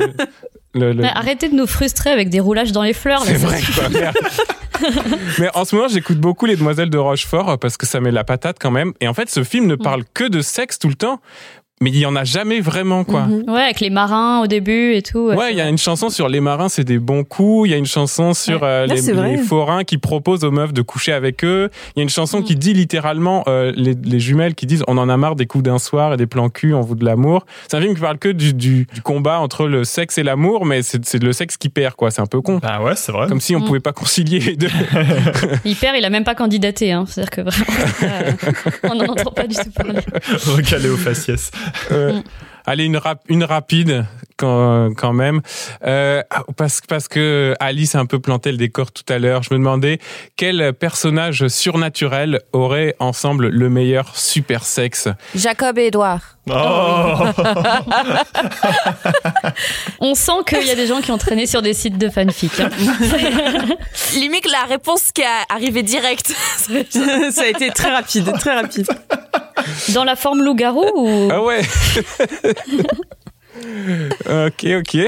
[0.75, 3.23] le, le- Ouais, arrêtez de nous frustrer avec des roulages dans les fleurs.
[3.25, 3.61] C'est vrai.
[3.75, 3.85] quoi.
[5.39, 8.25] Mais en ce moment, j'écoute beaucoup les Demoiselles de Rochefort parce que ça met la
[8.25, 8.93] patate quand même.
[9.01, 11.21] Et en fait, ce film ne parle que de sexe tout le temps,
[11.83, 13.23] mais il y en a jamais vraiment quoi.
[13.23, 13.45] Mhm.
[13.49, 15.29] Ouais, avec les marins au début et tout.
[15.33, 17.69] Ouais, il y a une chanson sur les marins, c'est des bons coups.
[17.69, 18.69] Il y a une chanson sur Ouais.
[18.69, 21.69] euh, Là, les, les forains qui proposent aux meufs de coucher avec eux.
[21.95, 22.45] Il y a une chanson Mm.
[22.45, 25.65] qui dit littéralement euh, les, les jumelles qui disent on en a marre des coups
[25.65, 27.45] d'un soir et des plans cul, on veut de l'amour.
[27.69, 30.65] C'est un film qui parle que du, du, du combat entre le sexe et l'amour,
[30.65, 32.11] mais c'est c'est le sexe qui perd quoi.
[32.13, 32.59] C'est un peu con.
[32.63, 33.27] Bah ouais, c'est vrai.
[33.29, 33.65] Comme si on Mm.
[33.65, 34.69] pouvait pas concilier les deux.
[35.65, 36.93] Hyper, il a même pas candidaté.
[36.93, 37.05] Hein.
[37.09, 37.67] C'est-à-dire que vraiment,
[38.03, 38.33] euh,
[38.91, 40.01] on n'en entend pas du tout parler.
[40.47, 41.51] Recalé au faciès.
[41.91, 42.23] Ouais.
[42.67, 44.05] Allez, une, rap, une rapide
[44.37, 45.41] quand, quand même.
[45.85, 46.23] Euh,
[46.57, 49.43] parce, parce que Alice a un peu planté le décor tout à l'heure.
[49.43, 49.99] Je me demandais
[50.37, 55.09] quel personnage surnaturel aurait ensemble le meilleur super sexe?
[55.35, 56.21] Jacob et Edouard.
[56.51, 56.53] Oh
[60.01, 62.59] On sent qu'il y a des gens qui ont traîné sur des sites de fanfic.
[62.59, 62.69] hein.
[64.15, 66.35] Limite la réponse qui est arrivée directe.
[67.31, 68.87] Ça a été très rapide, très rapide.
[69.91, 71.29] Dans la forme loup-garou ou...
[71.31, 71.61] Ah ouais
[74.29, 74.99] Ok, ok.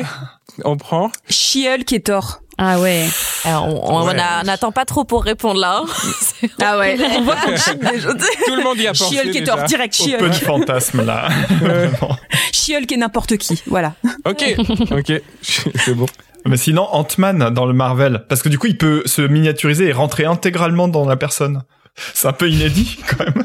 [0.65, 1.11] On prend.
[1.29, 2.41] She-Hulk et Thor.
[2.59, 3.05] Ah ouais.
[3.45, 4.15] Alors, on on Ouais.
[4.45, 5.83] n'attend pas trop pour répondre là.
[5.83, 6.49] hein.
[6.63, 8.15] Ah ouais, on voit qu'on chie déjà.
[8.47, 9.57] Tout le monde y a pensé She-Hulk et déjà.
[9.57, 10.45] Thor, direct Peu de She-Hulk.
[10.45, 11.29] fantasmes là.
[11.61, 12.17] Vraiment.
[12.53, 13.95] She-Hulk et n'importe qui, voilà.
[14.25, 14.45] Ok,
[14.93, 16.07] ok, c'est bon.
[16.47, 19.93] Mais sinon, Ant-Man dans le Marvel, parce que du coup, il peut se miniaturiser et
[19.93, 21.63] rentrer intégralement dans la personne.
[22.15, 23.45] C'est un peu inédit quand même.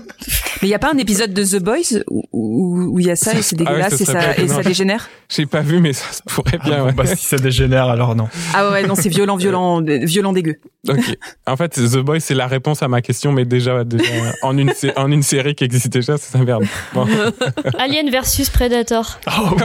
[0.61, 3.11] Mais il y a pas un épisode de The Boys où où- où il y
[3.11, 5.61] a ça et c'est Ah ouais, dégueulasse ça et, ça, et ça dégénère J'ai pas
[5.61, 6.77] vu, mais ça se pourrait bien.
[6.79, 6.91] Ah, ouais.
[6.91, 8.27] bah, si ça dégénère, alors non.
[8.55, 10.55] Ah ouais, non, c'est violent, violent, violent dégueu.
[10.87, 11.15] Ok.
[11.45, 14.03] En fait, The Boy, c'est la réponse à ma question, mais déjà, déjà
[14.41, 16.65] en une en une série qui existe déjà, c'est un verbe.
[16.95, 17.07] Bon.
[17.77, 19.19] Alien versus Predator.
[19.27, 19.55] Oh,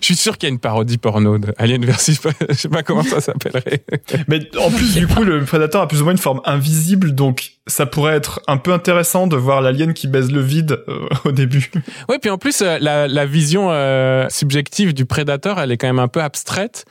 [0.00, 2.82] Je suis sûr qu'il y a une parodie porno de Alien versus, je sais pas
[2.84, 3.82] comment ça s'appellerait.
[4.28, 7.52] Mais en plus, du coup, le prédateur a plus ou moins une forme invisible, donc
[7.66, 11.32] ça pourrait être un peu intéressant de voir l'alien qui baise le vide euh, au
[11.32, 11.70] début.
[12.08, 15.86] Ouais, puis en plus, euh, la, la vision euh, subjective du prédateur, elle est quand
[15.86, 16.84] même un peu abstraite.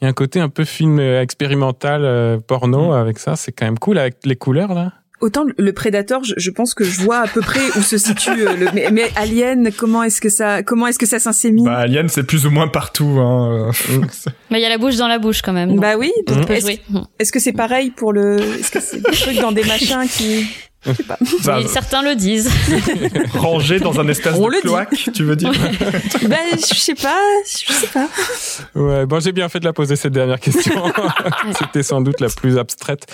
[0.00, 3.80] Il y a un côté un peu film expérimental porno avec ça, c'est quand même
[3.80, 4.92] cool avec les couleurs là.
[5.20, 8.46] Autant le Predator, je, je pense que je vois à peu près où se situe
[8.46, 8.68] euh, le.
[8.72, 11.64] Mais, mais Alien, comment est-ce que ça, comment est-ce que ça s'insémine?
[11.64, 13.18] Bah, Alien, c'est plus ou moins partout.
[13.18, 13.70] Hein.
[14.50, 15.78] Mais il y a la bouche dans la bouche quand même.
[15.80, 16.12] Bah oui.
[16.26, 16.80] peut Est-ce jouer.
[17.18, 20.46] est-ce que c'est pareil pour le Est-ce que c'est des trucs dans des machins qui
[21.42, 22.48] Ça, Et certains le disent.
[23.34, 25.50] rangé dans un espèce On de cloaque, tu veux dire
[26.28, 28.08] Bah je sais pas, je sais pas.
[28.76, 30.84] Ouais, bon, j'ai bien fait de la poser cette dernière question.
[31.58, 33.06] C'était sans doute la plus abstraite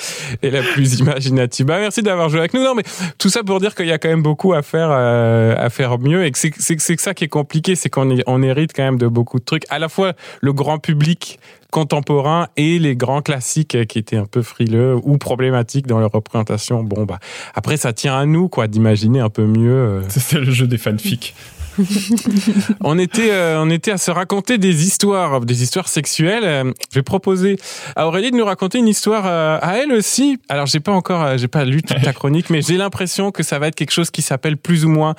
[0.42, 1.64] et la plus imaginative.
[1.64, 2.62] Bah, merci d'avoir joué avec nous.
[2.62, 2.84] Non, mais
[3.18, 5.98] tout ça pour dire qu'il y a quand même beaucoup à faire, euh, à faire
[5.98, 9.08] mieux et que c'est, ça qui est compliqué, c'est qu'on on hérite quand même de
[9.08, 9.64] beaucoup de trucs.
[9.70, 10.12] À la fois
[10.42, 11.38] le grand public
[11.74, 16.84] contemporain et les grands classiques qui étaient un peu frileux ou problématiques dans leur représentation.
[16.84, 17.18] Bon, bah,
[17.52, 19.72] après, ça tient à nous, quoi, d'imaginer un peu mieux.
[19.72, 21.34] euh, C'est le jeu des fanfics.
[22.80, 26.44] on était, euh, on était à se raconter des histoires, des histoires sexuelles.
[26.44, 27.56] Euh, je vais proposer
[27.96, 30.38] à Aurélie de nous raconter une histoire euh, à elle aussi.
[30.48, 33.58] Alors j'ai pas encore, j'ai pas lu toute ta chronique, mais j'ai l'impression que ça
[33.58, 35.14] va être quelque chose qui s'appelle plus ou moins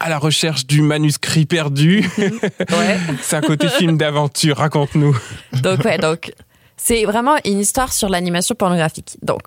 [0.00, 2.08] à la recherche du manuscrit perdu.
[2.76, 2.98] Ouais.
[3.22, 4.58] C'est un côté film d'aventure.
[4.58, 5.16] Raconte-nous.
[5.62, 6.32] Donc ouais, donc
[6.76, 9.16] c'est vraiment une histoire sur l'animation pornographique.
[9.22, 9.42] Donc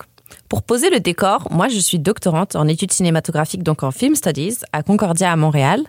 [0.50, 4.58] pour poser le décor, moi je suis doctorante en études cinématographiques, donc en film studies,
[4.74, 5.82] à Concordia à Montréal,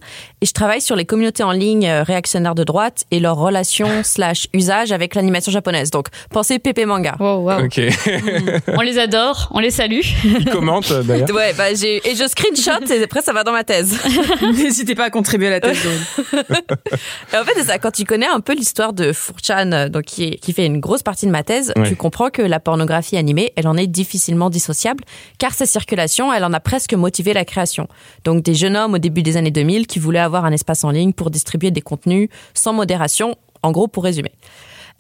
[0.42, 3.88] et je travaille sur les communautés en ligne euh, réactionnaires de droite et leurs relations
[4.04, 5.90] slash usage avec l'animation japonaise.
[5.90, 7.16] Donc pensez Pépé Manga.
[7.18, 7.64] Wow, wow.
[7.64, 7.80] Ok.
[8.76, 10.00] On les adore, on les salue.
[10.24, 11.28] Il commente euh, d'ailleurs.
[11.34, 13.98] Ouais, bah j'ai et je screenshot et après ça va dans ma thèse.
[14.42, 15.78] N'hésitez pas à contribuer à la thèse.
[17.32, 17.78] en fait, c'est ça.
[17.78, 20.80] Quand tu connais un peu l'histoire de Furchan, euh, donc qui, est- qui fait une
[20.80, 21.88] grosse partie de ma thèse, Ouais.
[21.88, 25.05] tu comprends que la pornographie animée, elle en est difficilement dissociable,
[25.38, 27.88] car sa circulation, elle en a presque motivé la création.
[28.24, 30.90] Donc des jeunes hommes au début des années 2000 qui voulaient avoir un espace en
[30.90, 34.32] ligne pour distribuer des contenus sans modération, en gros pour résumer.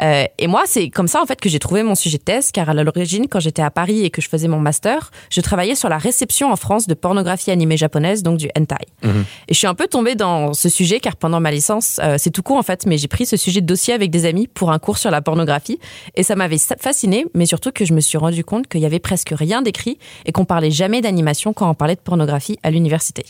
[0.02, 2.52] Euh, et moi, c'est comme ça en fait que j'ai trouvé mon sujet de thèse,
[2.52, 5.74] car à l'origine, quand j'étais à Paris et que je faisais mon master, je travaillais
[5.74, 8.76] sur la réception en France de pornographie animée japonaise, donc du hentai.
[9.02, 12.30] Et je suis un peu tombée dans ce sujet, car pendant ma licence, euh, c'est
[12.30, 14.70] tout court en fait, mais j'ai pris ce sujet de dossier avec des amis pour
[14.70, 15.78] un cours sur la pornographie,
[16.14, 18.98] et ça m'avait fasciné, mais surtout que je me suis rendu compte qu'il y avait
[18.98, 23.24] presque rien d'écrit et qu'on parlait jamais d'animation quand on parlait de pornographie à l'université.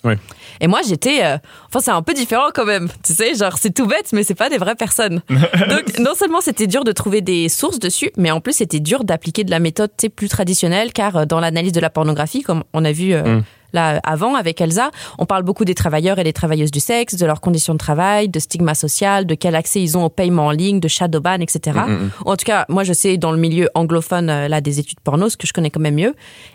[0.60, 3.74] Et moi, j'étais, euh, enfin, c'est un peu différent quand même, tu sais, genre c'est
[3.74, 5.22] tout bête, mais c'est pas des vraies personnes.
[5.28, 9.04] Donc, non seulement c'était dur de trouver des sources dessus, mais en plus c'était dur
[9.04, 12.84] d'appliquer de la méthode plus traditionnelle, car euh, dans l'analyse de la pornographie, comme on
[12.84, 13.42] a vu euh, Mm.
[13.72, 17.26] là avant avec Elsa, on parle beaucoup des travailleurs et des travailleuses du sexe, de
[17.26, 20.50] leurs conditions de travail, de stigma social, de quel accès ils ont au paiement en
[20.50, 21.78] ligne, de shadowban, etc.
[21.86, 22.10] Mm, mm.
[22.26, 25.28] En tout cas, moi je sais dans le milieu anglophone euh, là des études porno,
[25.28, 26.14] ce que je connais quand même mieux,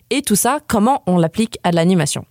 [0.09, 2.25] et tout ça, comment on l'applique à l'animation?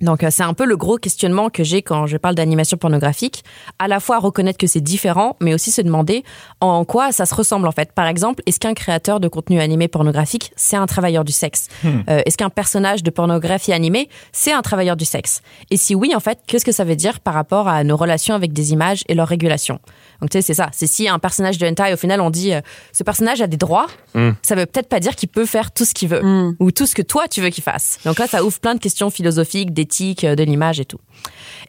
[0.00, 3.44] Donc euh, c'est un peu le gros questionnement que j'ai quand je parle d'animation pornographique,
[3.78, 6.24] à la fois reconnaître que c'est différent, mais aussi se demander
[6.60, 7.92] en quoi ça se ressemble en fait.
[7.92, 11.68] Par exemple, est-ce qu'un créateur de contenu animé pornographique, c'est un travailleur du sexe?
[11.84, 15.42] Euh, Est-ce qu'un personnage de pornographie animée, c'est un travailleur du sexe?
[15.70, 18.34] Et si oui, en fait, qu'est-ce que ça veut dire par rapport à nos relations
[18.34, 19.78] avec des images et leur régulation
[20.24, 20.70] Donc tu sais, c'est ça.
[20.72, 22.62] C'est si un personnage de hentai, au final, on dit euh,
[22.94, 24.30] ce personnage a des droits, Mm.
[24.42, 26.56] ça veut peut-être pas dire qu'il peut faire tout ce qu'il veut Mm.
[26.60, 27.98] ou tout ce que toi tu veux qu'il fasse.
[28.06, 30.98] Donc là, ça ouvre plein de questions philosophiques, d'éthique, euh, de l'image et tout.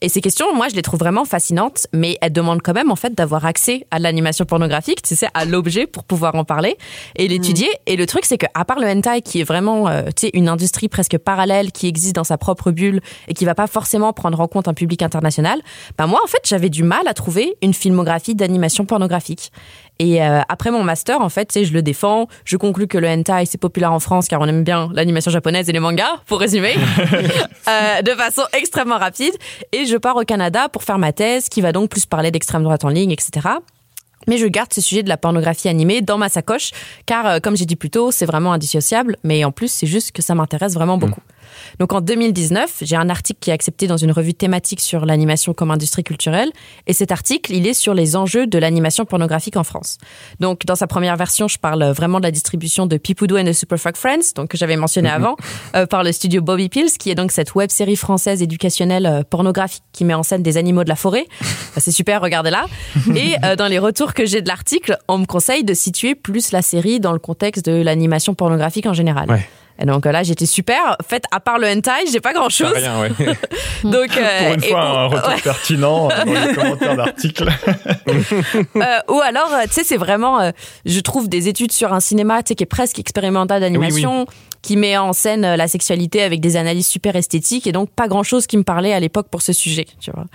[0.02, 2.96] Et ces questions, moi, je les trouve vraiment fascinantes, mais elles demandent quand même en
[2.96, 6.78] fait d'avoir accès à l'animation pornographique, tu sais, à l'objet pour pouvoir en parler
[7.16, 7.70] et l'étudier.
[7.86, 10.32] Et le truc, c'est que à part le hentai, qui est vraiment, euh, tu sais,
[10.34, 14.14] une industrie presque parallèle qui existe dans sa propre bulle et qui va pas forcément
[14.14, 15.62] prendre en compte un public international,
[15.98, 19.52] bah moi, en fait, j'avais du mal à trouver une filmographie d'animation pornographique.
[20.00, 22.28] Et euh, après mon master, en fait, tu sais, je le défends.
[22.44, 25.70] Je conclus que le hentai c'est populaire en France car on aime bien l'animation japonaise
[25.70, 26.76] et les mangas, pour résumer,
[27.68, 29.34] euh, de façon extrêmement rapide.
[29.72, 32.64] Et je pars au Canada pour faire ma thèse, qui va donc plus parler d'extrême
[32.64, 33.48] droite en ligne, etc.
[34.28, 36.72] Mais je garde ce sujet de la pornographie animée dans ma sacoche,
[37.06, 39.18] car euh, comme j'ai dit plus tôt, c'est vraiment indissociable.
[39.24, 41.22] Mais en plus, c'est juste que ça m'intéresse vraiment beaucoup.
[41.80, 45.54] Donc en 2019, j'ai un article qui est accepté dans une revue thématique sur l'animation
[45.54, 46.52] comme industrie culturelle.
[46.88, 49.98] Et cet article, il est sur les enjeux de l'animation pornographique en France.
[50.40, 53.54] Donc dans sa première version, je parle vraiment de la distribution de Pipoudou and the
[53.54, 55.16] Superfuck Friends, donc que j'avais mentionné Mhm.
[55.16, 55.36] avant,
[55.76, 59.24] euh, par le studio Bobby Pills, qui est donc cette web série française éducationnelle euh,
[59.30, 61.26] pornographique qui met en scène des animaux de la forêt.
[61.42, 62.66] Bah, c'est super, regardez-la.
[63.16, 66.52] Et euh, dans les retours que j'ai de l'article, on me conseille de situer plus
[66.52, 69.30] la série dans le contexte de l'animation pornographique en général.
[69.30, 69.48] Ouais.
[69.78, 70.96] Et donc euh, là, j'étais super.
[71.00, 72.72] En fait, à part le hentai, j'ai pas grand chose.
[72.74, 73.10] rien, ouais.
[73.84, 75.42] Donc, euh, Pour une fois, un retour ouais.
[75.42, 77.50] pertinent dans les commentaires d'articles.
[78.08, 80.52] Euh, ou alors, euh, tu sais, c'est vraiment, euh,
[80.86, 84.26] je trouve des études sur un cinéma, tu sais, qui est presque expérimental d'animation,
[84.62, 88.08] qui met en scène euh, la sexualité avec des analyses super esthétiques, et donc pas
[88.08, 90.26] grand chose qui me parlait à l'époque pour ce sujet, tu vois.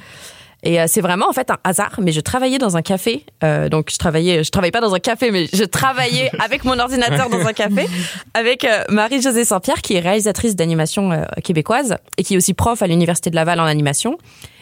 [0.62, 3.68] Et euh, c'est vraiment en fait un hasard, mais je travaillais dans un café, euh,
[3.68, 7.30] donc je travaillais, je travaillais pas dans un café, mais je travaillais avec mon ordinateur
[7.30, 7.86] dans un café
[8.34, 12.82] avec euh, Marie-Josée Saint-Pierre, qui est réalisatrice d'animation euh, québécoise et qui est aussi prof
[12.82, 14.18] à l'université de Laval en animation.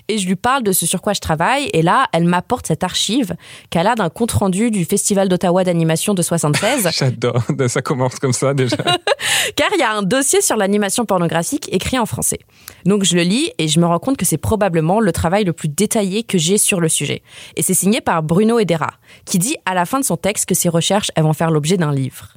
[0.08, 1.68] Et je lui parle de ce sur quoi je travaille.
[1.72, 3.36] Et là, elle m'apporte cette archive
[3.70, 6.88] qu'elle a d'un compte rendu du Festival d'Ottawa d'animation de 76.
[6.98, 7.42] J'adore.
[7.68, 8.76] Ça commence comme ça déjà.
[9.56, 12.38] car il y a un dossier sur l'animation pornographique écrit en français.
[12.84, 15.52] Donc je le lis et je me rends compte que c'est probablement le travail le
[15.52, 17.22] plus détaillé que j'ai sur le sujet.
[17.56, 18.90] Et c'est signé par Bruno Edera,
[19.24, 21.76] qui dit à la fin de son texte que ses recherches elles vont faire l'objet
[21.76, 22.28] d'un livre.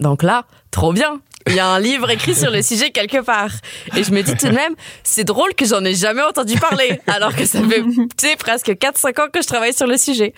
[0.00, 3.50] Donc là, trop bien il y a un livre écrit sur le sujet quelque part.
[3.96, 7.00] Et je me dis tout de même, c'est drôle que j'en ai jamais entendu parler,
[7.06, 10.34] alors que ça fait, presque 4-5 ans que je travaille sur le sujet.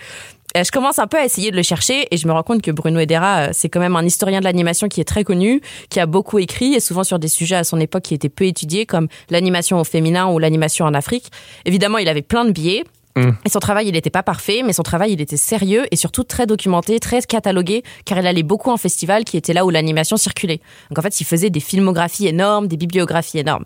[0.55, 2.61] Et je commence un peu à essayer de le chercher et je me rends compte
[2.61, 5.61] que Bruno Edera, euh, c'est quand même un historien de l'animation qui est très connu,
[5.89, 8.45] qui a beaucoup écrit et souvent sur des sujets à son époque qui étaient peu
[8.45, 11.31] étudiés comme l'animation au féminin ou l'animation en Afrique.
[11.65, 12.83] Évidemment, il avait plein de biais.
[13.15, 13.31] Mm.
[13.45, 16.23] Et son travail, il n'était pas parfait, mais son travail, il était sérieux et surtout
[16.23, 20.17] très documenté, très catalogué, car il allait beaucoup en festival qui était là où l'animation
[20.17, 20.61] circulait.
[20.89, 23.65] Donc en fait, il faisait des filmographies énormes, des bibliographies énormes.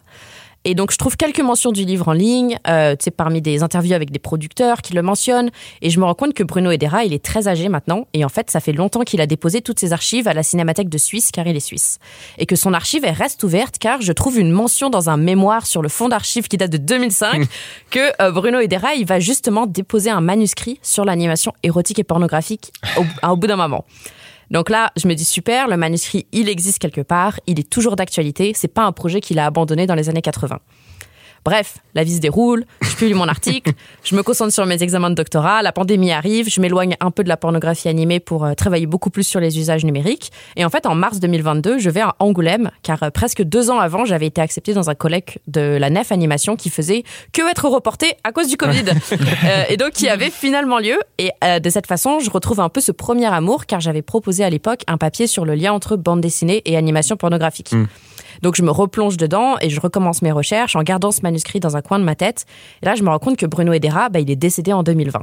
[0.69, 4.11] Et donc, je trouve quelques mentions du livre en ligne, euh, parmi des interviews avec
[4.11, 5.49] des producteurs qui le mentionnent.
[5.81, 8.05] Et je me rends compte que Bruno Edera, il est très âgé maintenant.
[8.11, 10.89] Et en fait, ça fait longtemps qu'il a déposé toutes ses archives à la Cinémathèque
[10.89, 11.99] de Suisse, car il est suisse.
[12.37, 15.65] Et que son archive, elle reste ouverte, car je trouve une mention dans un mémoire
[15.65, 17.47] sur le fond d'archives qui date de 2005,
[17.89, 22.73] que euh, Bruno Edera, il va justement déposer un manuscrit sur l'animation érotique et pornographique
[22.97, 23.85] au, au bout d'un moment.
[24.51, 27.95] Donc là, je me dis super, le manuscrit, il existe quelque part, il est toujours
[27.95, 30.59] d'actualité, c'est pas un projet qu'il a abandonné dans les années 80.
[31.45, 33.71] Bref, la vie se déroule, je publie mon article,
[34.03, 37.23] je me concentre sur mes examens de doctorat, la pandémie arrive, je m'éloigne un peu
[37.23, 40.31] de la pornographie animée pour euh, travailler beaucoup plus sur les usages numériques.
[40.55, 43.79] Et en fait, en mars 2022, je vais à Angoulême, car euh, presque deux ans
[43.79, 47.67] avant, j'avais été acceptée dans un colloque de la Nef Animation qui faisait que être
[47.67, 48.85] reporté à cause du Covid.
[49.43, 50.97] Euh, et donc, qui avait finalement lieu.
[51.17, 54.49] Et de cette façon, je retrouve un peu ce premier amour, car j'avais proposé à
[54.49, 57.73] l'époque un papier sur le lien entre bande dessinée et animation pornographique.
[58.41, 61.77] Donc je me replonge dedans et je recommence mes recherches en gardant ce manuscrit dans
[61.77, 62.45] un coin de ma tête.
[62.81, 65.21] Et là, je me rends compte que Bruno Edera, bah, il est décédé en 2020.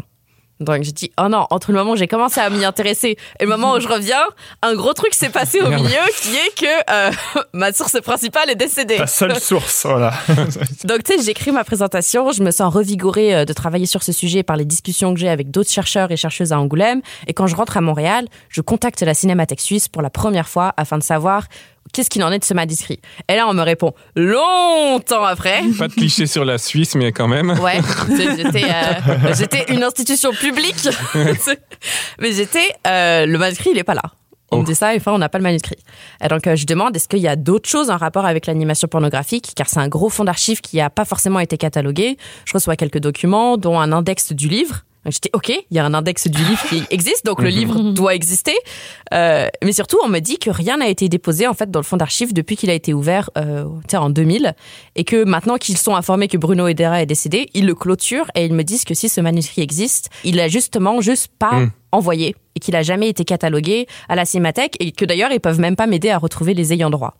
[0.60, 3.44] Donc j'ai dit, oh non, entre le moment où j'ai commencé à m'y intéresser et
[3.44, 4.22] le moment où je reviens,
[4.62, 7.10] un gros truc s'est passé au milieu qui est que euh,
[7.52, 8.96] ma source principale est décédée.
[8.96, 10.12] Ta seule source, voilà.
[10.84, 14.12] Donc, tu sais, j'écris ma présentation, je me sens revigorée euh, de travailler sur ce
[14.12, 17.02] sujet par les discussions que j'ai avec d'autres chercheurs et chercheuses à Angoulême.
[17.26, 20.72] Et quand je rentre à Montréal, je contacte la Cinémathèque suisse pour la première fois
[20.76, 21.48] afin de savoir
[21.92, 23.00] qu'est-ce qu'il en est de ce manuscrit.
[23.28, 25.62] Et là, on me répond longtemps après.
[25.78, 27.50] Pas de cliché sur la Suisse, mais quand même.
[27.60, 27.80] Ouais,
[28.36, 30.76] j'étais euh, j'étais une institution publique,
[32.20, 34.02] mais j'étais euh, le manuscrit il est pas là.
[34.50, 34.64] On me Oh.
[34.66, 35.76] dit ça et enfin on n'a pas le manuscrit.
[36.22, 38.86] Et donc euh, je demande est-ce qu'il y a d'autres choses en rapport avec l'animation
[38.88, 39.52] pornographique?
[39.56, 42.16] Car c'est un gros fond d'archives qui a pas forcément été catalogué.
[42.44, 44.82] Je reçois quelques documents dont un index du livre.
[45.06, 48.14] J'étais ok, il y a un index du livre qui existe donc le livre doit
[48.14, 48.54] exister.
[49.12, 51.84] Euh, mais surtout on me dit que rien n'a été déposé en fait dans le
[51.84, 54.54] fond d'archives depuis qu'il a été ouvert euh, en 2000
[54.96, 58.44] et que maintenant qu'ils sont informés que Bruno Edera est décédé, ils le clôturent et
[58.44, 61.70] ils me disent que si ce manuscrit existe, il a justement juste pas Mm.
[61.92, 65.60] envoyé et qu'il a jamais été catalogué à la cinémathèque et que d'ailleurs ils peuvent
[65.60, 67.16] même pas m'aider à retrouver les ayants droit.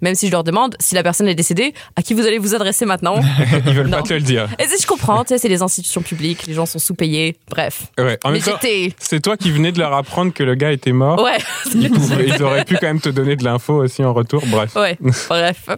[0.00, 2.54] Même si je leur demande si la personne est décédée, à qui vous allez vous
[2.54, 3.20] adresser maintenant?
[3.66, 4.48] Ils veulent pas te le dire.
[4.58, 7.84] Et si je comprends, tu sais, c'est les institutions publiques, les gens sont sous-payés, bref.
[7.98, 8.18] Ouais.
[8.24, 10.72] En Mais même temps, j'étais, c'est toi qui venais de leur apprendre que le gars
[10.72, 11.22] était mort.
[11.22, 11.38] ouais,
[11.74, 14.42] Ils, pouvaient- ils auraient pu quand même te donner de l'info aussi en retour.
[14.46, 14.74] Bref.
[14.76, 14.96] Ouais,
[15.28, 15.68] bref.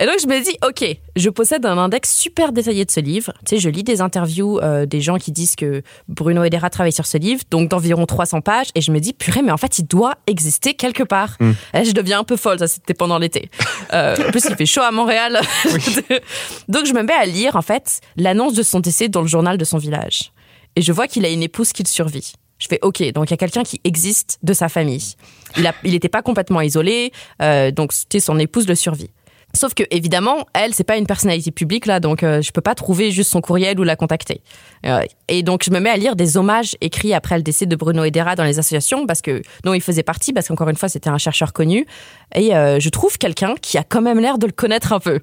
[0.00, 3.32] Et donc je me dis, ok, je possède un index super détaillé de ce livre.
[3.44, 6.92] Tu sais, je lis des interviews euh, des gens qui disent que Bruno Hedera travaille
[6.92, 8.06] sur ce livre, donc d'environ
[8.38, 11.36] 300 pages, et je me dis, purée, mais en fait, il doit exister quelque part.
[11.40, 11.52] Hmm.
[11.74, 13.50] Et je deviens un peu folle, ça c'était pendant l'été.
[13.94, 15.40] Euh, en plus, il fait chaud à Montréal.
[16.68, 19.56] donc je me mets à lire, en fait, l'annonce de son décès dans le journal
[19.56, 20.30] de son village.
[20.76, 22.34] Et je vois qu'il a une épouse qui le survit.
[22.58, 25.14] Je fais ok, donc il y a quelqu'un qui existe de sa famille.
[25.56, 29.10] Il n'était pas complètement isolé, euh, donc c'était son épouse le survit.
[29.54, 32.74] Sauf que évidemment, elle, c'est pas une personnalité publique là, donc euh, je peux pas
[32.74, 34.42] trouver juste son courriel ou la contacter.
[34.84, 37.74] Euh, et donc je me mets à lire des hommages écrits après le décès de
[37.74, 40.90] Bruno Hedera dans les associations parce que dont il faisait partie, parce qu'encore une fois
[40.90, 41.86] c'était un chercheur connu.
[42.34, 45.20] Et euh, je trouve quelqu'un qui a quand même l'air de le connaître un peu.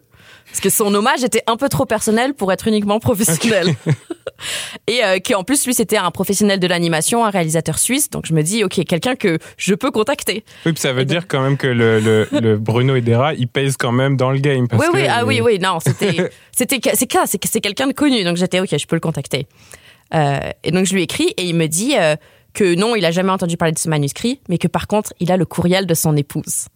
[0.48, 3.76] Parce que son hommage était un peu trop personnel pour être uniquement professionnel.
[4.88, 8.10] Et euh, qui en plus, lui, c'était un professionnel de l'animation, un réalisateur suisse.
[8.10, 10.44] Donc je me dis, ok, quelqu'un que je peux contacter.
[10.66, 13.76] Oui, puis ça veut dire quand même que le, le, le Bruno Hedera, il pèse
[13.78, 14.68] quand même dans le game.
[14.68, 18.24] Parce oui, oui, que- ah oui, oui, non, c'était, c'était, c'est, c'est quelqu'un de connu.
[18.24, 19.48] Donc j'étais, ok, je peux le contacter.
[20.14, 22.16] Euh, et donc je lui écris et il me dit euh,
[22.54, 25.32] que non, il a jamais entendu parler de ce manuscrit, mais que par contre, il
[25.32, 26.68] a le courriel de son épouse.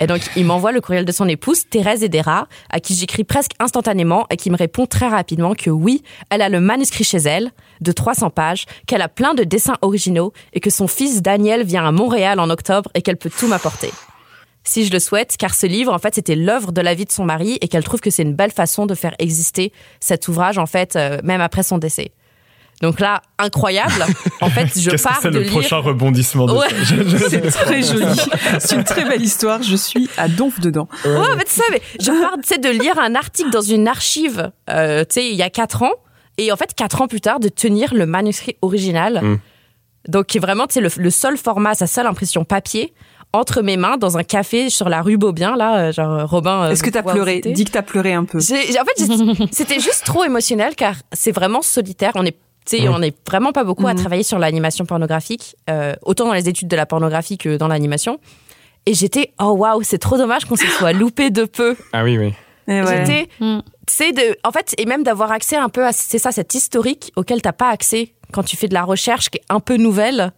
[0.00, 3.52] Et donc, il m'envoie le courriel de son épouse, Thérèse Hedera, à qui j'écris presque
[3.60, 7.50] instantanément et qui me répond très rapidement que oui, elle a le manuscrit chez elle,
[7.80, 11.86] de 300 pages, qu'elle a plein de dessins originaux et que son fils Daniel vient
[11.86, 13.90] à Montréal en octobre et qu'elle peut tout m'apporter.
[14.64, 17.12] Si je le souhaite, car ce livre, en fait, c'était l'œuvre de la vie de
[17.12, 20.56] son mari et qu'elle trouve que c'est une belle façon de faire exister cet ouvrage,
[20.56, 22.12] en fait, euh, même après son décès.
[22.82, 24.04] Donc là, incroyable.
[24.40, 25.52] En fait, je Qu'est-ce que pars c'est de le lire.
[25.52, 26.68] prochain rebondissement de Ouais.
[26.68, 28.04] ça Je- je- C'est très joli.
[28.58, 29.62] C'est une très belle histoire.
[29.62, 30.88] Je suis à donf dedans.
[31.04, 35.00] Ouais, mais tu sais, mais je pars de lire un article dans une archive, euh,
[35.04, 35.92] tu sais, il y a quatre ans,
[36.38, 39.20] et en fait, quatre ans plus tard, de tenir le manuscrit original.
[39.22, 39.38] Mm.
[40.08, 42.92] Donc, qui est vraiment, tu sais, le, le seul format, sa seule impression papier,
[43.32, 46.64] entre mes mains, dans un café sur la rue Beaubien, là, euh, genre Robin.
[46.64, 47.40] euh, Est-ce que t'as pleuré?
[47.44, 48.40] Dis que t'as pleuré un peu.
[48.40, 49.06] J'ai- j'ai- En fait,
[49.38, 52.12] j'ai- c'était juste trop émotionnel car c'est vraiment solitaire.
[52.16, 54.00] On est, tu sais, on est vraiment pas beaucoup à Mhm.
[54.00, 58.18] travailler sur l'animation pornographique, euh, autant dans les études de la pornographie que dans l'animation.
[58.86, 61.76] Et j'étais, oh waouh, c'est trop dommage qu'on se soit loupé de peu.
[61.92, 62.34] Ah oui, oui.
[62.68, 62.84] Ouais.
[62.86, 63.58] J'étais, Mm.
[63.86, 66.54] tu sais, de, en fait, et même d'avoir accès un peu à, c'est ça, cet
[66.54, 69.76] historique auquel t'as pas accès quand tu fais de la recherche qui est un peu
[69.76, 70.32] nouvelle.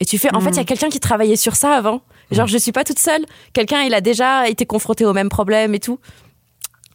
[0.00, 2.02] Et tu fais, en fait, il y a quelqu'un qui travaillait sur ça avant.
[2.30, 3.24] Genre, je suis pas toute seule.
[3.52, 5.98] Quelqu'un, il a déjà été confronté au même problème et tout.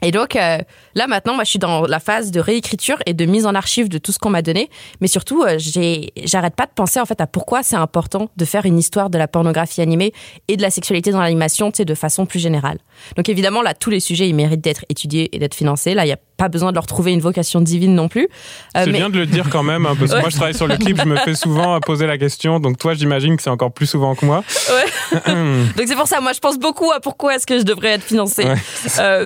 [0.02, 0.60] Et donc, euh,
[0.95, 3.90] là, maintenant, moi, je suis dans la phase de réécriture et de mise en archive
[3.90, 4.69] de tout ce qu'on m'a donné.
[5.02, 8.45] Mais surtout, euh, j'ai, j'arrête pas de penser, en fait, à pourquoi c'est important de
[8.45, 10.14] faire une histoire de la pornographie animée
[10.48, 12.78] et de la sexualité dans l'animation, tu sais, de façon plus générale.
[13.15, 15.94] Donc, évidemment, là, tous les sujets, ils méritent d'être étudiés et d'être financés.
[15.94, 18.26] Là, il y a pas besoin de leur trouver une vocation divine non plus.
[18.26, 20.22] Euh, c'est mais- bien de le dire quand même, hein, parce que Ouais.
[20.22, 22.94] moi je travaille sur le clip, je me fais souvent poser la question, donc toi
[22.94, 24.44] j'imagine que c'est encore plus souvent que moi.
[25.26, 28.03] Donc c'est pour ça, moi je pense beaucoup à pourquoi est-ce que je devrais être
[28.03, 28.44] financée.
[28.45, 28.56] Ouais.
[28.99, 29.26] Euh,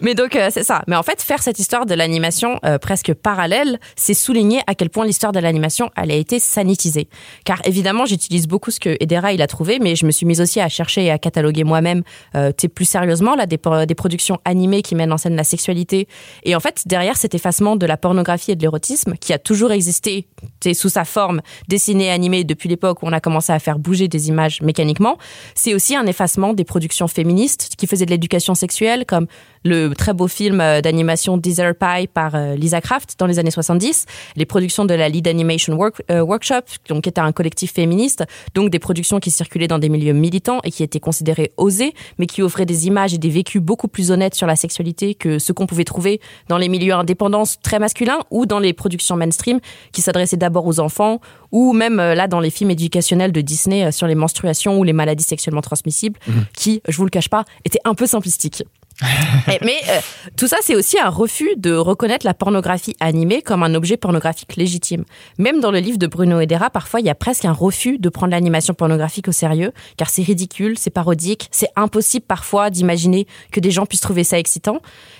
[0.00, 0.82] mais donc euh, c'est ça.
[0.88, 5.04] Mais en fait, faire cette histoire de l'animation presque parallèle, c'est souligner à quel point
[5.06, 7.08] l'histoire de l'animation elle a été sanitisée.
[7.44, 10.40] Car évidemment, j'utilise beaucoup ce que Edera il a trouvé, mais je me suis mise
[10.40, 12.02] aussi à chercher et à cataloguer moi-même,
[12.34, 13.58] sais, plus sérieusement là des,
[13.94, 16.08] productions animées qui mènent en scène la sexualité.
[16.44, 19.72] Et en fait, derrière cet effacement de la pornographie et de l'érotisme qui a toujours
[19.72, 20.26] existé,
[20.74, 24.08] sous sa forme dessinée et animée depuis l'époque où on a commencé à faire bouger
[24.08, 25.16] des images mécaniquement,
[25.54, 29.26] c'est aussi un effacement des productions féministes qui faisaient de l'éducation sexuelle, comme
[29.64, 33.50] le très beau film euh, d'animation Desert Pie par euh, Lisa Craft dans les années
[33.50, 34.06] 70,
[34.36, 38.24] les productions de la Lead Animation Work- euh, Workshop, donc qui était un collectif féministe,
[38.54, 42.26] donc des productions qui circulaient dans des milieux militants et qui étaient considérées osées, mais
[42.26, 45.52] qui offraient des images et des vécus beaucoup plus honnêtes sur la sexualité que ce
[45.52, 49.60] qu'on pouvait trouver dans les milieux indépendants très masculins ou dans les productions mainstream
[49.92, 51.20] qui s'adressaient d'abord aux enfants
[51.50, 55.24] ou même là dans les films éducationnels de Disney sur les menstruations ou les maladies
[55.24, 56.18] sexuellement transmissibles
[56.56, 58.64] qui, je vous le cache pas, étaient un peu simplistiques.
[59.52, 60.00] Et- mais euh,
[60.36, 64.56] tout ça, c'est aussi un refus de reconnaître la pornographie animée comme un objet pornographique
[64.56, 65.04] légitime.
[65.38, 68.08] Même dans le livre de Bruno Hedera, parfois, il y a presque un refus de
[68.08, 73.60] prendre l'animation pornographique au sérieux, car c'est ridicule, c'est parodique, c'est impossible parfois d'imaginer que
[73.60, 74.78] des gens puissent trouver ça excitant.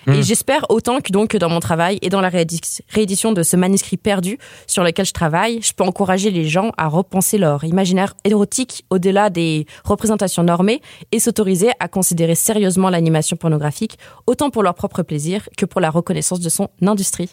[0.08, 3.42] Et j'espère autant que donc que dans mon travail et dans la réédi- réédition de
[3.42, 7.62] ce manuscrit perdu sur lequel je travaille, je peux encourager les gens à repenser leur
[7.64, 10.82] imaginaire érotique au-delà des représentations normées
[11.12, 13.71] et s'autoriser à considérer sérieusement l'animation pornographique,
[14.26, 17.30] autant pour leur propre plaisir que pour la reconnaissance de son industrie.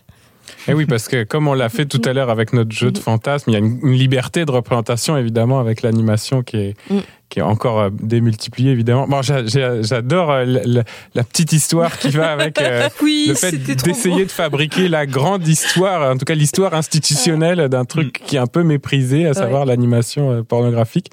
[0.67, 2.97] Et oui, parce que comme on l'a fait tout à l'heure avec notre jeu de
[2.97, 6.99] fantasme, il y a une, une liberté de représentation évidemment avec l'animation qui est, Mm.
[7.29, 9.07] Qui est encore euh, démultipliée évidemment.
[9.07, 10.83] Bon, j'a- j'a- j'adore euh, la, la-
[11.13, 15.47] la petite histoire qui va avec euh, Oui, le fait d'essayer de fabriquer la grande
[15.47, 19.65] histoire, en tout cas l'histoire institutionnelle d'un truc qui est un peu méprisé, à savoir
[19.65, 21.11] l'animation pornographique.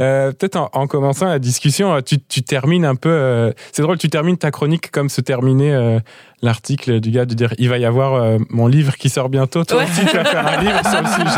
[0.00, 3.08] Euh, Peut-être en, en commençant la discussion, tu, tu termines un peu.
[3.10, 5.98] euh, C'est drôle, tu termines ta chronique comme se terminait euh,
[6.42, 9.64] l'article du gars de dire il va y avoir euh, mon livre qui sort bientôt.
[9.64, 9.84] Toi Ouais.
[9.84, 11.30] aussi, tu vas faire un livre sur le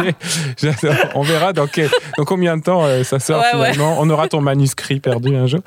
[0.81, 0.99] sujet.
[1.15, 3.73] On verra dans, quel- dans combien de temps euh, ça sort Ouais, ouais.
[3.73, 3.97] finalement.
[4.01, 5.61] On aura ton manuscrit perdu un jour.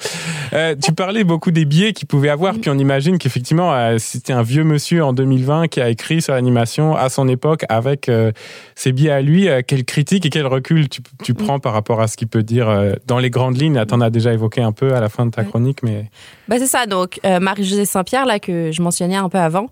[0.54, 4.34] Euh, tu parlais beaucoup des biais qu'il pouvait avoir, puis on imagine qu'effectivement, euh, c'était
[4.34, 8.32] un vieux monsieur en 2020 qui a écrit sur l'animation à son époque avec euh,
[8.76, 9.48] ses biais à lui.
[9.48, 12.44] Euh, quelle critique et quel recul tu, tu prends par rapport à ce qu'il peut
[12.44, 13.84] dire dans les grandes lignes?
[13.86, 16.10] T'en as déjà évoqué un peu à la fin de ta chronique, mais
[16.48, 16.86] Bah, c'est ça.
[16.86, 19.68] Donc, Marie-Josée Saint-Pierre, là, que je mentionnais un peu avant,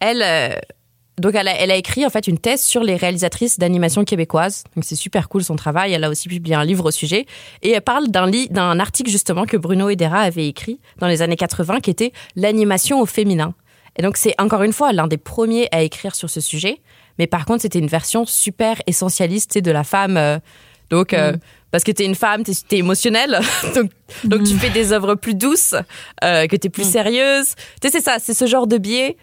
[0.00, 0.22] elle,
[1.18, 4.64] donc elle a, elle a écrit en fait une thèse sur les réalisatrices d'animation québécoises.
[4.74, 5.92] Donc, c'est super cool son travail.
[5.92, 7.26] Elle a aussi publié un livre au sujet.
[7.62, 11.80] Et elle parle d'un article justement que Bruno Hedera avait écrit dans les années 80
[11.80, 13.54] qui était l'animation au féminin.
[13.96, 16.80] Et donc, c'est encore une fois l'un des premiers à écrire sur ce sujet.
[17.18, 20.16] Mais par contre, c'était une version super essentialiste de la femme.
[20.16, 20.38] euh,
[20.88, 21.34] donc, euh,
[21.70, 23.40] parce que t'es une femme, t'es es émotionnelle,
[23.74, 23.90] donc,
[24.24, 25.74] donc tu fais des œuvres plus douces,
[26.22, 27.54] euh, que t'es plus sérieuse.
[27.80, 29.16] Tu sais, c'est ça, c'est ce genre de biais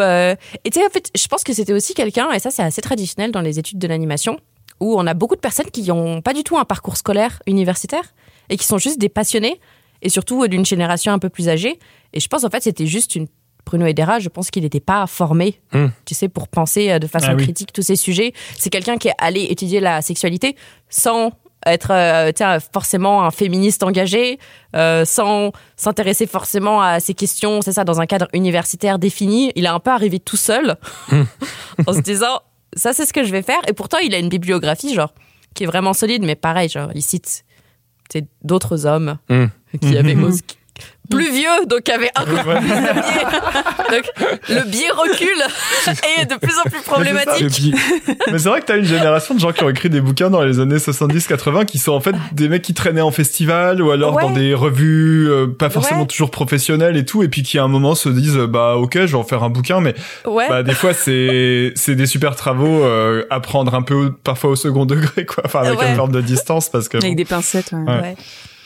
[0.00, 0.34] euh,
[0.64, 2.82] et tu sais, en fait, je pense que c'était aussi quelqu'un, et ça, c'est assez
[2.82, 4.38] traditionnel dans les études de l'animation,
[4.80, 8.14] où on a beaucoup de personnes qui n'ont pas du tout un parcours scolaire universitaire
[8.48, 9.60] et qui sont juste des passionnés,
[10.02, 11.78] et surtout euh, d'une génération un peu plus âgée.
[12.12, 13.26] Et je pense, en fait, c'était juste une.
[13.64, 15.86] Bruno Hedera, je pense qu'il n'était pas formé, Hmm.
[16.04, 17.44] tu sais, pour penser euh, de façon Ah oui.
[17.44, 18.32] critique tous ces sujets.
[18.58, 20.56] C'est quelqu'un qui est allé étudier la sexualité
[20.90, 21.30] sans
[21.66, 24.38] être euh, tiens, forcément un féministe engagé,
[24.74, 29.52] euh, sans s'intéresser forcément à ces questions, c'est ça, dans un cadre universitaire défini.
[29.54, 30.76] Il est un peu arrivé tout seul
[31.86, 32.40] en se disant,
[32.74, 33.60] ça c'est ce que je vais faire.
[33.68, 35.12] Et pourtant, il a une bibliographie, genre,
[35.54, 37.44] qui est vraiment solide, mais pareil, genre, il cite
[38.10, 39.46] tu sais, d'autres hommes Hmm.
[39.80, 40.22] qui avaient Mhm.
[41.10, 43.24] Plus vieux, donc qui avaient encore plus de biais.
[43.90, 44.04] Donc,
[44.48, 45.28] le biais recule
[46.18, 47.74] et est de plus en plus problématique.
[48.30, 50.42] Mais c'est vrai que t'as une génération de gens qui ont écrit des bouquins dans
[50.42, 54.14] les années 70-80 qui sont en fait des mecs qui traînaient en festival ou alors
[54.14, 54.22] Ouais.
[54.22, 56.06] dans des revues euh, pas forcément Ouais.
[56.06, 58.94] toujours professionnelles et tout et puis qui à un moment se disent euh, bah ok
[59.00, 59.94] je vais en faire un bouquin mais
[60.26, 60.48] Ouais.
[60.48, 64.56] bah des fois c'est c'est des super travaux euh, à prendre un peu parfois au
[64.56, 65.90] second degré quoi enfin avec Ouais.
[65.90, 67.16] une forme de distance parce que Avec bon.
[67.16, 67.72] des pincettes.
[67.72, 68.16] ouais.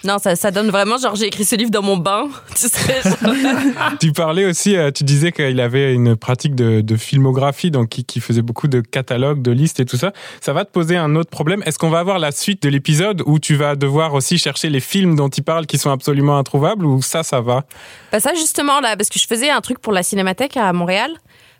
[0.06, 2.28] Non, ça, ça donne vraiment, genre, j'ai écrit ce livre dans mon bain.
[2.54, 3.34] Tu sais, genre.
[4.00, 8.04] Tu parlais aussi, euh, tu disais qu'il avait une pratique de, de filmographie, donc qui,
[8.04, 10.12] qui faisait beaucoup de catalogues, de listes et tout ça.
[10.40, 11.62] Ça va te poser un autre problème.
[11.66, 14.80] Est-ce qu'on va avoir la suite de l'épisode où tu vas devoir aussi chercher les
[14.80, 17.64] films dont il parle qui sont absolument introuvables ou ça, ça va?
[18.12, 21.10] Bah ça justement là, parce que je faisais un truc pour la Cinémathèque à Montréal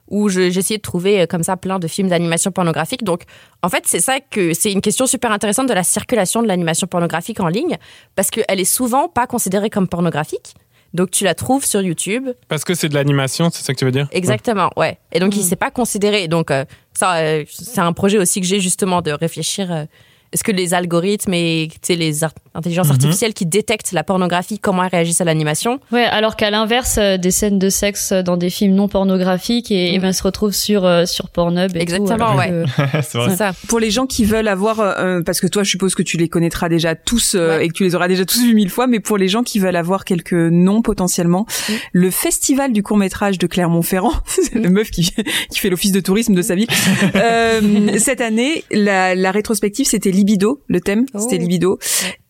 [0.08, 3.02] où je- j'essayais de trouver euh, comme ça plein de films d'animation pornographique.
[3.04, 3.22] Donc
[3.62, 6.86] en fait c'est ça que c'est une question super intéressante de la circulation de l'animation
[6.86, 7.76] pornographique en ligne
[8.14, 10.54] parce qu'elle est souvent pas considérée comme pornographique.
[10.94, 12.28] Donc tu la trouves sur YouTube.
[12.48, 14.08] Parce que c'est de l'animation, c'est ça que tu veux dire?
[14.12, 14.98] Exactement, ouais.
[15.12, 16.28] Et donc il s'est pas considéré.
[16.28, 16.64] Donc euh,
[16.94, 19.70] ça euh, c'est un projet aussi que j'ai justement de réfléchir.
[19.72, 19.84] euh,
[20.32, 24.58] est-ce que les algorithmes et tu sais, les ar- intelligences artificielles qui détectent la pornographie,
[24.58, 28.36] comment elles réagissent à l'animation Ouais, alors qu'à l'inverse, euh, des scènes de sexe dans
[28.36, 31.76] des films non pornographiques et, et ben se retrouvent sur euh, sur Pornhub.
[31.76, 32.64] Et Exactement, tout, ouais.
[32.76, 33.52] que- c'est ça.
[33.68, 36.28] Pour les gens qui veulent avoir, euh, parce que toi, je suppose que tu les
[36.28, 37.66] connaîtras déjà tous euh, Ouais.
[37.66, 39.58] et que tu les auras déjà tous vus mille fois, mais pour les gens qui
[39.58, 41.72] veulent avoir quelques noms potentiellement, Mm.
[41.92, 45.10] le festival du court métrage de Clermont-Ferrand, c'est la meuf qui,
[45.50, 46.66] qui fait l'office de tourisme de sa vie.
[47.14, 51.18] Euh, cette année, la, la rétrospective, c'était libido, le thème, Oh.
[51.20, 51.78] c'était libido,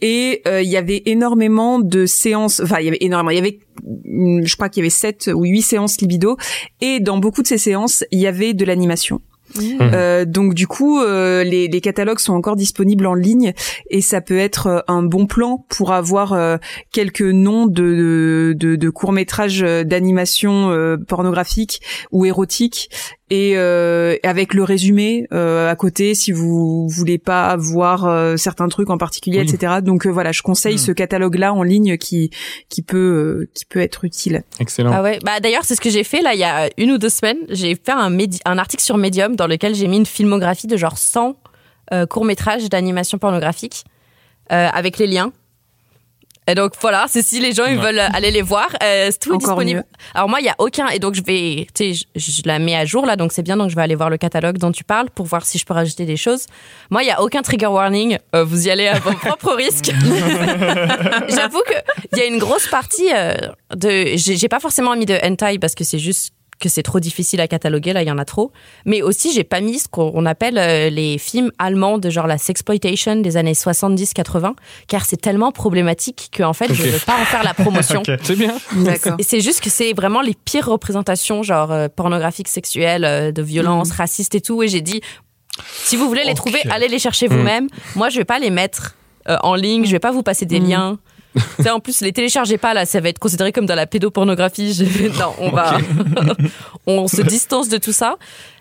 [0.03, 3.41] et euh, il y avait énormément de séances, enfin il y avait énormément, il y
[3.41, 3.59] avait,
[4.07, 6.37] hum, je crois qu'il y avait sept ou huit séances libido,
[6.81, 9.21] et dans beaucoup de ces séances, il y avait de l'animation.
[9.81, 13.55] Euh, donc du coup, euh, les, les catalogues sont encore disponibles en ligne
[13.89, 16.57] et ça peut être euh, un bon plan pour avoir euh,
[16.93, 22.91] quelques noms de, de, de courts métrages d'animation euh, pornographique ou érotique
[23.29, 28.69] et euh, avec le résumé euh, à côté si vous voulez pas voir euh, certains
[28.69, 29.53] trucs en particulier, Oui.
[29.53, 29.75] etc.
[29.83, 30.79] Donc euh, voilà, je conseille Hmm.
[30.79, 32.31] ce catalogue-là en ligne qui
[32.69, 34.45] qui peut euh, qui peut être utile.
[34.61, 34.93] Excellent.
[34.95, 35.19] Ah ouais.
[35.25, 37.39] Bah d'ailleurs, c'est ce que j'ai fait là il y a une ou deux semaines.
[37.49, 40.77] J'ai fait un, médi- un article sur Medium dans lequel j'ai mis une filmographie de
[40.77, 41.37] genre 100
[41.93, 43.85] euh, courts-métrages d'animation pornographique
[44.53, 45.33] euh, avec les liens.
[46.49, 47.85] Et donc voilà, c'est si les gens ils Ouais.
[47.87, 49.81] veulent aller les voir, euh, c'est tout Encore disponible.
[49.81, 49.85] mieux.
[50.15, 52.59] Alors moi il y a aucun et donc je vais, tu sais, je, je la
[52.61, 54.71] mets à jour là, donc c'est bien donc je vais aller voir le catalogue dont
[54.73, 56.47] tu parles pour voir si je peux rajouter des choses.
[56.91, 59.91] Moi il y a aucun trigger warning, euh, vous y allez à vos propres risques.
[61.29, 61.75] J'avoue que
[62.13, 63.35] il y a une grosse partie euh,
[63.75, 67.01] de, j'ai j'ai pas forcément mis de hentai parce que c'est juste que c'est trop
[67.01, 68.51] difficile à cataloguer, là, il y en a trop.
[68.87, 72.39] Mais aussi, j'ai pas mis ce qu'on appelle euh, les films allemands de genre la
[72.39, 74.55] sexploitation des années 70-80,
[74.89, 76.89] car c'est tellement problématique qu'en fait, je Ok.
[76.89, 78.03] veux pas en faire la promotion.
[78.23, 78.57] C'est bien.
[78.77, 79.17] D'accord.
[79.19, 83.43] Et c'est juste que c'est vraiment les pires représentations, genre euh, pornographiques, sexuelles, euh, de
[83.43, 84.63] violence, racistes et tout.
[84.63, 85.01] Et j'ai dit,
[85.67, 87.33] si vous voulez les trouver, allez les chercher Mm.
[87.37, 87.69] vous-même.
[87.95, 88.95] Moi, je vais pas les mettre
[89.29, 90.69] euh, en ligne, je vais pas vous passer des Mm.
[90.69, 90.99] liens.
[91.57, 93.87] Tu sais, en plus, les téléchargez pas, là, ça va être considéré comme dans la
[93.87, 94.73] pédopornographie.
[94.75, 94.85] Je
[95.19, 95.79] Non, on va.
[96.87, 98.17] on se distance de tout ça.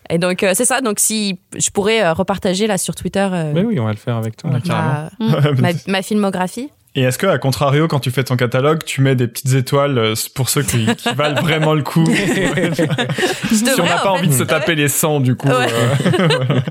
[0.09, 0.81] Et donc, euh, c'est ça.
[0.81, 3.97] Donc, si je pourrais euh, repartager là sur Twitter euh, Mais oui, on va le
[3.97, 4.51] faire avec toi.
[4.63, 5.09] Carrément.
[5.19, 6.69] ma, ma, ma filmographie.
[6.97, 9.97] Et est-ce que, à contrario, quand tu fais ton catalogue, tu mets des petites étoiles
[9.97, 12.05] euh, pour ceux qui, qui valent vraiment le coup?
[12.05, 15.49] Si on n'a pas en envie de se taper les 100, du coup.
[15.49, 15.67] Ouais.
[15.73, 16.61] euh,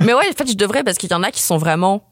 [0.00, 2.04] Mais ouais, en fait, je devrais parce qu'il y en a qui sont vraiment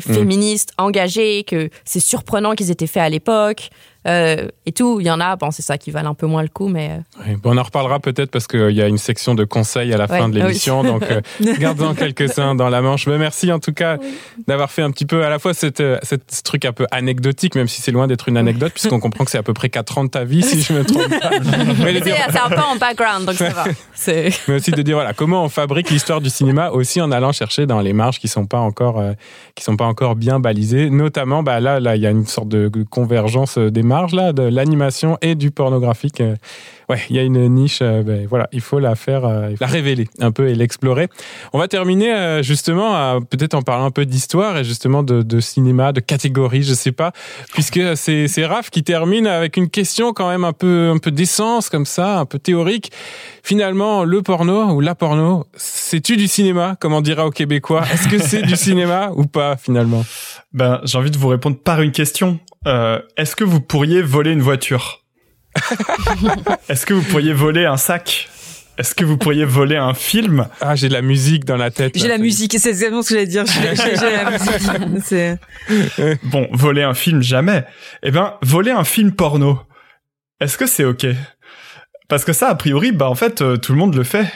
[0.00, 3.70] féministes, engagés, que c'est surprenant qu'ils étaient faits à l'époque
[4.06, 5.00] euh, et tout.
[5.00, 7.00] Il y en a, bon, c'est ça qui valent un peu moins le coup, mais
[7.26, 9.96] euh, bon, on en reparlera peut-être parce qu'il y a une section de conseils à
[9.96, 11.20] la fin de l'émission, ah donc euh,
[11.58, 13.06] gardons quelques-uns dans la manche.
[13.06, 13.96] Mais merci en tout cas
[14.46, 17.54] d'avoir fait un petit peu à la fois cette, cette, ce truc un peu anecdotique,
[17.54, 19.98] même si c'est loin d'être une anecdote, puisqu'on comprend que c'est à peu près 4
[19.98, 21.30] ans de ta vie, si je me trompe pas.
[22.04, 23.64] C'est un peu en background, donc ça va.
[23.94, 27.32] C'est mais aussi de dire voilà comment on fabrique l'histoire du cinéma aussi en allant
[27.32, 29.12] chercher dans les marges qui sont pas encore euh,
[29.54, 32.48] qui sont pas encore bien balisées notamment bah là là il y a une sorte
[32.48, 33.93] de convergence des marges
[34.32, 36.34] de l'animation et du pornographique Euh,
[36.88, 39.66] ouais il y a une niche euh, ben, voilà il faut la faire euh, la
[39.66, 40.08] révéler.
[40.20, 41.08] un peu et l'explorer.
[41.52, 45.22] On va terminer euh, justement à- peut-être en parlant un peu d'histoire et justement de,
[45.22, 47.12] de cinéma de catégorie je sais pas
[47.52, 51.10] puisque c'est c'est Raph qui termine avec une question quand même un peu un peu
[51.10, 52.90] d'essence comme ça un peu théorique.
[53.42, 57.84] Finalement, le porno ou la porno, c'est-tu du cinéma, comme on dira aux Québécois?
[57.92, 60.02] Est-ce que c'est du cinéma ou pas, finalement?
[60.54, 62.38] Ben, j'ai envie de vous répondre par une question.
[62.66, 65.03] Euh, Est-ce que vous pourriez voler une voiture?
[66.68, 68.28] Est-ce que vous pourriez voler un sac?
[68.76, 70.48] Est-ce que vous pourriez voler un film?
[70.60, 71.96] Ah, j'ai de la musique dans la tête.
[71.96, 73.44] J'ai la musique, c'est exactement ce que j'allais dire.
[73.46, 74.10] J'ai j'ai- j'ai
[74.72, 76.18] la musique.
[76.24, 77.64] Bon, voler un film, jamais.
[78.02, 79.60] Eh ben, voler un film porno.
[80.40, 81.06] Est-ce que c'est ok?
[82.08, 84.26] Parce que ça, a priori, bah en fait, euh, tout le monde le fait.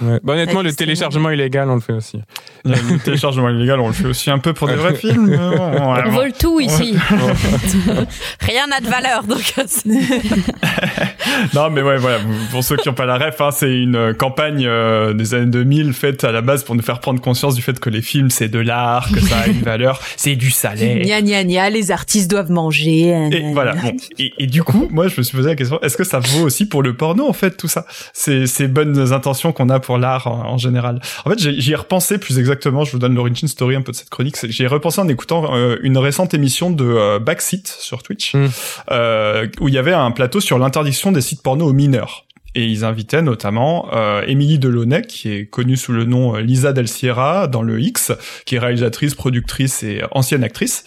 [0.00, 0.18] Ouais.
[0.22, 2.20] Bah, honnêtement, le téléchargement illégal, on le fait aussi.
[2.64, 5.26] Le téléchargement illégal, on le fait aussi un peu pour des vrais films.
[5.26, 6.94] mais bon, On vole tout ici.
[8.40, 9.64] rien n'a de valeur, donc euh,
[11.54, 12.18] Non, mais ouais, voilà.
[12.50, 15.46] Pour ceux qui n'ont pas la ref, hein, c'est une euh, campagne euh, des années
[15.46, 18.30] 2000 faite à la base pour nous faire prendre conscience du fait que les films
[18.30, 20.98] c'est de l'art, que ça a une valeur, c'est du salaire.
[21.04, 23.06] gna gna gna, les artistes doivent manger.
[23.28, 23.72] gna, Et gna, voilà.
[23.74, 23.82] gna.
[23.92, 23.96] Bon.
[24.18, 26.44] Et, et du coup, moi, je me suis posé la question est-ce que ça vaut
[26.44, 27.86] aussi pour le porno en fait tout ça?
[28.12, 31.00] Ces, ces bonnes intentions qu'on a pour l'art en, en général.
[31.24, 32.84] En fait, j'ai- j'y ai repensé plus exactement.
[32.84, 34.36] Je vous donne l'origin story un peu de cette chronique.
[34.48, 38.46] J'y ai repensé en écoutant euh, une récente émission de euh, Backseat sur Twitch, Mm.
[38.90, 42.26] euh, où il y avait un plateau sur l'interdiction des sites porno aux mineurs.
[42.54, 43.88] Et ils invitaient notamment
[44.26, 48.12] Émilie Delaunay, qui est connue sous le nom Lisa Del Sierra dans le X,
[48.44, 50.84] qui est réalisatrice, productrice et ancienne actrice.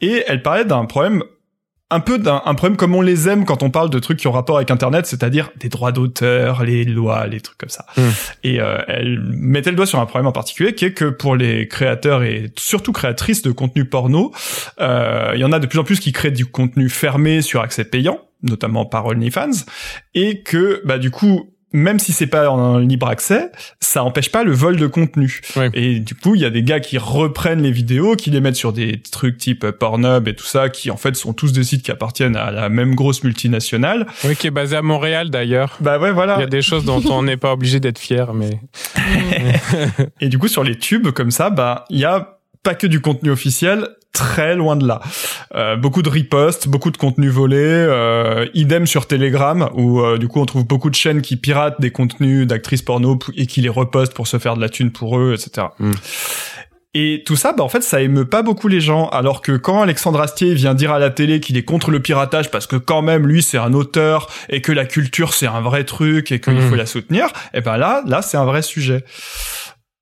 [0.00, 1.22] Et elle parlait d'un problème
[1.90, 4.26] un peu d'un un problème comme on les aime quand on parle de trucs qui
[4.26, 7.86] ont rapport avec Internet, c'est-à-dire des droits d'auteur, les lois, les trucs comme ça.
[7.96, 8.10] Hmm.
[8.42, 11.36] Et euh, elle mettait le doigt sur un problème en particulier, qui est que pour
[11.36, 14.32] les créateurs et surtout créatrices de contenu porno,
[14.80, 17.60] euh, il y en a de plus en plus qui créent du contenu fermé sur
[17.60, 19.64] accès payant, notamment par OnlyFans,
[20.14, 24.44] et que bah du coup même si c'est pas en libre accès, ça empêche pas
[24.44, 25.40] le vol de contenu.
[25.56, 25.70] Ouais.
[25.74, 28.56] Et du coup, il y a des gars qui reprennent les vidéos, qui les mettent
[28.56, 31.82] sur des trucs type Pornhub et tout ça, qui en fait sont tous des sites
[31.82, 34.06] qui appartiennent à la même grosse multinationale.
[34.24, 35.76] Oui, qui est basé à Montréal, d'ailleurs.
[35.80, 36.36] Bah ouais, Il y voilà.
[36.38, 38.60] a des choses dont on n'est pas obligé d'être fier, mais
[40.20, 43.00] Et du coup, sur les tubes comme ça, bah il y a pas que du
[43.00, 45.00] contenu officiel, très loin de là.
[45.54, 50.26] Euh, beaucoup de reposts, beaucoup de contenu volé, euh, idem sur Telegram où euh, du
[50.28, 53.68] coup on trouve beaucoup de chaînes qui piratent des contenus d'actrices porno et qui les
[53.68, 55.68] repostent pour se faire de la thune pour eux, etc.
[55.78, 55.92] Mm.
[56.98, 59.08] Et tout ça, bah en fait, ça émeut pas beaucoup les gens.
[59.10, 62.50] Alors que quand Alexandre Astier vient dire à la télé qu'il est contre le piratage
[62.50, 65.84] parce que quand même lui c'est un auteur et que la culture c'est un vrai
[65.84, 66.70] truc et qu'il Mhm.
[66.70, 69.04] faut la soutenir, et ben là, là c'est un vrai sujet.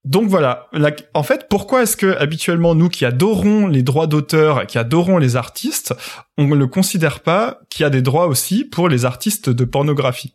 [0.05, 4.67] Donc voilà, La- en fait, pourquoi est-ce que habituellement nous qui adorons les droits d'auteur,
[4.67, 5.95] qui adorons les artistes,
[6.37, 10.35] on ne considère pas qu'il y a des droits aussi pour les artistes de pornographie?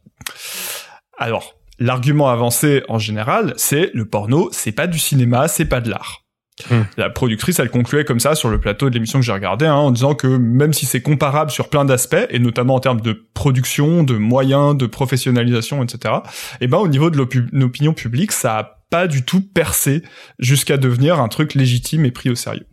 [1.19, 5.89] Alors, l'argument avancé en général, c'est le porno, c'est pas du cinéma, c'est pas de
[5.91, 6.23] l'art.
[6.69, 6.81] Hmm.
[6.97, 9.75] La productrice, elle concluait comme ça sur le plateau de l'émission que j'ai regardé, hein,
[9.75, 13.29] en disant que même si c'est comparable sur plein d'aspects, et notamment en termes de
[13.33, 16.15] production, de moyens, de professionnalisation, etc.,
[16.59, 17.17] eh ben au niveau de
[17.53, 20.03] l'opinion publique, ça a pas du tout percé
[20.39, 22.67] jusqu'à devenir un truc légitime et pris au sérieux.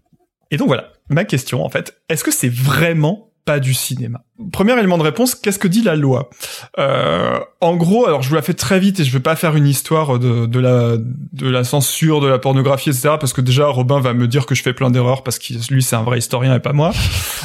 [0.51, 4.25] Et donc voilà, ma question en fait, est-ce que c'est vraiment pas du cinéma?
[4.53, 6.31] Premier élément de réponse, qu'est-ce que dit la loi?
[6.79, 9.57] Euh, En gros, alors je vous la fais très vite et je vais pas faire
[9.57, 10.97] une histoire de, de la
[11.33, 13.15] de la censure, de la pornographie, etc.
[13.19, 15.83] Parce que déjà Robin va me dire que je fais plein d'erreurs parce que lui
[15.83, 16.93] c'est un vrai historien et pas moi.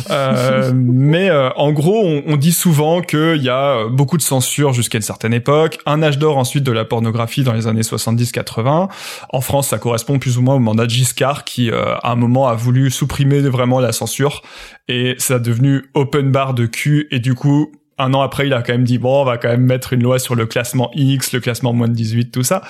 [0.10, 4.74] Euh, mais euh, en gros, on, on dit souvent qu'il y a beaucoup de censure
[4.74, 8.90] jusqu'à une certaine époque, un âge d'or ensuite de la pornographie dans les années 70-80.
[9.30, 12.16] En France, ça correspond plus ou moins au mandat de Giscard qui, euh, à un
[12.16, 14.42] moment, a voulu supprimer vraiment la censure
[14.88, 16.81] et ça a devenu open bar de cul
[17.12, 19.50] et du coup un an après il a quand même dit bon on va quand
[19.50, 22.64] même mettre une loi sur le classement X le classement moins de 18 tout ça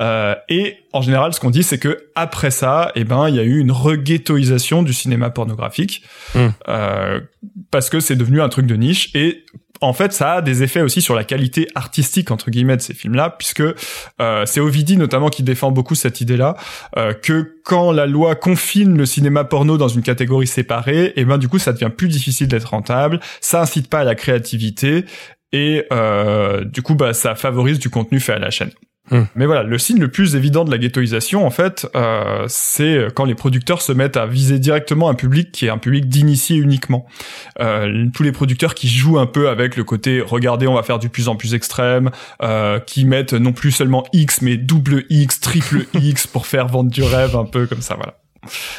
[0.00, 3.40] euh, et en général ce qu'on dit c'est que après ça eh ben il y
[3.40, 6.04] a eu une reghettoisation du cinéma pornographique
[6.34, 6.48] Mm.
[6.68, 7.20] euh,
[7.70, 9.44] parce que c'est devenu un truc de niche et
[9.82, 12.94] en fait, ça a des effets aussi sur la qualité artistique entre guillemets de ces
[12.94, 13.62] films-là, puisque
[14.20, 16.56] euh, c'est Ovidi notamment qui défend beaucoup cette idée-là,
[16.96, 21.36] euh, que quand la loi confine le cinéma porno dans une catégorie séparée, et ben
[21.36, 25.04] du coup ça devient plus difficile d'être rentable, ça incite pas à la créativité
[25.52, 28.70] et euh, du coup bah ça favorise du contenu fait à la chaîne.
[29.10, 29.22] Hmm.
[29.34, 33.24] Mais voilà, le signe le plus évident de la ghettoisation, en fait, euh, c'est quand
[33.24, 37.06] les producteurs se mettent à viser directement un public qui est un public d'initiés uniquement.
[37.60, 41.00] Euh, tous les producteurs qui jouent un peu avec le côté «regardez, on va faire
[41.00, 42.10] du plus en plus extrême
[42.42, 46.90] euh, qui mettent non plus seulement X, mais double X, triple X pour faire vendre
[46.90, 48.18] du rêve, un peu comme ça, voilà.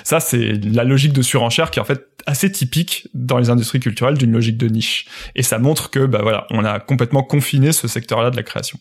[0.04, 3.80] Ça, c'est la logique de surenchère qui est en fait assez typique dans les industries
[3.80, 5.06] culturelles d'une logique de niche.
[5.36, 8.80] Et ça montre que, bah voilà, on a complètement confiné ce secteur-là de la création.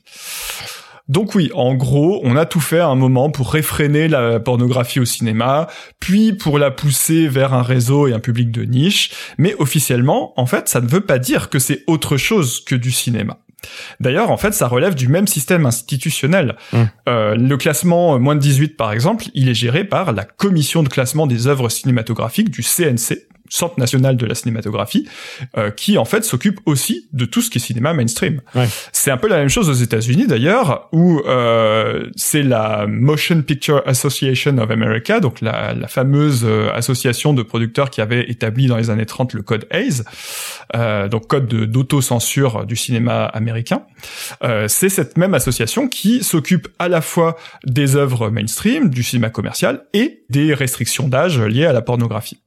[1.08, 5.00] Donc oui, en gros, on a tout fait à un moment pour réfréner la pornographie
[5.00, 5.66] au cinéma,
[6.00, 10.46] puis pour la pousser vers un réseau et un public de niche, mais officiellement, en
[10.46, 13.38] fait, ça ne veut pas dire que c'est autre chose que du cinéma.
[14.00, 16.56] D'ailleurs, en fait, ça relève du même système institutionnel.
[16.72, 16.78] Mmh.
[17.08, 20.88] Euh, le classement moins de 18, par exemple, il est géré par la Commission de
[20.88, 25.06] classement des œuvres cinématographiques du CNC, Centre national de la cinématographie,
[25.58, 28.40] euh, qui en fait s'occupe aussi de tout ce qui est cinéma mainstream.
[28.54, 28.66] Ouais.
[28.92, 33.82] C'est un peu la même chose aux États-Unis d'ailleurs, où euh, c'est la Motion Picture
[33.86, 38.76] Association of America, donc la, la fameuse euh, association de producteurs qui avait établi dans
[38.78, 40.02] les années 30 le code Hayes,
[40.74, 43.82] euh, donc code de- d'autocensure du cinéma américain.
[44.42, 49.28] Euh, c'est cette même association qui s'occupe à la fois des œuvres mainstream, du cinéma
[49.30, 52.41] commercial et des restrictions d'âge liées à la pornographie.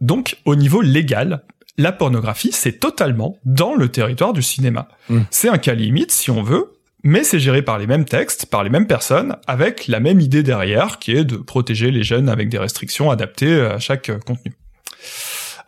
[0.00, 1.42] Donc, au niveau légal,
[1.78, 4.88] la pornographie, c'est totalement dans le territoire du cinéma.
[5.08, 5.20] Mm.
[5.30, 8.64] C'est un cas limite, si on veut, mais c'est géré par les mêmes textes, par
[8.64, 12.48] les mêmes personnes, avec la même idée derrière, qui est de protéger les jeunes avec
[12.48, 14.52] des restrictions adaptées à chaque euh, contenu.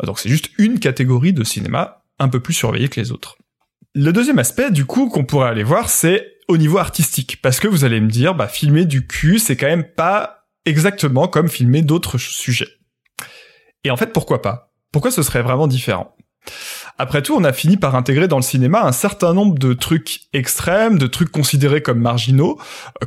[0.02, 3.36] Donc c'est juste une catégorie de cinéma un peu plus surveillée que les autres.
[3.94, 7.40] Le deuxième aspect, du coup, qu'on pourrait aller voir, c'est au niveau artistique.
[7.42, 11.28] Parce que vous allez me dire, bah, filmer du cul, c'est quand même pas exactement
[11.28, 12.77] comme filmer d'autres sujets.
[13.84, 14.72] Et en fait, pourquoi pas?
[14.92, 16.14] Pourquoi ce serait vraiment différent?
[16.98, 20.22] Après tout, on a fini par intégrer dans le cinéma un certain nombre de trucs
[20.32, 22.58] extrêmes, de trucs considérés comme marginaux,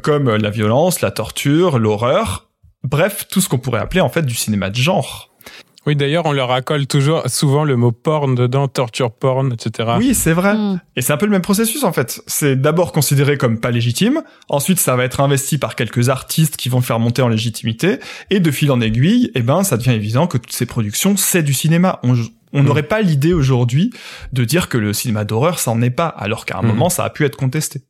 [0.02, 2.50] comme la violence, la torture, l'horreur,
[2.84, 5.31] bref, tout ce qu'on pourrait appeler en fait du cinéma de genre.
[5.88, 9.94] Oui, d'ailleurs, on leur accole toujours souvent le mot porn dedans, torture porn, etc.
[9.98, 10.54] Oui, c'est vrai.
[10.56, 10.80] Mm.
[10.96, 12.22] Et c'est un peu le même processus en fait.
[12.28, 16.70] C'est d'abord considéré comme pas légitime, ensuite ça va être investi par quelques artistes qui
[16.70, 17.98] vont le faire monter en légitimité,
[18.30, 21.44] et de fil en aiguille, eh ben ça devient évident que toutes ces productions c'est
[21.44, 22.00] du cinéma.
[22.04, 22.14] On
[22.54, 22.66] on Mm.
[22.66, 23.92] n'aurait pas l'idée aujourd'hui
[24.34, 26.68] de dire que le cinéma d'horreur s'en est pas, alors qu'à un Mm.
[26.68, 27.82] moment ça a pu être contesté.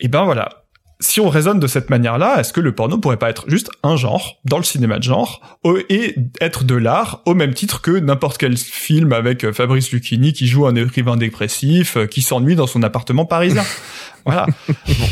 [0.00, 0.63] Et ben voilà.
[1.00, 3.96] Si on raisonne de cette manière-là, est-ce que le porno pourrait pas être juste un
[3.96, 5.58] genre dans le cinéma de genre
[5.88, 10.32] et être de l'art au même titre que n'importe quel film avec euh, Fabrice Lucchini
[10.32, 13.64] qui joue un écrivain dépressif euh, qui s'ennuie dans son appartement parisien?
[14.24, 14.46] voilà.
[14.68, 15.06] Bon.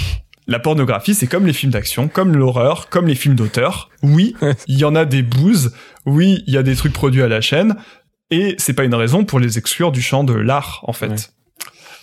[0.49, 3.91] La pornographie, c'est comme les films d'action, comme l'horreur, comme les films d'auteur.
[4.03, 4.35] Oui,
[4.67, 5.73] il y en a des bouses.
[6.05, 7.77] Oui, il y a des trucs produits à la chaîne.
[8.31, 11.09] Et c'est pas une raison pour les exclure du champ de l'art, en fait.
[11.09, 11.17] Ouais.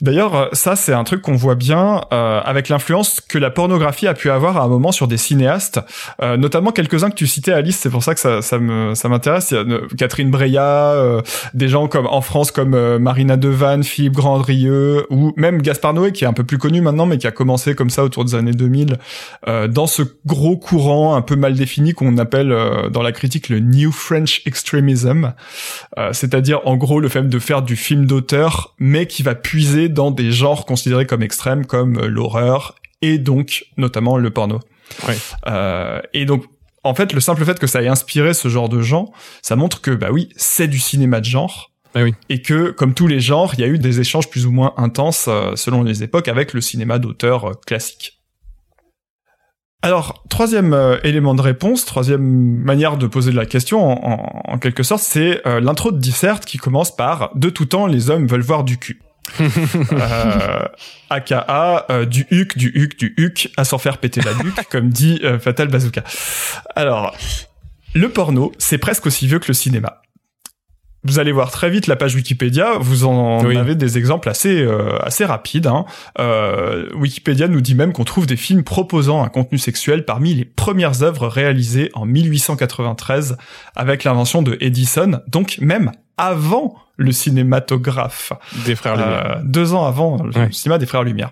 [0.02, 4.08] D'ailleurs, euh, ça c'est un truc qu'on voit bien euh, avec l'influence que la pornographie
[4.08, 5.80] a pu avoir à un moment sur des cinéastes,
[6.22, 9.10] euh, notamment quelques-uns que tu citais Alice, c'est pour ça que ça, ça me ça
[9.10, 9.52] m'intéresse.
[9.54, 11.22] Euh, Catherine Breillat, euh,
[11.54, 16.12] des gens comme en France comme euh, Marina Devanne, Philippe Grandrieux ou même Gaspard Noé
[16.12, 18.36] qui est un peu plus connu maintenant mais qui a commencé comme ça autour des
[18.36, 18.98] années 2000
[19.48, 22.56] euh, dans ce gros courant un peu mal défini qu'on appelle
[22.92, 25.34] dans la critique le New French Extremism,
[26.12, 30.12] c'est-à-dire en gros le fait de faire du film d'auteur mais qui va puiser dans
[30.12, 34.60] des genres considérés comme extrêmes comme euh, l'horreur et donc notamment le porno.
[35.48, 36.46] Euh, et donc
[36.84, 39.12] en fait le simple fait que ça ait inspiré ce genre de gens,
[39.42, 41.70] ça montre que bah oui c'est du cinéma de genre.
[41.96, 42.14] Ah oui.
[42.30, 44.74] Et que, comme tous les genres, il y a eu des échanges plus ou moins
[44.78, 48.20] intenses euh, selon les époques avec le cinéma d'auteur euh, classique.
[49.82, 54.84] Alors, troisième euh, élément de réponse, troisième manière de poser la question, en, en, quelque
[54.84, 58.64] sorte, c'est l'intro de Dissert qui commence par «De tout temps, les hommes veulent voir
[58.64, 59.02] du cul».
[59.40, 60.66] Euh,
[61.10, 64.90] aka euh, du huc, du huc, du huc, à s'en faire péter la nuque, comme
[64.90, 66.04] dit Fatal Bazooka.
[66.76, 67.16] Alors,
[67.94, 70.02] le porno, c'est presque aussi vieux que le cinéma
[71.04, 74.98] vous allez voir très vite la page Wikipédia, vous en avez des exemples assez euh,
[75.02, 75.68] assez rapides.
[75.68, 75.86] Hein.
[76.20, 80.46] Euh, Wikipédia nous dit même qu'on trouve des films proposant un contenu sexuel parmi les
[80.46, 83.38] premières œuvres réalisées en 1893
[83.76, 88.34] avec l'invention de Edison, donc même avant le cinématographe.
[88.66, 89.38] Des frères Lumière.
[89.38, 91.32] Euh, deux ans avant le cinéma des frères Lumière.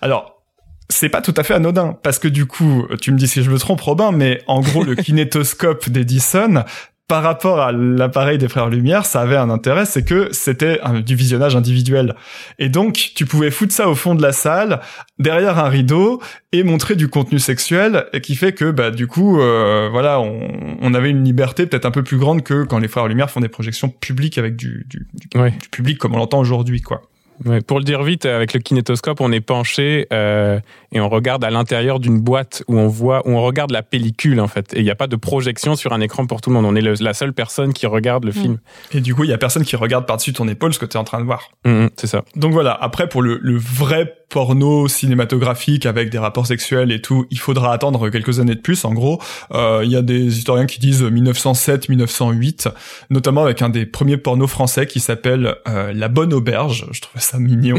[0.00, 0.42] Alors,
[0.88, 3.50] c'est pas tout à fait anodin parce que du coup, tu me dis si je
[3.50, 6.64] me trompe, Robin, mais en gros, le kinétoscope d'Edison
[7.08, 11.14] par rapport à l'appareil des frères Lumière, ça avait un intérêt, c'est que c'était du
[11.14, 12.16] visionnage individuel.
[12.58, 14.80] Et donc, tu pouvais foutre ça au fond de la salle,
[15.20, 16.20] derrière un rideau,
[16.50, 20.94] et montrer du contenu sexuel, et qui fait que, bah, du coup, euh, voilà, on,
[20.94, 23.48] avait une liberté peut-être un peu plus grande que quand les frères Lumière font des
[23.48, 27.02] projections publiques avec du, du, du public comme on l'entend aujourd'hui, quoi.
[27.44, 30.58] Ouais, pour le dire vite, avec le kinétoscope, on est penché euh,
[30.92, 34.40] et on regarde à l'intérieur d'une boîte où on voit, où on regarde la pellicule
[34.40, 34.72] en fait.
[34.74, 36.64] Et il n'y a pas de projection sur un écran pour tout le monde.
[36.64, 38.34] On est la seule personne qui regarde le mm.
[38.34, 38.58] film.
[38.92, 40.96] Et du coup, il y a personne qui regarde par-dessus ton épaule ce que tu
[40.96, 41.50] es en train de voir.
[41.64, 42.24] Mm, mm, c'est ça.
[42.34, 42.72] Donc voilà.
[42.72, 47.72] Après, pour le, le vrai porno cinématographique avec des rapports sexuels et tout, il faudra
[47.72, 48.84] attendre quelques années de plus.
[48.84, 49.20] En gros,
[49.52, 52.68] euh, il y a des historiens qui disent 1907-1908,
[53.10, 56.86] notamment avec un des premiers pornos français qui s'appelle euh, La Bonne Auberge.
[56.90, 57.78] Je trouvais ça mignon.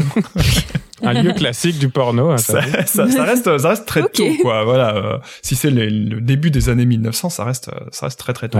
[1.02, 2.30] un lieu classique du porno.
[2.30, 4.64] Hein, ça, ça, reste, ça reste très tôt, quoi.
[4.64, 4.96] Voilà.
[4.96, 8.58] Euh, si c'est le, début des années 1900, ça reste, ça reste très très tôt.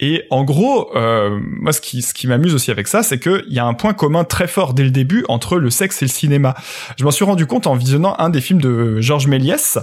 [0.00, 3.46] Et en gros, euh, moi, ce qui, ce qui m'amuse aussi avec ça, c'est qu'il
[3.48, 6.10] y a un point commun très fort dès le début entre le sexe et le
[6.10, 6.54] cinéma.
[6.96, 9.78] Je m'en suis rendu compte en visionnant un des films de Georges Méliès,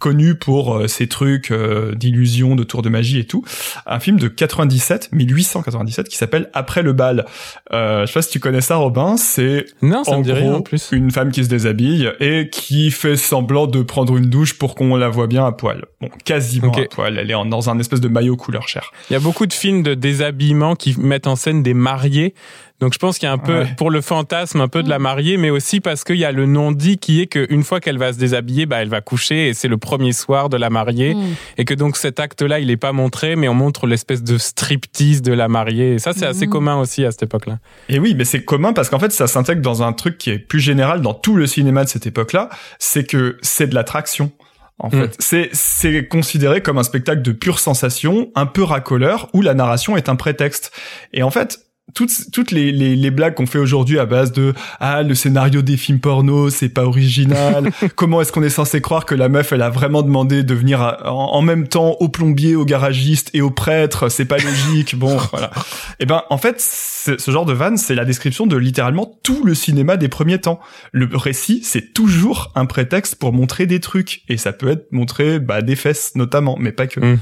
[0.00, 3.44] connu pour euh, ses trucs euh, d'illusion, de tours de magie et tout.
[3.86, 7.26] Un film de 97, 1897, qui s'appelle Après le bal.
[7.72, 9.16] Euh, je sais pas si tu connais ça, Robin.
[9.16, 10.88] C'est non, ça en me gros en plus.
[10.90, 14.96] une femme qui se déshabille et qui fait semblant de prendre une douche pour qu'on
[14.96, 15.84] la voit bien à poil.
[16.00, 17.18] Bon, quasiment à poil.
[17.18, 18.90] Elle est dans un espèce de maillot couleur chair.
[19.10, 22.34] Il y a beaucoup de films de déshabillement qui mettent en scène des mariés.
[22.80, 24.98] Donc je pense qu'il y a un peu pour le fantasme un peu de la
[24.98, 25.02] mm.
[25.02, 27.98] mariée, mais aussi parce qu'il y a le non dit qui est qu'une fois qu'elle
[27.98, 31.14] va se déshabiller, bah elle va coucher et c'est le premier soir de la mariée
[31.14, 31.34] mm.
[31.58, 35.20] et que donc cet acte-là il est pas montré, mais on montre l'espèce de striptease
[35.20, 35.94] de la mariée.
[35.94, 36.50] Et ça c'est assez mm.
[36.50, 37.58] commun aussi à cette époque-là.
[37.90, 40.38] Et oui, mais c'est commun parce qu'en fait ça s'intègre dans un truc qui est
[40.38, 44.32] plus général dans tout le cinéma de cette époque-là, c'est que c'est de l'attraction
[44.80, 45.16] en fait.
[45.18, 49.96] C'est c'est considéré comme un spectacle de pure sensation, un peu racoleur, où la narration
[49.96, 50.72] est un prétexte.
[51.12, 54.54] Et en fait, toutes toutes les, les, les blagues qu'on fait aujourd'hui à base de
[54.78, 57.70] ah le scénario des films porno c'est pas original.
[57.96, 60.98] Comment est-ce qu'on est censé croire que la meuf elle a vraiment demandé de venir
[61.04, 64.08] en, même temps au plombier au garagiste et au prêtre?
[64.08, 64.96] C'est pas logique.
[64.96, 65.50] Bon voilà.
[65.98, 69.44] Et eh ben en fait ce genre de van c'est la description de littéralement tout
[69.44, 70.60] le cinéma des premiers temps.
[70.92, 74.22] Le récit c'est toujours un prétexte pour montrer des trucs.
[74.28, 77.00] Et ça peut être montrer bah, des fesses notamment mais pas que.
[77.00, 77.18] Hmm.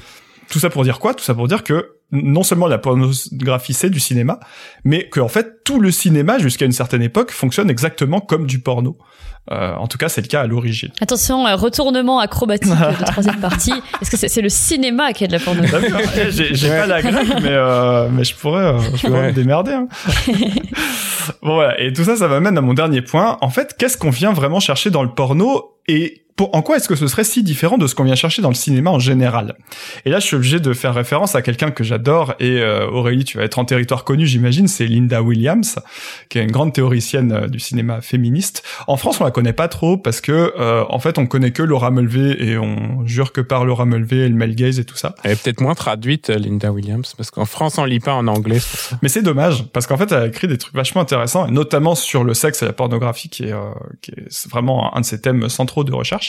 [0.50, 1.14] Tout ça pour dire quoi?
[1.14, 4.40] Tout ça pour dire que non seulement la pornographie c'est du cinéma,
[4.84, 8.60] mais que en fait tout le cinéma jusqu'à une certaine époque fonctionne exactement comme du
[8.60, 8.96] porno.
[9.50, 10.90] Euh, en tout cas, c'est le cas à l'origine.
[11.00, 13.72] Attention, retournement acrobatique de troisième partie.
[14.02, 15.86] Est-ce que c'est le cinéma qui est de la pornographie
[16.30, 19.72] J'ai pas la grecque, mais euh, mais je pourrais, euh, je pourrais me démerder.
[19.72, 19.88] Hein.
[21.42, 23.38] bon voilà, et tout ça, ça m'amène à mon dernier point.
[23.40, 25.78] En fait, qu'est-ce qu'on vient vraiment chercher dans le porno?
[25.86, 28.48] Et en quoi est-ce que ce serait si différent de ce qu'on vient chercher dans
[28.48, 29.56] le cinéma en général?
[30.04, 33.24] Et là, je suis obligé de faire référence à quelqu'un que j'adore et euh, Aurélie,
[33.24, 35.78] tu vas être en territoire connu, j'imagine, c'est Linda Williams,
[36.28, 38.62] qui est une grande théoricienne euh, du cinéma féministe.
[38.86, 41.62] En France, on la connaît pas trop parce que euh, en fait, on connaît que
[41.62, 44.96] Laura Mulvey et on jure que par Laura Mulvey et le male gaze et tout
[44.96, 45.14] ça.
[45.24, 48.58] Elle est peut-être moins traduite, Linda Williams, parce qu'en France, on lit pas en anglais.
[49.02, 52.24] Mais c'est dommage parce qu'en fait, elle a écrit des trucs vachement intéressants, notamment sur
[52.24, 53.54] le sexe et la pornographie, qui est,
[54.02, 56.27] qui est vraiment un de ses thèmes centraux de recherche.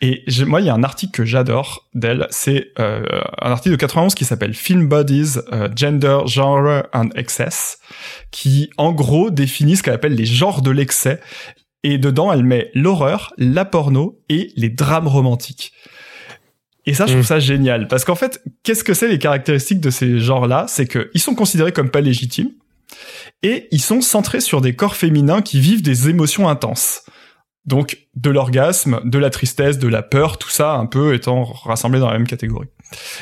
[0.00, 3.04] Et moi, il y a un article que j'adore d'elle, c'est euh,
[3.40, 7.78] un article de 91 qui s'appelle Film Bodies, euh, Gender, Genre and Excess,
[8.30, 11.20] qui en gros définit ce qu'elle appelle les genres de l'excès.
[11.82, 15.72] Et dedans, elle met l'horreur, la porno et les drames romantiques.
[16.86, 17.26] Et ça, je trouve mm.
[17.26, 17.88] ça génial.
[17.88, 20.66] Parce qu'en fait, qu'est-ce que c'est les caractéristiques de ces genres-là?
[20.68, 22.50] C'est qu'ils sont considérés comme pas légitimes.
[23.42, 27.02] Et ils sont centrés sur des corps féminins qui vivent des émotions intenses.
[27.66, 31.98] Donc de l'orgasme, de la tristesse, de la peur, tout ça un peu étant rassemblé
[31.98, 32.68] dans la même catégorie.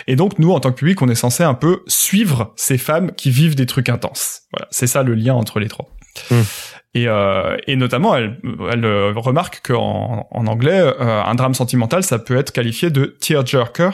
[0.07, 3.13] Et donc nous, en tant que public, on est censé un peu suivre ces femmes
[3.13, 4.43] qui vivent des trucs intenses.
[4.53, 5.89] Voilà, c'est ça le lien entre les trois.
[6.31, 6.41] Mmh.
[6.95, 8.39] Et, euh, et notamment, elle,
[8.71, 13.17] elle euh, remarque qu'en en anglais, euh, un drame sentimental, ça peut être qualifié de
[13.21, 13.91] tearjerker.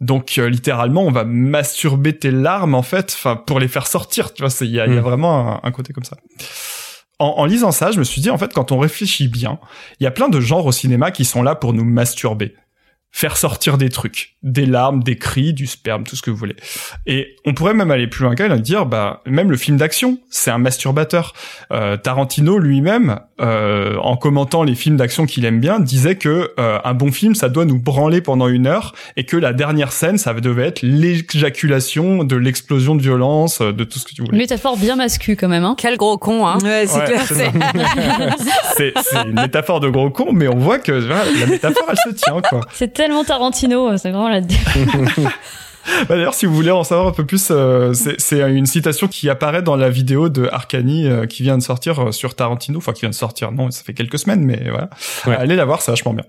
[0.00, 4.34] Donc euh, littéralement, on va masturber tes larmes en fait, enfin pour les faire sortir.
[4.34, 5.04] Tu vois, il y a, y a Mm.
[5.04, 6.16] vraiment un, un côté comme ça.
[7.24, 9.58] En, lisant ça, je me suis dit en fait, quand on réfléchit bien,
[9.98, 12.54] il y a plein de genres au cinéma qui sont là pour nous masturber,
[13.14, 16.56] faire sortir des trucs, des larmes, des cris, du sperme, tout ce que vous voulez.
[17.06, 20.18] Et on pourrait même aller plus loin qu'elle et dire, bah même le film d'action,
[20.30, 21.32] c'est un masturbateur.
[21.70, 26.78] Euh, Tarantino lui-même, euh, en commentant les films d'action qu'il aime bien, disait que euh,
[26.82, 30.18] un bon film, ça doit nous branler pendant une heure, et que la dernière scène,
[30.18, 34.36] ça devait être l'éjaculation de l'explosion de violence, euh, de tout ce que tu voulais.
[34.36, 35.64] métaphore bien mascu quand même.
[35.64, 35.76] Hein.
[35.78, 36.58] Quel gros con, hein.
[36.64, 37.22] Ouais, c'est Ouais, clair.
[37.28, 37.52] c'est ça.
[38.76, 42.12] c'est c'est une métaphore de gros con, mais on voit que voilà, la métaphore, elle
[42.12, 42.60] se tient, quoi.
[43.04, 44.40] Tellement Tarantino, c'est vraiment la.
[46.08, 49.06] Bah, D'ailleurs, si vous voulez en savoir un peu plus, euh, c'est c'est une citation
[49.06, 52.78] qui apparaît dans la vidéo de Arcani euh, qui vient de sortir euh, sur Tarantino,
[52.78, 54.88] enfin qui vient de sortir, non, ça fait quelques semaines, mais voilà.
[55.26, 55.36] Ouais.
[55.36, 56.24] Allez la voir, c'est vachement bien.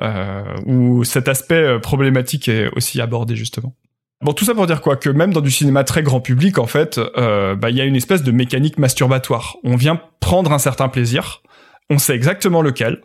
[0.00, 3.72] Euh, où cet aspect euh, problématique est aussi abordé justement.
[4.20, 4.96] Bon, tout ça pour dire quoi?
[4.96, 7.84] Que même dans du cinéma très grand public, en fait, euh, bah, il y a
[7.84, 9.56] une espèce de mécanique masturbatoire.
[9.62, 11.42] On vient prendre un certain plaisir,
[11.88, 13.00] on sait exactement lequel,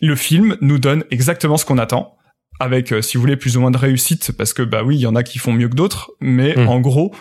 [0.00, 2.17] le film nous donne exactement ce qu'on attend,
[2.60, 5.00] avec, euh, si vous voulez, plus ou moins de réussite, parce que bah oui, il
[5.00, 6.68] y en a qui font mieux que d'autres, mais Mm.
[6.68, 7.14] en gros,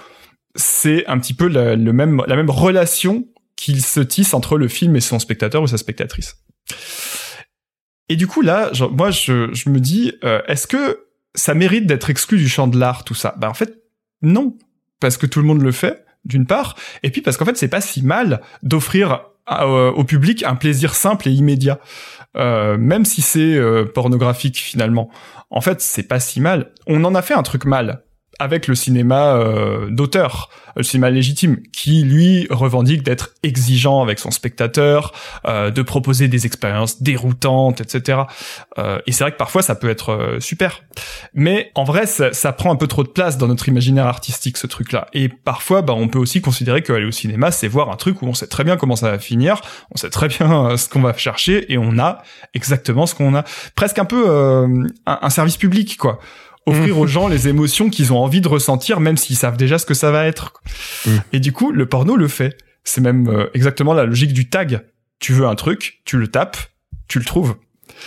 [0.55, 4.68] c'est un petit peu la, le même, la même relation qu'il se tisse entre le
[4.68, 6.38] film et son spectateur ou sa spectatrice.
[8.09, 11.05] Et du coup là, genre, moi je, je me dis, euh, est-ce que
[11.35, 13.35] ça mérite d'être exclu du champ de l'art tout ça?
[13.38, 13.84] Bah en fait
[14.22, 14.57] non,
[14.99, 17.68] parce que tout le monde le fait d'une part, et puis parce qu'en fait c'est
[17.68, 21.80] pas si mal d'offrir euh, au public un plaisir simple et immédiat,
[22.35, 25.09] Euh, même si c'est euh, pornographique finalement.
[25.49, 26.73] En fait c'est pas si mal.
[26.85, 28.03] On en a fait un truc mal
[28.39, 34.31] avec le cinéma euh, d'auteur, le cinéma légitime, qui lui revendique d'être exigeant avec son
[34.31, 35.11] spectateur,
[35.45, 38.22] euh, de proposer des expériences déroutantes, etc.
[38.77, 40.84] Euh, et c'est vrai que parfois ça peut être euh, super,
[41.34, 44.57] mais en vrai ça, ça prend un peu trop de place dans notre imaginaire artistique
[44.57, 45.07] ce truc-là.
[45.14, 48.27] Et parfois, bah, on peut aussi considérer qu'aller au cinéma, c'est voir un truc où
[48.27, 49.61] on sait très bien comment ça va finir,
[49.91, 52.22] on sait très bien euh, ce qu'on va chercher, et on a
[52.53, 53.43] exactement ce qu'on a.
[53.76, 54.68] Presque un peu euh,
[55.05, 56.19] un, un service public, quoi
[56.68, 59.85] offrir aux gens les émotions qu'ils ont envie de ressentir, même s'ils savent déjà ce
[59.85, 60.53] que ça va être.
[61.06, 61.10] Mm.
[61.34, 62.57] Et du coup, le porno le fait.
[62.84, 64.81] C'est même euh, exactement la logique du tag.
[65.19, 66.57] Tu veux un truc, tu le tapes,
[67.07, 67.56] tu le trouves.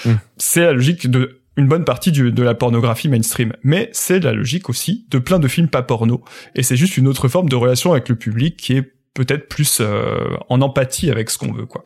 [0.04, 0.12] Mm.
[0.38, 3.52] C'est la logique de une bonne partie du- de la pornographie mainstream.
[3.62, 6.22] Mais c'est la logique aussi de plein de films pas porno.
[6.54, 9.78] Et c'est juste une autre forme de relation avec le public qui est peut-être plus
[9.80, 11.84] euh, en empathie avec ce qu'on veut, quoi.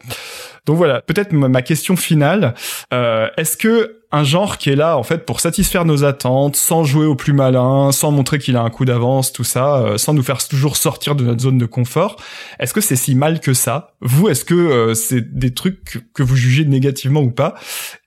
[0.67, 2.55] Donc voilà, peut-être ma ma question finale.
[2.93, 6.85] Euh, Est-ce que un genre qui est là en fait pour satisfaire nos attentes, sans
[6.85, 10.15] jouer au plus malin, sans montrer qu'il a un coup d'avance, tout ça, euh, sans
[10.15, 12.16] nous faire toujours sortir de notre zone de confort,
[12.61, 13.95] est-ce que c'est si mal que ça?
[14.01, 17.55] Vous, est-ce que euh, c'est des trucs que- que vous jugez négativement ou pas?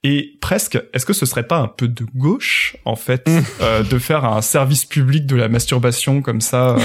[0.09, 3.29] Et presque, est-ce que ce serait pas un peu de gauche en fait
[3.59, 6.79] euh, de faire un service public de la masturbation comme ça, euh,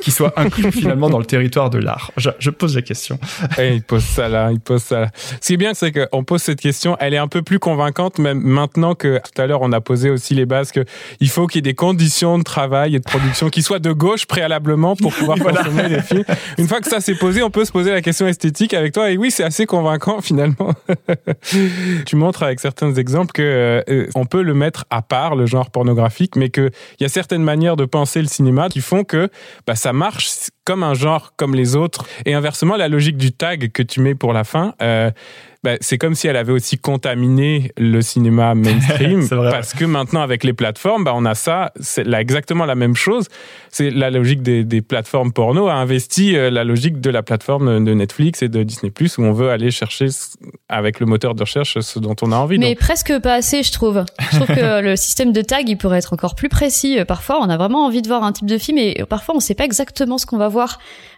[0.00, 2.10] qui soit inclus finalement dans le territoire de l'art?
[2.16, 3.20] Je, je pose la question.
[3.58, 5.10] Eh, il pose ça là, il pose ça là.
[5.40, 8.18] Ce qui est bien, c'est qu'on pose cette question, elle est un peu plus convaincante,
[8.18, 10.84] même maintenant que tout à l'heure on a posé aussi les bases que
[11.20, 13.92] il faut qu'il y ait des conditions de travail et de production qui soient de
[13.92, 15.62] gauche préalablement pour pouvoir Voilà.
[15.62, 16.24] consommer les films.
[16.58, 19.12] Une fois que ça s'est posé, on peut se poser la question esthétique avec toi.
[19.12, 20.74] Et oui, c'est assez convaincant finalement.
[22.06, 25.70] tu montres avec certains exemples que euh, on peut le mettre à part le genre
[25.70, 29.28] pornographique, mais que il y a certaines manières de penser le cinéma qui font que
[29.66, 32.06] bah, ça marche comme un genre comme les autres.
[32.24, 35.10] Et inversement, la logique du tag que tu mets pour la fin, euh,
[35.64, 39.26] bah, c'est comme si elle avait aussi contaminé le cinéma mainstream.
[39.28, 42.94] Parce que maintenant, avec les plateformes, bah, on a ça, c'est là exactement la même
[42.94, 43.28] chose.
[43.70, 47.82] C'est la logique des, des plateformes porno a investi euh, la logique de la plateforme
[47.82, 50.08] de Netflix et de Disney+, où on veut aller chercher
[50.68, 52.58] avec le moteur de recherche ce dont on a envie.
[52.58, 54.04] Mais Donc, presque pas assez, je trouve.
[54.32, 56.98] Je trouve que le système de tag, il pourrait être encore plus précis.
[56.98, 59.40] Euh, Parfois, on a vraiment envie de voir un type de film et parfois, on
[59.40, 60.53] sait pas exactement ce qu'on va voir.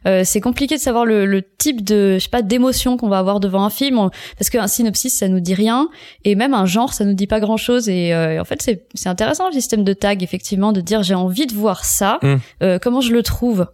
[0.07, 3.19] Euh, c'est compliqué de savoir le, le type de, je sais pas, d'émotion qu'on va
[3.19, 5.89] avoir devant un film, On- parce qu'un synopsis, ça nous dit rien,
[6.25, 7.89] et même un genre, ça nous dit pas grand-chose.
[7.89, 11.03] Et, euh, et en fait, c'est c'est intéressant le système de tag, effectivement, de dire
[11.03, 12.19] j'ai envie de voir ça.
[12.23, 12.35] Mm.
[12.63, 13.67] Euh, comment je le trouve?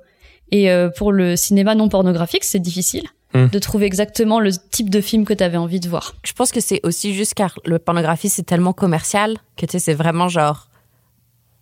[0.51, 3.05] Et euh, pour le cinéma non pornographique, c'est difficile.
[3.34, 3.47] Mm.
[3.47, 6.14] de trouver exactement le type de film que tu avais envie de voir.
[6.22, 9.78] Je pense que c'est aussi juste car le pornographie, c'est tellement commercial que tu sais,
[9.78, 10.68] c'est vraiment genre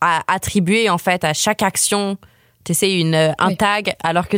[0.01, 2.17] à attribuer en fait à chaque action,
[2.65, 3.57] tu une, euh, un Oui.
[3.57, 4.37] tag, alors que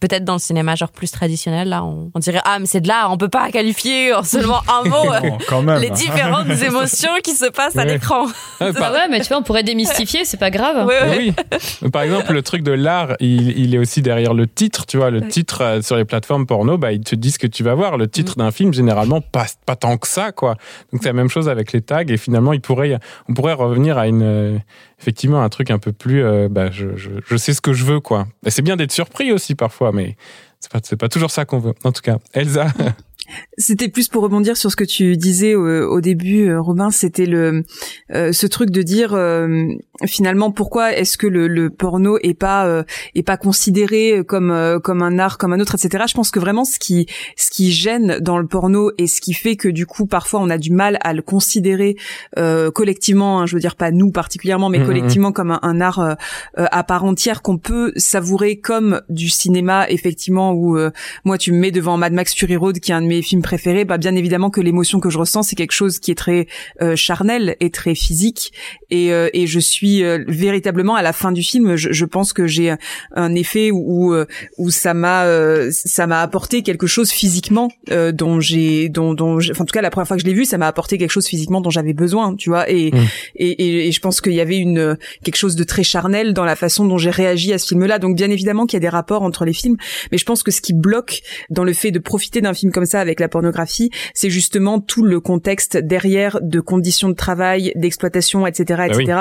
[0.00, 2.88] peut-être dans le cinéma genre plus traditionnel là on, on dirait ah mais c'est de
[2.88, 5.80] l'art on peut pas qualifier en seulement un mot euh, Bon, quand même.
[5.80, 8.26] les différentes émotions qui se passent à l'écran
[8.60, 10.86] Ah, Bah par- ouais, mais tu vois, on pourrait démystifier, c'est pas grave.
[10.86, 11.34] Ouais, Mais ouais.
[11.82, 11.90] oui.
[11.90, 15.10] Par exemple, le truc de l'art, il, il est aussi derrière le titre, tu vois.
[15.10, 15.28] Le Ouais.
[15.28, 17.96] titre euh, sur les plateformes porno, bah, ils te disent ce que tu vas voir.
[17.96, 18.08] Le Mm.
[18.08, 20.56] titre d'un film, généralement, pas, pas tant que ça, quoi.
[20.92, 22.04] Donc, c'est la même chose avec les tags.
[22.08, 22.98] Et finalement, il pourrait,
[23.28, 24.58] on pourrait revenir à une, euh,
[25.00, 27.84] effectivement, un truc un peu plus, euh, bah, je, je, je sais ce que je
[27.84, 28.26] veux, quoi.
[28.46, 30.16] Et c'est bien d'être surpris aussi parfois, mais
[30.60, 31.72] c'est pas, pas toujours ça qu'on veut.
[31.84, 32.66] En tout cas, Elsa.
[33.58, 36.90] C'était plus pour rebondir sur ce que tu disais au, au début, euh, Robin.
[36.90, 37.64] C'était le
[38.12, 39.66] euh, ce truc de dire euh,
[40.04, 42.84] finalement pourquoi est-ce que le, le porno est pas euh,
[43.14, 46.04] est pas considéré comme euh, comme un art comme un autre, etc.
[46.08, 47.06] Je pense que vraiment ce qui
[47.36, 50.50] ce qui gêne dans le porno et ce qui fait que du coup parfois on
[50.50, 51.96] a du mal à le considérer
[52.38, 55.80] euh, collectivement, hein, je veux dire pas nous particulièrement, mais Mhm, collectivement comme un, un
[55.80, 56.14] art euh,
[56.58, 60.90] euh, à part entière qu'on peut savourer comme du cinéma effectivement où euh,
[61.24, 63.42] moi tu me mets devant Mad Max Fury Road qui est un de mes films
[63.42, 66.46] préférés, bah bien évidemment que l'émotion que je ressens c'est quelque chose qui est très
[66.82, 68.52] euh, charnel et très physique.
[68.90, 72.32] Et, euh, et je suis euh, véritablement à la fin du film, je, je pense
[72.32, 72.74] que j'ai
[73.14, 74.26] un effet où où, euh,
[74.58, 79.36] où ça m'a euh, ça m'a apporté quelque chose physiquement euh, dont j'ai dont dont
[79.38, 81.10] enfin, en tout cas la première fois que je l'ai vu ça m'a apporté quelque
[81.10, 82.68] chose physiquement dont j'avais besoin tu vois.
[82.70, 82.98] Et, Mm.
[83.36, 86.44] et, et et je pense qu'il y avait une quelque chose de très charnel dans
[86.44, 88.80] la façon dont j'ai réagi à ce film là donc bien évidemment qu'il y a
[88.80, 89.76] des rapports entre les films
[90.12, 92.86] mais je pense que ce qui bloque dans le fait de profiter d'un film comme
[92.86, 98.46] ça avec la pornographie c'est justement tout le contexte derrière de conditions de travail d'exploitation
[98.46, 99.04] etc Ah oui.
[99.04, 99.18] etc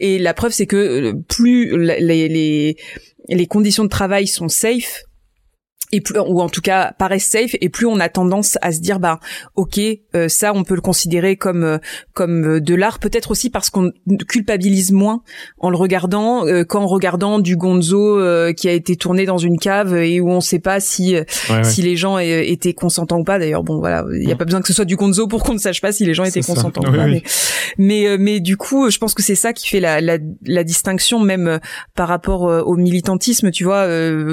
[0.00, 2.76] et la preuve c'est que euh, plus les
[3.28, 5.05] les conditions de travail sont safe
[5.92, 8.80] et plus ou en tout cas paraissent safe et plus on a tendance à se
[8.80, 9.20] dire bah
[9.54, 9.78] ok
[10.14, 11.78] euh, ça on peut le considérer comme euh,
[12.12, 13.92] comme euh, de l'art peut-être aussi parce qu'on
[14.28, 15.22] culpabilise moins
[15.58, 19.58] en le regardant euh, qu'en regardant du gonzo euh, qui a été tourné dans une
[19.58, 21.64] cave et où on sait pas si ouais.
[21.64, 24.38] si les gens étaient consentants ou pas d'ailleurs bon voilà il y a Mm.
[24.38, 26.24] pas besoin que ce soit du gonzo pour qu'on ne sache pas si les gens
[26.24, 27.22] étaient consentants Oui, ou pas oui.
[27.78, 30.64] mais mais mais du coup je pense que c'est ça qui fait la la, la
[30.64, 31.58] distinction même
[31.94, 33.86] par rapport au militantisme tu vois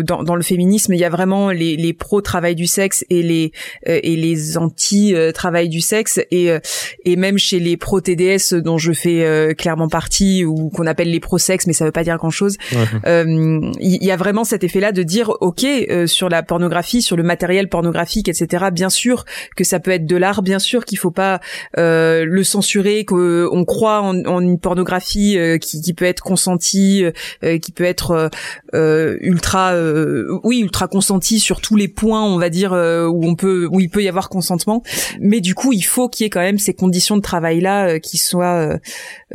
[0.03, 3.23] dans dans le féminisme il y a vraiment les les pro travail du sexe et
[3.23, 3.51] les
[3.88, 6.59] euh, et les anti travail du sexe et euh,
[7.05, 11.09] et même chez les pro TDS dont je fais euh, clairement partie ou qu'on appelle
[11.11, 12.85] les pro sexe mais ça veut pas dire grand chose Ouais.
[13.07, 13.23] euh,
[13.80, 17.15] il y, y a vraiment cet effet-là de dire ok euh, sur la pornographie, sur
[17.17, 18.65] le matériel pornographique, etc.
[18.71, 19.25] Bien sûr
[19.55, 21.39] que ça peut être de l'art, bien sûr qu'il faut pas
[21.77, 27.05] euh, le censurer, qu'on croit en, en une pornographie qui, qui peut être consentie,
[27.43, 28.30] euh, qui peut être
[28.73, 33.35] ultra, euh, oui ultra consentie sur tous les points, on va dire euh, où on
[33.35, 34.84] peut, où il peut y avoir consentement.
[35.19, 37.99] Mais du coup, il faut qu'il y ait quand même ces conditions de travail-là euh,
[37.99, 38.77] qui soient euh,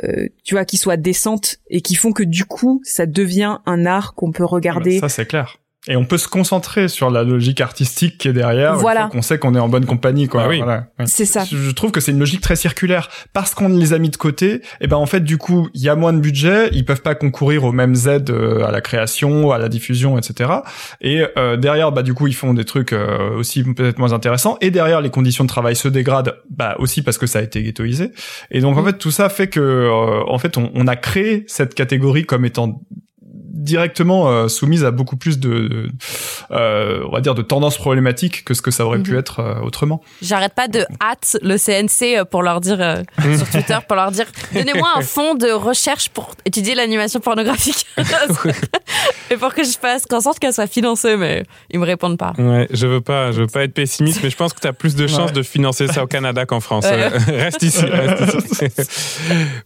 [0.05, 3.87] euh, tu vois, qui soient décentes et qui font que du coup, ça devient un
[3.87, 4.99] art qu'on peut regarder.
[4.99, 5.59] Ça, c'est clair.
[5.89, 8.77] Et on peut se concentrer sur la logique artistique qui est derrière.
[8.77, 9.09] Voilà.
[9.11, 10.43] qu'on sait qu'on est en bonne compagnie, quoi.
[10.43, 10.59] Bah oui.
[10.59, 10.87] Voilà.
[11.07, 11.45] C'est ça.
[11.51, 14.61] Je trouve que c'est une logique très circulaire parce qu'on les a mis de côté.
[14.83, 17.15] Et ben en fait du coup il y a moins de budget, ils peuvent pas
[17.15, 20.51] concourir aux mêmes aides euh, à la création, à la diffusion, etc.
[21.01, 24.59] Et euh, derrière bah du coup ils font des trucs euh, aussi peut-être moins intéressants.
[24.61, 27.63] Et derrière les conditions de travail se dégradent, bah aussi parce que ça a été
[27.63, 28.13] ghettoisé.
[28.51, 31.45] Et donc en fait tout ça fait que euh, en fait on, on a créé
[31.47, 32.83] cette catégorie comme étant
[33.59, 35.91] directement euh, soumise à beaucoup plus de, de,
[36.53, 39.19] euh, on va dire de tendances problématiques que ce que ça aurait pu Mhm.
[39.19, 40.01] être euh, autrement.
[40.23, 43.03] J'arrête pas de hâte le CNC pour leur dire euh,
[43.37, 47.85] sur Twitter pour leur dire donnez-moi un fonds de recherche pour étudier l'animation pornographique
[49.31, 52.33] et pour que je fasse qu'en sorte qu'elle soit financée mais ils me répondent pas.
[52.39, 54.73] Ouais, je veux pas, je veux pas être pessimiste, mais je pense que tu as
[54.73, 55.33] plus de chances Ouais.
[55.33, 56.85] de financer ça au Canada qu'en France.
[56.85, 57.09] Ouais.
[57.09, 58.65] Reste ici, reste ici.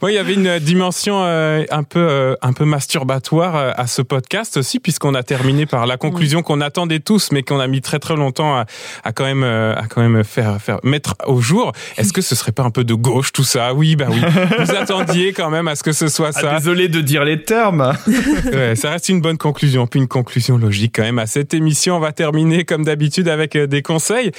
[0.00, 3.86] Bon, il y avait une dimension euh, un peu, euh, un peu masturbatoire euh, à
[3.88, 7.66] ce podcast aussi, puisqu'on a terminé par la conclusion qu'on attendait tous, mais qu'on a
[7.66, 8.64] mis très très longtemps à,
[9.02, 11.72] à quand même, euh, à quand même faire, faire mettre au jour.
[11.98, 13.74] Est-ce que ce serait pas un peu de gauche tout ça?
[13.74, 14.20] Oui, bah oui.
[14.60, 16.58] Vous attendiez quand même à ce que ce soit Ah, ça.
[16.58, 17.92] désolé de dire les termes.
[18.52, 21.96] Ouais, ça reste une bonne conclusion, puis une conclusion logique quand même à cette émission.
[21.96, 24.30] On va terminer comme d'habitude avec euh, des conseils.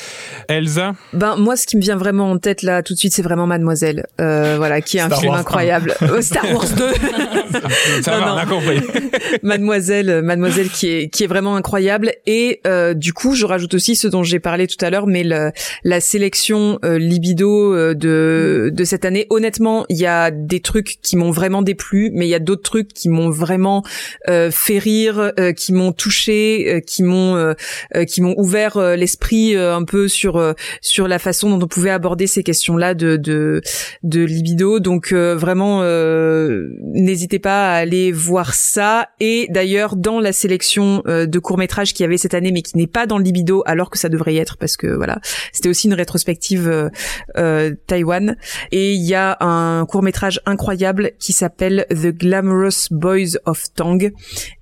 [0.47, 3.21] Elsa, Ben moi, ce qui me vient vraiment en tête là tout de suite, c'est
[3.23, 5.95] vraiment Mademoiselle, euh, voilà, qui est un Star film Wars, incroyable.
[6.03, 6.91] Euh, Star Wars 2.
[8.01, 8.33] ça Non, va, non.
[8.33, 8.81] on a compris.
[9.43, 13.73] Mademoiselle, euh, Mademoiselle qui est qui est vraiment incroyable et euh, du coup je rajoute
[13.73, 15.51] aussi ce dont j'ai parlé tout à l'heure, mais le,
[15.83, 19.27] la sélection euh, libido euh, de de cette année.
[19.29, 22.63] Honnêtement, il y a des trucs qui m'ont vraiment déplu, mais il y a d'autres
[22.63, 23.83] trucs qui m'ont vraiment
[24.29, 27.53] euh, fait rire, qui m'ont touché, qui m'ont
[28.07, 32.43] qui m'ont ouvert l'esprit un peu sur sur la façon dont on pouvait aborder ces
[32.43, 33.61] questions-là de de
[34.03, 34.79] de libido.
[34.79, 35.83] Donc vraiment,
[36.93, 41.93] n'hésitez pas à aller voir ça Et d'ailleurs, dans la sélection euh, de courts métrages
[41.93, 44.09] qu'il y avait cette année, mais qui n'est pas dans le libido, alors que ça
[44.09, 45.21] devrait y être, parce que voilà,
[45.53, 46.89] c'était aussi une rétrospective euh,
[47.37, 48.35] euh, Taïwan.
[48.73, 54.11] Et il y a un court métrage incroyable qui s'appelle The Glamorous Boys of Tang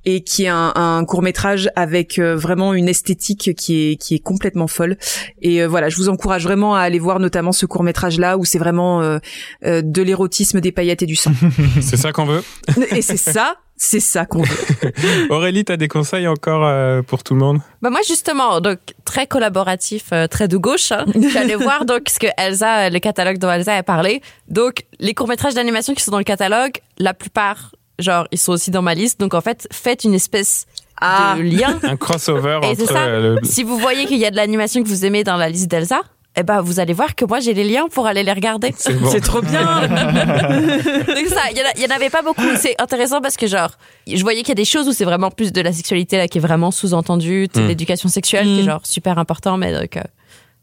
[0.05, 4.15] et qui est un, un court métrage avec euh, vraiment une esthétique qui est qui
[4.15, 4.97] est complètement folle.
[5.41, 8.37] Et euh, voilà, je vous encourage vraiment à aller voir notamment ce court métrage là
[8.37, 9.19] où c'est vraiment euh,
[9.63, 11.33] de l'érotisme, des paillettes et du sang.
[11.81, 12.43] c'est ça qu'on veut?
[12.91, 14.91] Et c'est ça c'est ça qu'on veut.
[15.31, 17.61] Aurélie, tu as des conseils encore euh, pour tout le monde?
[17.81, 20.91] Bah Moi, justement, donc très collaboratif, euh, très de gauche.
[20.91, 21.05] Hein.
[21.33, 24.21] J'allais voir donc ce que Elsa, le catalogue dont Elsa a parlé.
[24.47, 28.69] Donc, les courts-métrages d'animation qui sont dans le catalogue, la plupart, genre, ils sont aussi
[28.69, 29.19] dans ma liste.
[29.19, 30.67] Donc, en fait, faites une espèce
[31.01, 31.79] de lien.
[31.83, 32.85] Un crossover Et entre...
[32.87, 32.99] ça.
[33.05, 35.49] euh, le- Si vous voyez qu'il y a de l'animation que vous aimez dans la
[35.49, 36.01] liste d'Elsa,
[36.37, 38.73] eh ben, vous allez voir que moi, j'ai les liens pour aller les regarder.
[38.77, 39.09] C'est bon.
[39.21, 39.81] Trop bien.
[39.87, 42.41] Donc ça, il y, y en avait pas beaucoup.
[42.57, 43.71] C'est intéressant parce que genre,
[44.07, 46.27] je voyais qu'il y a des choses où c'est vraiment plus de la sexualité là
[46.29, 47.67] qui est vraiment sous-entendue, Mm.
[47.67, 48.65] l'éducation sexuelle qui est Mm.
[48.65, 50.01] genre super important, mais donc euh,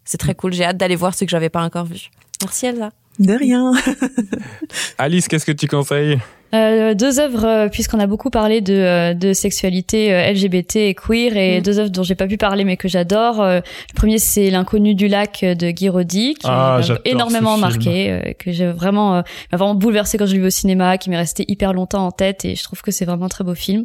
[0.04, 0.52] c'est très cool.
[0.54, 2.08] J'ai hâte d'aller voir ce que j'avais pas encore vu.
[2.42, 2.90] Merci Elsa.
[3.18, 3.72] De rien.
[4.96, 6.18] Alice, qu'est-ce que tu conseilles?
[6.54, 10.94] Euh, deux œuvres, euh, puisqu'on a beaucoup parlé de, euh, de sexualité euh, LGBT et
[10.94, 11.62] queer, et Mm.
[11.62, 13.42] deux œuvres dont j'ai pas pu parler mais que j'adore.
[13.44, 13.62] Le
[13.94, 18.66] premier, c'est L'inconnu du lac de Guy Roddy, qui Ah, m'a énormément marqué, que j'ai
[18.66, 19.24] vraiment, m'a
[19.58, 22.44] vraiment bouleversé quand je l'ai vu au cinéma, qui m'est resté hyper longtemps en tête,
[22.44, 23.84] et je trouve que c'est vraiment un très beau film.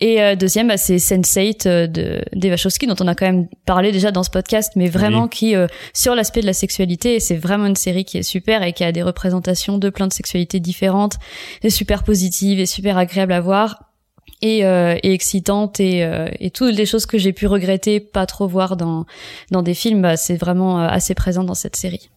[0.00, 3.46] Et euh, deuxième, bah, c'est Sense8 euh, de d'Eva Chowski, dont on a quand même
[3.66, 5.28] parlé déjà dans ce podcast, mais vraiment Oui.
[5.30, 8.72] qui, euh, sur l'aspect de la sexualité, c'est vraiment une série qui est super et
[8.72, 11.16] qui a des représentations de plein de sexualités différentes,
[11.62, 13.84] et super positive et super agréable à voir.
[14.40, 18.26] Et, euh, et excitante et, euh, et toutes les choses que j'ai pu regretter pas
[18.26, 19.06] trop voir dans
[19.52, 22.10] dans des films bah, c'est vraiment euh, assez présent dans cette série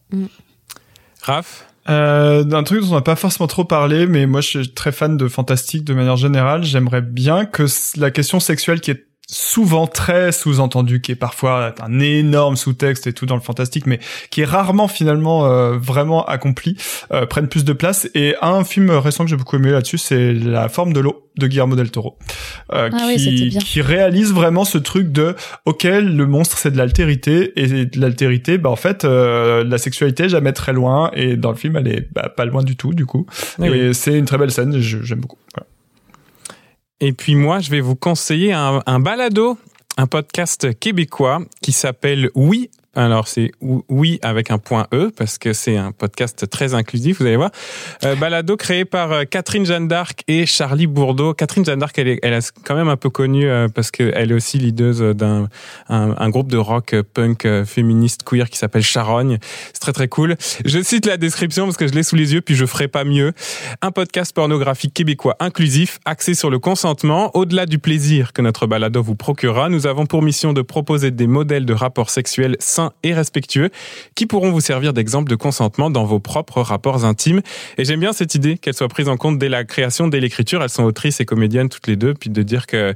[1.22, 1.66] Raph?
[1.88, 4.90] Euh, d'un truc dont on n'a pas forcément trop parlé, mais moi je suis très
[4.90, 6.64] fan de fantastique de manière générale.
[6.64, 11.98] J'aimerais bien que la question sexuelle qui est souvent très sous-entendue, qui est parfois un
[12.00, 13.98] énorme sous-texte et tout dans le fantastique, mais
[14.30, 16.76] qui est rarement finalement euh, vraiment accompli,
[17.12, 18.08] euh, prenne plus de place.
[18.14, 21.46] Et un film récent que j'ai beaucoup aimé là-dessus, c'est La forme de l'eau de
[21.48, 22.16] Guillermo del Toro,
[22.72, 23.60] euh, Ah oui, qui, bien.
[23.60, 25.34] qui réalise vraiment ce truc de
[25.66, 30.24] ok le monstre c'est de l'altérité et de l'altérité bah en fait euh, la sexualité
[30.24, 32.94] est jamais très loin et dans le film elle est bah, pas loin du tout
[32.94, 33.26] du coup
[33.62, 33.94] et oui.
[33.94, 35.66] c'est une très belle scène j'aime beaucoup Voilà.
[37.00, 39.58] Et puis moi, je vais vous conseiller un, balado,
[39.96, 42.70] un podcast québécois qui s'appelle Oui.
[42.96, 47.26] Alors c'est oui avec un point E parce que c'est un podcast très inclusif, vous
[47.26, 47.50] allez voir.
[48.04, 51.34] Euh, balado créé par euh, Catherine Jeanne d'Arc et Charlie Bourdeau.
[51.34, 54.30] Catherine Jeanne d'Arc, elle est, elle est quand même un peu connue euh, parce qu'elle
[54.30, 55.48] est aussi leaduse d'un
[55.88, 59.38] un, groupe de rock euh, punk féministe queer qui s'appelle Charogne.
[59.74, 60.36] C'est très très cool.
[60.64, 63.04] Je cite la description parce que je l'ai sous les yeux puis je ferai pas
[63.04, 63.32] mieux.
[63.82, 67.30] Un podcast pornographique québécois inclusif, axé sur le consentement.
[67.36, 71.26] Au-delà du plaisir que notre balado vous procurera, nous avons pour mission de proposer des
[71.26, 73.70] modèles de rapports sexuels sains et respectueux
[74.14, 77.40] qui pourront vous servir d'exemple de consentement dans vos propres rapports intimes.
[77.78, 80.62] Et j'aime bien cette idée qu'elle soit prise en compte dès la création, dès l'écriture.
[80.62, 82.94] Elles sont autrices et comédiennes toutes les deux, puis de dire que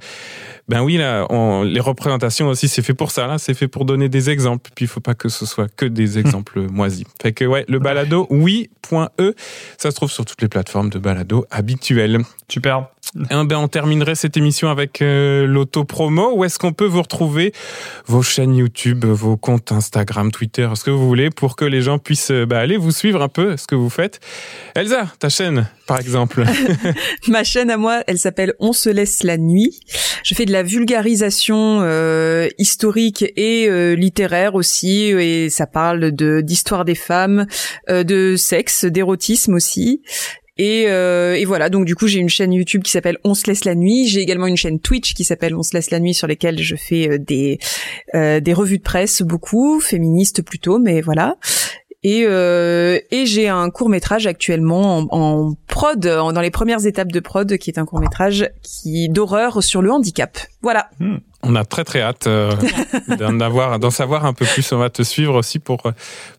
[0.68, 3.26] ben oui, là, on- les représentations aussi, c'est fait pour ça.
[3.26, 4.70] Là, c'est fait pour donner des exemples.
[4.74, 7.04] Puis il faut pas que ce soit que des exemples moisis.
[7.20, 9.32] Fait que ouais, le balado oui.e,
[9.78, 12.18] ça se trouve sur toutes les plateformes de balado habituelles.
[12.48, 16.32] super Eh ben, on terminerait cette émission avec euh, l'auto-promo.
[16.34, 17.52] Où est-ce qu'on peut vous retrouver?
[18.06, 21.98] Vos chaînes YouTube, vos comptes Instagram, Twitter, ce que vous voulez, pour que les gens
[21.98, 24.20] puissent euh, bah, aller vous suivre un peu ce que vous faites.
[24.76, 26.44] Elsa, ta chaîne, par exemple.
[27.26, 29.80] Ma chaîne à moi, elle s'appelle On se laisse la nuit.
[30.22, 36.40] Je fais de la vulgarisation euh, historique et euh, littéraire aussi, et ça parle de
[36.40, 37.46] d'histoire des femmes,
[37.88, 40.02] euh, de sexe, d'érotisme aussi.
[40.60, 43.46] Et, euh, et voilà, donc du coup j'ai une chaîne YouTube qui s'appelle On se
[43.46, 44.06] laisse la nuit.
[44.08, 46.76] J'ai également une chaîne Twitch qui s'appelle On se laisse la nuit sur lesquelles je
[46.76, 47.58] fais euh, des
[48.14, 51.38] euh, des revues de presse beaucoup féministes plutôt, mais voilà.
[52.02, 56.86] Et, euh, et j'ai un court métrage actuellement en, en prod, en- dans les premières
[56.86, 60.38] étapes de prod, qui est un court métrage qui d'horreur sur le handicap.
[60.62, 60.88] Voilà.
[61.42, 62.52] On a très très hâte euh,
[63.18, 64.72] d'en avoir, d'en savoir un peu plus.
[64.72, 65.90] On va te suivre aussi pour euh,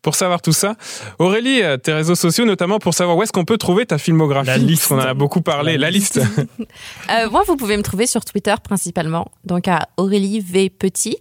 [0.01, 0.75] pour savoir tout ça.
[1.19, 4.47] Aurélie, tes réseaux sociaux, notamment pour savoir où est-ce qu'on peut trouver ta filmographie.
[4.47, 4.91] La liste.
[4.91, 5.73] On en a beaucoup parlé.
[5.73, 6.19] La, La liste.
[7.11, 11.17] Euh, moi, vous pouvez me trouver sur Twitter principalement, donc à Aurélie V Petit.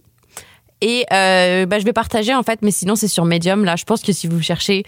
[0.81, 3.63] Et euh, bah, je vais partager en fait, mais sinon c'est sur Medium.
[3.63, 4.83] Là, je pense que si vous cherchez,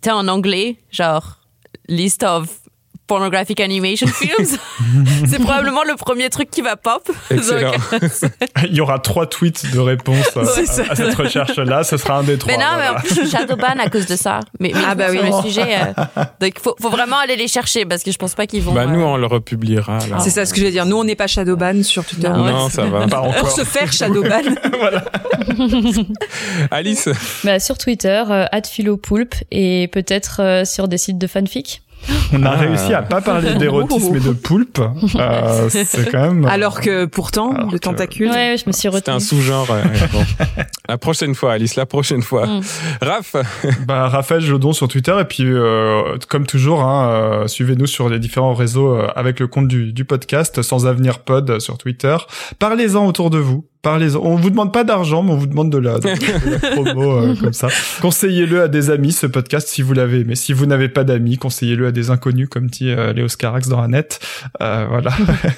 [0.00, 1.40] t'es en anglais, genre
[1.88, 2.59] list of
[3.10, 4.56] pornographic animation films.
[5.28, 7.10] c'est probablement le premier truc qui va pop.
[7.30, 7.72] Excellent.
[8.68, 10.44] Il y aura trois tweets de réponse à,
[10.94, 11.82] cette recherche-là.
[11.82, 12.52] Ce sera un des trois.
[12.52, 12.92] Mais non, mais voilà.
[12.92, 14.38] en plus, je suis Shadowban à cause de ça.
[14.60, 15.18] Mais, mais Ah bah oui.
[15.24, 15.66] le sujet.
[15.98, 18.72] euh, donc, faut, faut vraiment aller les chercher parce que je pense pas qu'ils vont.
[18.72, 19.98] Bah, nous, euh, on le republiera.
[20.20, 20.86] C'est ça ce que je vais dire.
[20.86, 22.28] Nous, on n'est pas Shadowban sur Twitter.
[22.28, 23.08] Non, Non, ça va.
[23.08, 24.54] Pas Pour se faire Shadowban.
[26.70, 27.08] Alice
[27.42, 31.82] Bah, sur Twitter, euh, @philopoulpe et peut-être euh, sur des sites de fanfic.
[32.32, 32.56] On a Ah.
[32.56, 34.80] réussi à pas parler d'érotisme et de poulpe.
[35.16, 36.44] Euh, c'est quand même.
[36.46, 38.30] Alors que pourtant, Alors le que- tentacule.
[38.30, 39.68] Ouais, je me suis C'est un sous-genre.
[39.70, 39.82] euh,
[40.12, 40.24] bon.
[40.88, 42.46] La prochaine fois, Alice, la prochaine fois.
[42.46, 42.60] Mm.
[43.02, 43.36] Raph
[43.86, 48.18] Bah, Raphaël Jodon sur Twitter et puis euh, comme toujours, hein, euh, suivez-nous sur les
[48.18, 52.16] différents réseaux euh, avec le compte du, du podcast Sans Avenir Pod sur Twitter.
[52.58, 53.66] Parlez-en autour de vous.
[53.82, 54.20] Parlez-en.
[54.22, 57.12] On vous demande pas d'argent, mais on vous demande de la, de, de la promo
[57.12, 57.68] euh, comme ça.
[58.02, 60.24] Conseillez-le à des amis ce podcast si vous l'avez.
[60.24, 63.68] Mais si vous n'avez pas d'amis, conseillez-le à des inconnus comme dit euh, Léo Scarax
[63.68, 64.20] dans la net.
[64.60, 65.12] Euh, voilà.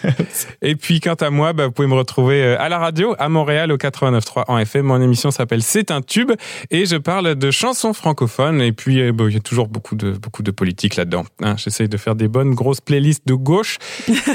[0.63, 3.73] Et puis, quant à moi, bah, vous pouvez me retrouver à la radio, à Montréal,
[3.73, 4.87] au 89.3 en FM.
[4.87, 6.31] Mon émission s'appelle C'est un tube
[6.71, 8.61] et je parle de chansons francophones.
[8.61, 11.25] Et puis, bon, il y a toujours beaucoup de, beaucoup de politique là-dedans.
[11.43, 11.57] hein.
[11.57, 13.79] J'essaye de faire des bonnes grosses playlists de gauche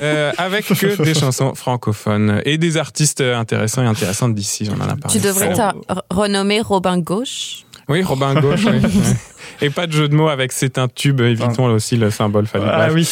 [0.01, 4.67] euh, avec que des chansons francophones et des artistes intéressants et intéressantes d'ici.
[4.69, 5.19] On en a parlé.
[5.19, 7.65] Tu devrais te re- renommer Robin Gauche.
[7.89, 8.65] Oui, Robin Gauche.
[8.65, 8.81] oui.
[9.61, 11.21] Et pas de jeu de mots avec C'est un tube.
[11.21, 12.45] Évitons aussi le symbole.
[12.53, 13.09] Ah oui.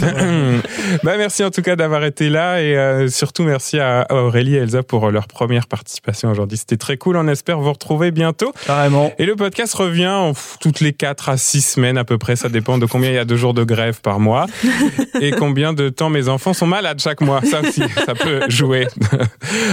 [1.02, 4.58] bah, merci en tout cas d'avoir été là et euh, surtout merci à Aurélie et
[4.58, 6.58] Elsa pour leur première participation aujourd'hui.
[6.58, 7.16] C'était très cool.
[7.16, 8.52] On espère vous retrouver bientôt.
[8.66, 9.12] Carrément.
[9.18, 12.36] Et le podcast revient en toutes les 4 à 6 semaines à peu près.
[12.36, 14.46] Ça dépend de combien il y a de jours de grève par mois
[15.20, 17.40] et combien de temps mes enfants sont malades chaque mois.
[17.42, 18.86] Ça aussi, ça peut jouer.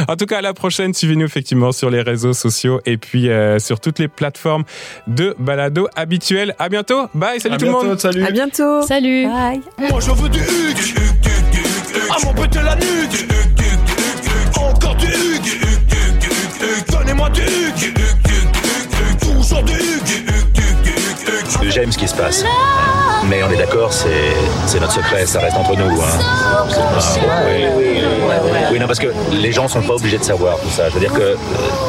[0.07, 0.93] en tout cas, à la prochaine.
[0.93, 4.44] Suivez-nous effectivement sur les réseaux sociaux et puis euh, sur toutes les plateformes
[5.07, 6.55] de balado habituels.
[6.59, 7.07] À bientôt.
[7.13, 7.39] Bye.
[7.39, 7.99] Salut À tout le monde.
[7.99, 8.23] Salut.
[8.25, 8.81] À bientôt.
[8.83, 9.61] Salut Bye.
[9.89, 10.95] Moi je veux du Hugues
[12.09, 13.27] À m'en péter la nuque
[14.57, 15.59] Encore du Hugues
[16.91, 17.93] Donnez-moi du Hugues
[19.19, 20.44] Toujours du Hugues
[21.69, 22.43] J'aime ce qui se passe.
[23.29, 24.09] Mais on est d'accord, c'est
[24.67, 25.99] c'est notre secret, ça reste entre nous.
[26.01, 26.19] Hein.
[26.21, 26.63] Ah,
[27.47, 28.03] oui, oui,
[28.71, 30.89] oui, non, parce que les gens sont pas obligés de savoir tout ça.
[30.89, 31.35] Je veux dire que euh,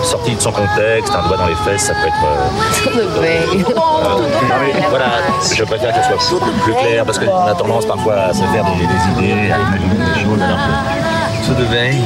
[0.03, 2.25] sorti de son contexte, un doigt dans les fesses, ça peut être.
[2.25, 5.07] euh, euh, non, mais voilà,
[5.55, 8.65] je préfère que ce soit plus clair parce qu'on a tendance parfois à se faire
[8.65, 11.47] des, des idées, à imaginer des choses alors que.
[11.47, 12.03] Tout de veille